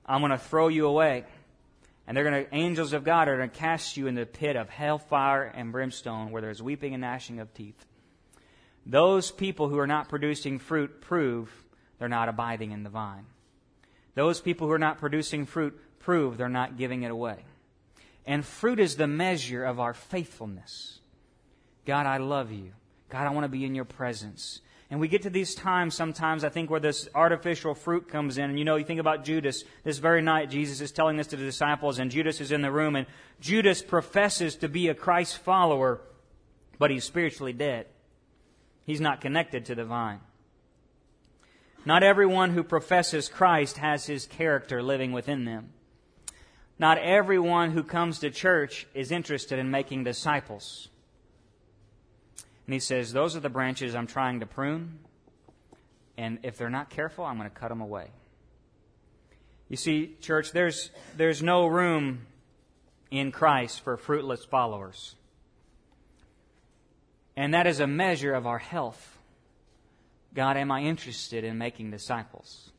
I'm 0.06 0.22
going 0.22 0.32
to 0.32 0.38
throw 0.38 0.68
you 0.68 0.86
away. 0.86 1.24
And 2.10 2.18
they're 2.18 2.24
going 2.24 2.44
to, 2.44 2.56
angels 2.56 2.94
of 2.94 3.04
God 3.04 3.28
are 3.28 3.38
going 3.38 3.52
to 3.52 3.56
cast 3.56 3.96
you 3.96 4.08
in 4.08 4.16
the 4.16 4.26
pit 4.26 4.56
of 4.56 4.68
hellfire 4.68 5.44
and 5.44 5.72
brimstone 5.72 6.32
where 6.32 6.42
there's 6.42 6.60
weeping 6.60 6.96
and 6.96 7.02
gnashing 7.02 7.40
of 7.40 7.54
teeth. 7.54 7.86
Those 8.84 9.30
people 9.30 9.70
who 9.70 9.78
are 9.78 9.86
not 9.86 10.10
producing 10.10 10.58
fruit 10.58 11.02
prove 11.02 11.54
they're 12.00 12.10
not 12.10 12.28
abiding 12.28 12.72
in 12.72 12.82
the 12.82 12.90
vine. 12.90 13.28
Those 14.16 14.42
people 14.42 14.66
who 14.66 14.74
are 14.74 14.80
not 14.80 14.98
producing 14.98 15.46
fruit 15.46 15.80
prove 16.00 16.36
they're 16.36 16.50
not 16.50 16.78
giving 16.78 17.04
it 17.04 17.12
away. 17.12 17.46
And 18.26 18.44
fruit 18.44 18.80
is 18.80 18.96
the 18.96 19.06
measure 19.06 19.64
of 19.64 19.80
our 19.80 19.94
faithfulness. 19.94 21.02
God, 21.86 22.08
I 22.08 22.18
love 22.18 22.52
you. 22.52 22.72
God, 23.10 23.28
I 23.28 23.30
want 23.30 23.44
to 23.44 23.50
be 23.50 23.66
in 23.66 23.76
your 23.76 23.86
presence. 23.86 24.62
And 24.92 25.00
we 25.00 25.08
get 25.08 25.22
to 25.22 25.30
these 25.30 25.54
times 25.54 25.94
sometimes, 25.94 26.44
I 26.44 26.50
think, 26.50 26.72
where 26.72 26.80
this 26.80 27.08
artificial 27.14 27.76
fruit 27.76 28.08
comes 28.08 28.40
in. 28.40 28.50
And 28.50 28.58
you 28.58 28.66
know, 28.66 28.76
you 28.76 28.86
think 28.86 29.00
about 29.00 29.24
Judas. 29.24 29.64
This 29.84 30.00
very 30.00 30.22
night, 30.22 30.50
Jesus 30.50 30.82
is 30.82 30.92
telling 30.92 31.18
this 31.18 31.28
to 31.28 31.38
the 31.38 31.46
disciples, 31.46 32.00
and 32.00 32.10
Judas 32.10 32.42
is 32.42 32.52
in 32.52 32.62
the 32.62 32.72
room, 32.72 32.96
and 32.96 33.06
Judas 33.40 33.84
professes 33.84 34.56
to 34.58 34.68
be 34.68 34.88
a 34.88 34.96
Christ 34.96 35.38
follower, 35.38 36.02
but 36.80 36.90
he's 36.90 37.04
spiritually 37.04 37.54
dead. 37.54 37.86
He's 38.86 39.02
not 39.02 39.22
connected 39.22 39.66
to 39.66 39.76
the 39.76 39.86
vine. 39.86 40.22
Not 41.86 42.02
everyone 42.02 42.52
who 42.52 42.64
professes 42.64 43.30
Christ 43.30 43.78
has 43.78 44.08
his 44.08 44.26
character 44.26 44.82
living 44.82 45.12
within 45.12 45.46
them. 45.46 45.70
Not 46.80 46.98
everyone 46.98 47.72
who 47.72 47.84
comes 47.84 48.20
to 48.20 48.32
church 48.32 48.88
is 48.96 49.12
interested 49.12 49.60
in 49.60 49.70
making 49.70 50.04
disciples. 50.04 50.90
And 52.70 52.74
he 52.76 52.80
says, 52.80 53.12
Those 53.12 53.36
are 53.36 53.40
the 53.40 53.50
branches 53.50 53.96
I'm 53.96 54.06
trying 54.06 54.42
to 54.42 54.46
prune. 54.46 55.00
And 56.20 56.38
if 56.44 56.56
they're 56.56 56.70
not 56.70 56.92
careful, 56.92 57.26
I'm 57.26 57.36
going 57.36 57.50
to 57.50 57.56
cut 57.56 57.70
them 57.70 57.82
away. 57.82 58.12
You 59.70 59.76
see, 59.76 60.16
church, 60.22 60.52
there's, 60.52 60.92
there's 61.18 61.42
no 61.42 61.66
room 61.66 62.28
in 63.10 63.32
Christ 63.32 63.82
for 63.82 63.98
fruitless 63.98 64.46
followers. 64.46 65.16
And 67.36 67.56
that 67.56 67.66
is 67.66 67.80
a 67.80 67.88
measure 67.88 68.36
of 68.36 68.46
our 68.46 68.60
health. 68.60 69.18
God, 70.36 70.56
am 70.56 70.72
I 70.72 70.82
interested 70.82 71.44
in 71.44 71.58
making 71.58 71.90
disciples? 71.90 72.70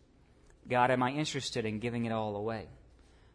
God, 0.68 0.92
am 0.92 1.02
I 1.02 1.10
interested 1.10 1.64
in 1.64 1.80
giving 1.80 2.04
it 2.04 2.12
all 2.12 2.36
away? 2.36 2.68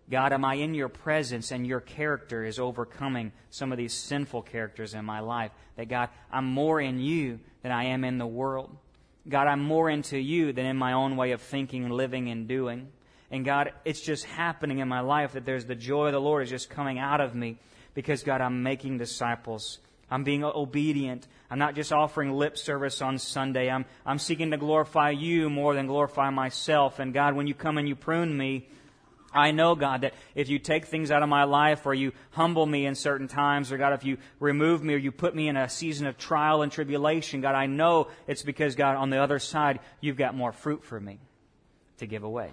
God, 0.10 0.34
am 0.34 0.46
I 0.46 0.56
in 0.56 0.76
your 0.76 0.90
presence 0.90 1.52
and 1.52 1.66
your 1.66 1.80
character 1.80 2.46
is 2.46 2.60
overcoming 2.60 3.32
some 3.50 3.72
of 3.72 3.78
these 3.78 3.94
sinful 3.94 4.44
characters 4.44 4.94
in 4.94 5.04
my 5.04 5.20
life? 5.20 5.52
That 5.78 5.90
God, 5.90 6.10
I'm 6.32 6.46
more 6.46 6.80
in 6.80 7.00
you 7.00 7.40
than 7.64 7.72
I 7.72 7.86
am 7.86 8.04
in 8.04 8.20
the 8.20 8.28
world. 8.28 8.76
God, 9.28 9.48
I'm 9.48 9.64
more 9.64 9.90
into 9.90 10.20
you 10.20 10.54
than 10.54 10.68
in 10.68 10.78
my 10.78 10.94
own 10.94 11.18
way 11.18 11.32
of 11.32 11.42
thinking 11.42 11.90
living 11.90 12.30
and 12.30 12.48
doing. 12.48 12.90
And 13.32 13.44
God, 13.44 13.74
it's 13.84 14.02
just 14.02 14.26
happening 14.26 14.78
in 14.78 14.88
my 14.88 15.00
life 15.00 15.34
that 15.34 15.46
there's 15.46 15.66
the 15.66 15.76
joy 15.76 16.08
of 16.08 16.14
the 16.14 16.22
Lord 16.22 16.44
is 16.44 16.50
just 16.52 16.70
coming 16.70 17.00
out 17.00 17.22
of 17.22 17.34
me 17.34 17.58
because 17.96 18.22
God, 18.22 18.42
I'm 18.42 18.62
making 18.62 19.00
disciples. 19.00 19.80
I'm 20.12 20.24
being 20.24 20.44
obedient. 20.44 21.28
I'm 21.50 21.58
not 21.58 21.74
just 21.74 21.92
offering 21.92 22.34
lip 22.34 22.58
service 22.58 23.02
on 23.02 23.18
Sunday. 23.18 23.72
I'm, 23.72 23.86
I'm 24.06 24.20
seeking 24.20 24.52
to 24.52 24.58
glorify 24.58 25.10
you 25.10 25.50
more 25.50 25.74
than 25.74 25.88
glorify 25.88 26.30
myself. 26.30 27.00
And 27.00 27.12
God, 27.12 27.34
when 27.34 27.48
you 27.48 27.56
come 27.56 27.80
and 27.80 27.90
you 27.90 27.96
prune 27.96 28.38
me, 28.38 28.68
I 29.36 29.52
know, 29.52 29.76
God, 29.76 30.02
that 30.02 30.14
if 30.34 30.50
you 30.50 30.58
take 30.60 30.86
things 30.86 31.12
out 31.12 31.22
of 31.22 31.30
my 31.30 31.44
life 31.44 31.86
or 31.86 31.94
you 31.94 32.14
humble 32.32 32.66
me 32.66 32.86
in 32.86 32.96
certain 32.96 33.28
times, 33.28 33.72
or 33.72 33.78
God, 33.78 33.94
if 33.94 34.06
you 34.06 34.18
remove 34.40 34.84
me 34.84 34.94
or 34.94 34.98
you 34.98 35.12
put 35.12 35.36
me 35.36 35.48
in 35.48 35.58
a 35.58 35.70
season 35.70 36.08
of 36.08 36.18
trial 36.18 36.62
and 36.62 36.72
tribulation, 36.72 37.42
God, 37.42 37.54
I 37.54 37.66
know 37.66 38.08
it's 38.28 38.44
because, 38.44 38.76
God, 38.76 38.96
on 38.96 39.10
the 39.10 39.22
other 39.22 39.40
side, 39.40 39.80
you've 40.00 40.18
got 40.18 40.36
more 40.36 40.54
fruit 40.54 40.84
for 40.84 41.00
me 41.00 41.20
to 41.98 42.08
give 42.08 42.24
away. 42.24 42.52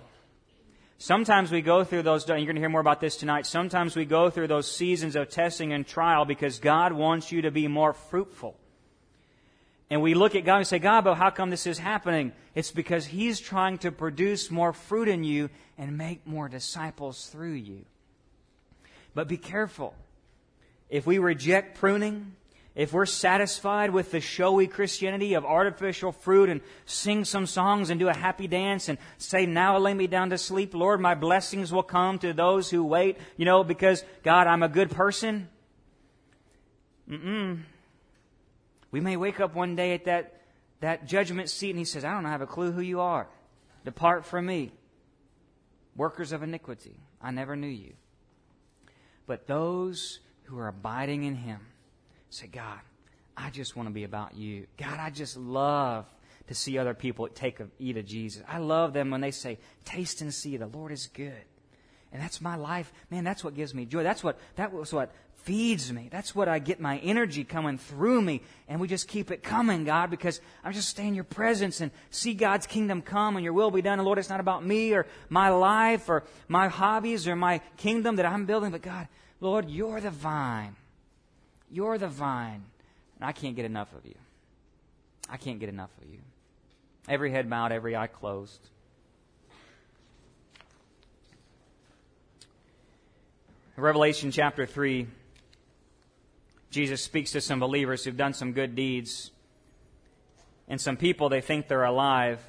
Sometimes 0.98 1.50
we 1.50 1.62
go 1.62 1.82
through 1.82 2.02
those, 2.02 2.28
you're 2.28 2.36
going 2.36 2.54
to 2.54 2.60
hear 2.60 2.68
more 2.68 2.80
about 2.80 3.00
this 3.00 3.16
tonight. 3.16 3.46
Sometimes 3.46 3.96
we 3.96 4.04
go 4.04 4.30
through 4.30 4.46
those 4.46 4.70
seasons 4.70 5.16
of 5.16 5.28
testing 5.28 5.72
and 5.72 5.86
trial 5.86 6.24
because 6.24 6.60
God 6.60 6.92
wants 6.92 7.32
you 7.32 7.42
to 7.42 7.50
be 7.50 7.66
more 7.66 7.92
fruitful. 7.92 8.56
And 9.92 10.00
we 10.00 10.14
look 10.14 10.34
at 10.34 10.46
God 10.46 10.56
and 10.56 10.66
say, 10.66 10.78
God, 10.78 11.04
but 11.04 11.16
how 11.16 11.28
come 11.28 11.50
this 11.50 11.66
is 11.66 11.76
happening? 11.76 12.32
It's 12.54 12.70
because 12.70 13.04
He's 13.04 13.38
trying 13.38 13.76
to 13.80 13.92
produce 13.92 14.50
more 14.50 14.72
fruit 14.72 15.06
in 15.06 15.22
you 15.22 15.50
and 15.76 15.98
make 15.98 16.26
more 16.26 16.48
disciples 16.48 17.26
through 17.26 17.52
you. 17.52 17.84
But 19.14 19.28
be 19.28 19.36
careful. 19.36 19.94
If 20.88 21.06
we 21.06 21.18
reject 21.18 21.76
pruning, 21.76 22.32
if 22.74 22.94
we're 22.94 23.04
satisfied 23.04 23.90
with 23.90 24.12
the 24.12 24.22
showy 24.22 24.66
Christianity 24.66 25.34
of 25.34 25.44
artificial 25.44 26.12
fruit 26.12 26.48
and 26.48 26.62
sing 26.86 27.26
some 27.26 27.44
songs 27.44 27.90
and 27.90 28.00
do 28.00 28.08
a 28.08 28.14
happy 28.14 28.46
dance 28.46 28.88
and 28.88 28.96
say, 29.18 29.44
now 29.44 29.76
lay 29.76 29.92
me 29.92 30.06
down 30.06 30.30
to 30.30 30.38
sleep, 30.38 30.72
Lord, 30.72 31.02
my 31.02 31.14
blessings 31.14 31.70
will 31.70 31.82
come 31.82 32.18
to 32.20 32.32
those 32.32 32.70
who 32.70 32.82
wait, 32.82 33.18
you 33.36 33.44
know, 33.44 33.62
because 33.62 34.02
God, 34.22 34.46
I'm 34.46 34.62
a 34.62 34.70
good 34.70 34.90
person. 34.90 35.50
Mm-mm. 37.10 37.64
We 38.92 39.00
may 39.00 39.16
wake 39.16 39.40
up 39.40 39.54
one 39.54 39.74
day 39.74 39.94
at 39.94 40.04
that, 40.04 40.42
that 40.80 41.06
judgment 41.06 41.50
seat 41.50 41.70
and 41.70 41.78
he 41.78 41.84
says, 41.84 42.04
I 42.04 42.12
don't 42.12 42.26
have 42.26 42.42
a 42.42 42.46
clue 42.46 42.70
who 42.70 42.82
you 42.82 43.00
are. 43.00 43.26
Depart 43.84 44.24
from 44.24 44.46
me. 44.46 44.70
Workers 45.96 46.30
of 46.30 46.42
iniquity. 46.42 46.94
I 47.20 47.32
never 47.32 47.56
knew 47.56 47.66
you. 47.66 47.94
But 49.26 49.46
those 49.46 50.20
who 50.44 50.58
are 50.58 50.68
abiding 50.68 51.24
in 51.24 51.34
him 51.34 51.60
say, 52.30 52.46
God, 52.46 52.80
I 53.36 53.50
just 53.50 53.76
want 53.76 53.88
to 53.88 53.92
be 53.92 54.04
about 54.04 54.36
you. 54.36 54.66
God, 54.76 54.98
I 54.98 55.10
just 55.10 55.36
love 55.36 56.06
to 56.48 56.54
see 56.54 56.78
other 56.78 56.94
people 56.94 57.28
take 57.28 57.60
a, 57.60 57.68
eat 57.78 57.96
of 57.96 58.04
Jesus. 58.04 58.42
I 58.46 58.58
love 58.58 58.92
them 58.92 59.10
when 59.10 59.20
they 59.20 59.30
say, 59.30 59.58
taste 59.84 60.20
and 60.20 60.32
see 60.32 60.56
the 60.56 60.66
Lord 60.66 60.92
is 60.92 61.06
good. 61.06 61.44
And 62.12 62.20
that's 62.20 62.40
my 62.40 62.56
life. 62.56 62.92
Man, 63.10 63.24
that's 63.24 63.42
what 63.42 63.54
gives 63.54 63.74
me 63.74 63.86
joy. 63.86 64.02
That's 64.02 64.22
what, 64.22 64.38
that 64.56 64.72
was 64.72 64.92
what 64.92 65.14
feeds 65.42 65.92
me. 65.92 66.08
That's 66.10 66.34
what 66.34 66.48
I 66.48 66.58
get 66.58 66.80
my 66.80 66.98
energy 66.98 67.44
coming 67.44 67.78
through 67.78 68.22
me. 68.22 68.42
And 68.68 68.80
we 68.80 68.88
just 68.88 69.08
keep 69.08 69.30
it 69.30 69.42
coming, 69.42 69.84
God, 69.84 70.10
because 70.10 70.40
I'm 70.64 70.72
just 70.72 70.88
stay 70.88 71.06
in 71.06 71.14
your 71.14 71.24
presence 71.24 71.80
and 71.80 71.90
see 72.10 72.34
God's 72.34 72.66
kingdom 72.66 73.02
come 73.02 73.36
and 73.36 73.44
your 73.44 73.52
will 73.52 73.70
be 73.70 73.82
done. 73.82 73.98
And 73.98 74.04
Lord, 74.04 74.18
it's 74.18 74.30
not 74.30 74.40
about 74.40 74.64
me 74.64 74.92
or 74.92 75.06
my 75.28 75.50
life 75.50 76.08
or 76.08 76.24
my 76.48 76.68
hobbies 76.68 77.26
or 77.26 77.36
my 77.36 77.60
kingdom 77.76 78.16
that 78.16 78.26
I'm 78.26 78.46
building, 78.46 78.70
but 78.70 78.82
God, 78.82 79.08
Lord, 79.40 79.68
you're 79.68 80.00
the 80.00 80.10
vine. 80.10 80.76
You're 81.70 81.98
the 81.98 82.08
vine. 82.08 82.64
And 83.16 83.28
I 83.28 83.32
can't 83.32 83.56
get 83.56 83.64
enough 83.64 83.92
of 83.94 84.06
you. 84.06 84.14
I 85.28 85.36
can't 85.36 85.58
get 85.58 85.68
enough 85.68 85.90
of 86.02 86.10
you. 86.10 86.18
Every 87.08 87.30
head 87.30 87.50
bowed, 87.50 87.72
every 87.72 87.96
eye 87.96 88.06
closed. 88.06 88.60
Revelation 93.76 94.30
chapter 94.30 94.66
3 94.66 95.08
Jesus 96.72 97.02
speaks 97.02 97.32
to 97.32 97.40
some 97.42 97.60
believers 97.60 98.02
who've 98.02 98.16
done 98.16 98.32
some 98.32 98.52
good 98.52 98.74
deeds. 98.74 99.30
And 100.66 100.80
some 100.80 100.96
people, 100.96 101.28
they 101.28 101.42
think 101.42 101.68
they're 101.68 101.84
alive, 101.84 102.40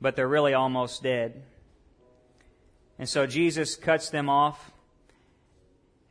but 0.00 0.16
they're 0.16 0.28
really 0.28 0.52
almost 0.52 1.04
dead. 1.04 1.44
And 2.98 3.08
so 3.08 3.28
Jesus 3.28 3.76
cuts 3.76 4.10
them 4.10 4.28
off. 4.28 4.72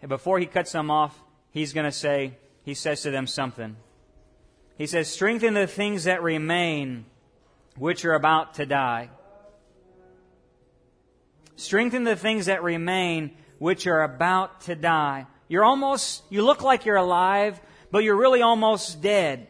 And 0.01 0.07
before 0.07 0.39
he 0.39 0.45
cuts 0.45 0.71
them 0.71 0.89
off, 0.89 1.21
he's 1.51 1.73
going 1.73 1.83
to 1.83 1.91
say, 1.91 2.37
he 2.63 2.73
says 2.73 3.01
to 3.01 3.11
them 3.11 3.27
something. 3.27 3.75
He 4.77 4.87
says, 4.87 5.09
Strengthen 5.09 5.55
the 5.55 5.67
things 5.67 6.05
that 6.05 6.23
remain, 6.23 7.05
which 7.75 8.05
are 8.05 8.13
about 8.13 8.53
to 8.53 8.65
die. 8.65 9.09
Strengthen 11.57 12.05
the 12.05 12.15
things 12.15 12.45
that 12.45 12.63
remain, 12.63 13.35
which 13.57 13.87
are 13.87 14.03
about 14.03 14.61
to 14.61 14.75
die. 14.75 15.27
You're 15.49 15.65
almost, 15.65 16.23
you 16.29 16.43
look 16.45 16.61
like 16.61 16.85
you're 16.85 16.95
alive, 16.95 17.59
but 17.91 18.03
you're 18.03 18.15
really 18.15 18.41
almost 18.41 19.01
dead. 19.01 19.47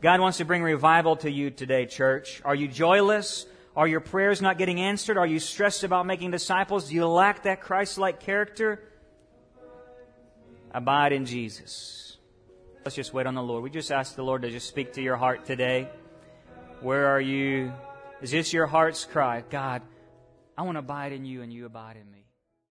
God 0.00 0.20
wants 0.20 0.38
to 0.38 0.44
bring 0.44 0.62
revival 0.62 1.16
to 1.16 1.30
you 1.30 1.50
today, 1.50 1.84
church. 1.86 2.40
Are 2.44 2.54
you 2.54 2.68
joyless? 2.68 3.44
Are 3.76 3.88
your 3.88 4.00
prayers 4.00 4.40
not 4.40 4.56
getting 4.56 4.80
answered? 4.80 5.18
Are 5.18 5.26
you 5.26 5.40
stressed 5.40 5.82
about 5.82 6.06
making 6.06 6.30
disciples? 6.30 6.88
Do 6.88 6.94
you 6.94 7.06
lack 7.06 7.42
that 7.42 7.60
Christ 7.60 7.98
like 7.98 8.20
character? 8.20 8.80
Abide 10.72 11.12
in 11.12 11.26
Jesus. 11.26 12.18
Let's 12.84 12.94
just 12.94 13.12
wait 13.12 13.26
on 13.26 13.34
the 13.34 13.42
Lord. 13.42 13.64
We 13.64 13.70
just 13.70 13.90
ask 13.90 14.14
the 14.14 14.22
Lord 14.22 14.42
to 14.42 14.50
just 14.50 14.68
speak 14.68 14.92
to 14.92 15.02
your 15.02 15.16
heart 15.16 15.44
today. 15.44 15.88
Where 16.82 17.06
are 17.06 17.20
you? 17.20 17.72
Is 18.20 18.30
this 18.30 18.52
your 18.52 18.66
heart's 18.66 19.04
cry? 19.04 19.42
God, 19.50 19.82
I 20.56 20.62
want 20.62 20.76
to 20.76 20.80
abide 20.80 21.12
in 21.12 21.24
you 21.24 21.42
and 21.42 21.52
you 21.52 21.66
abide 21.66 21.96
in 21.96 22.08
me. 22.12 22.23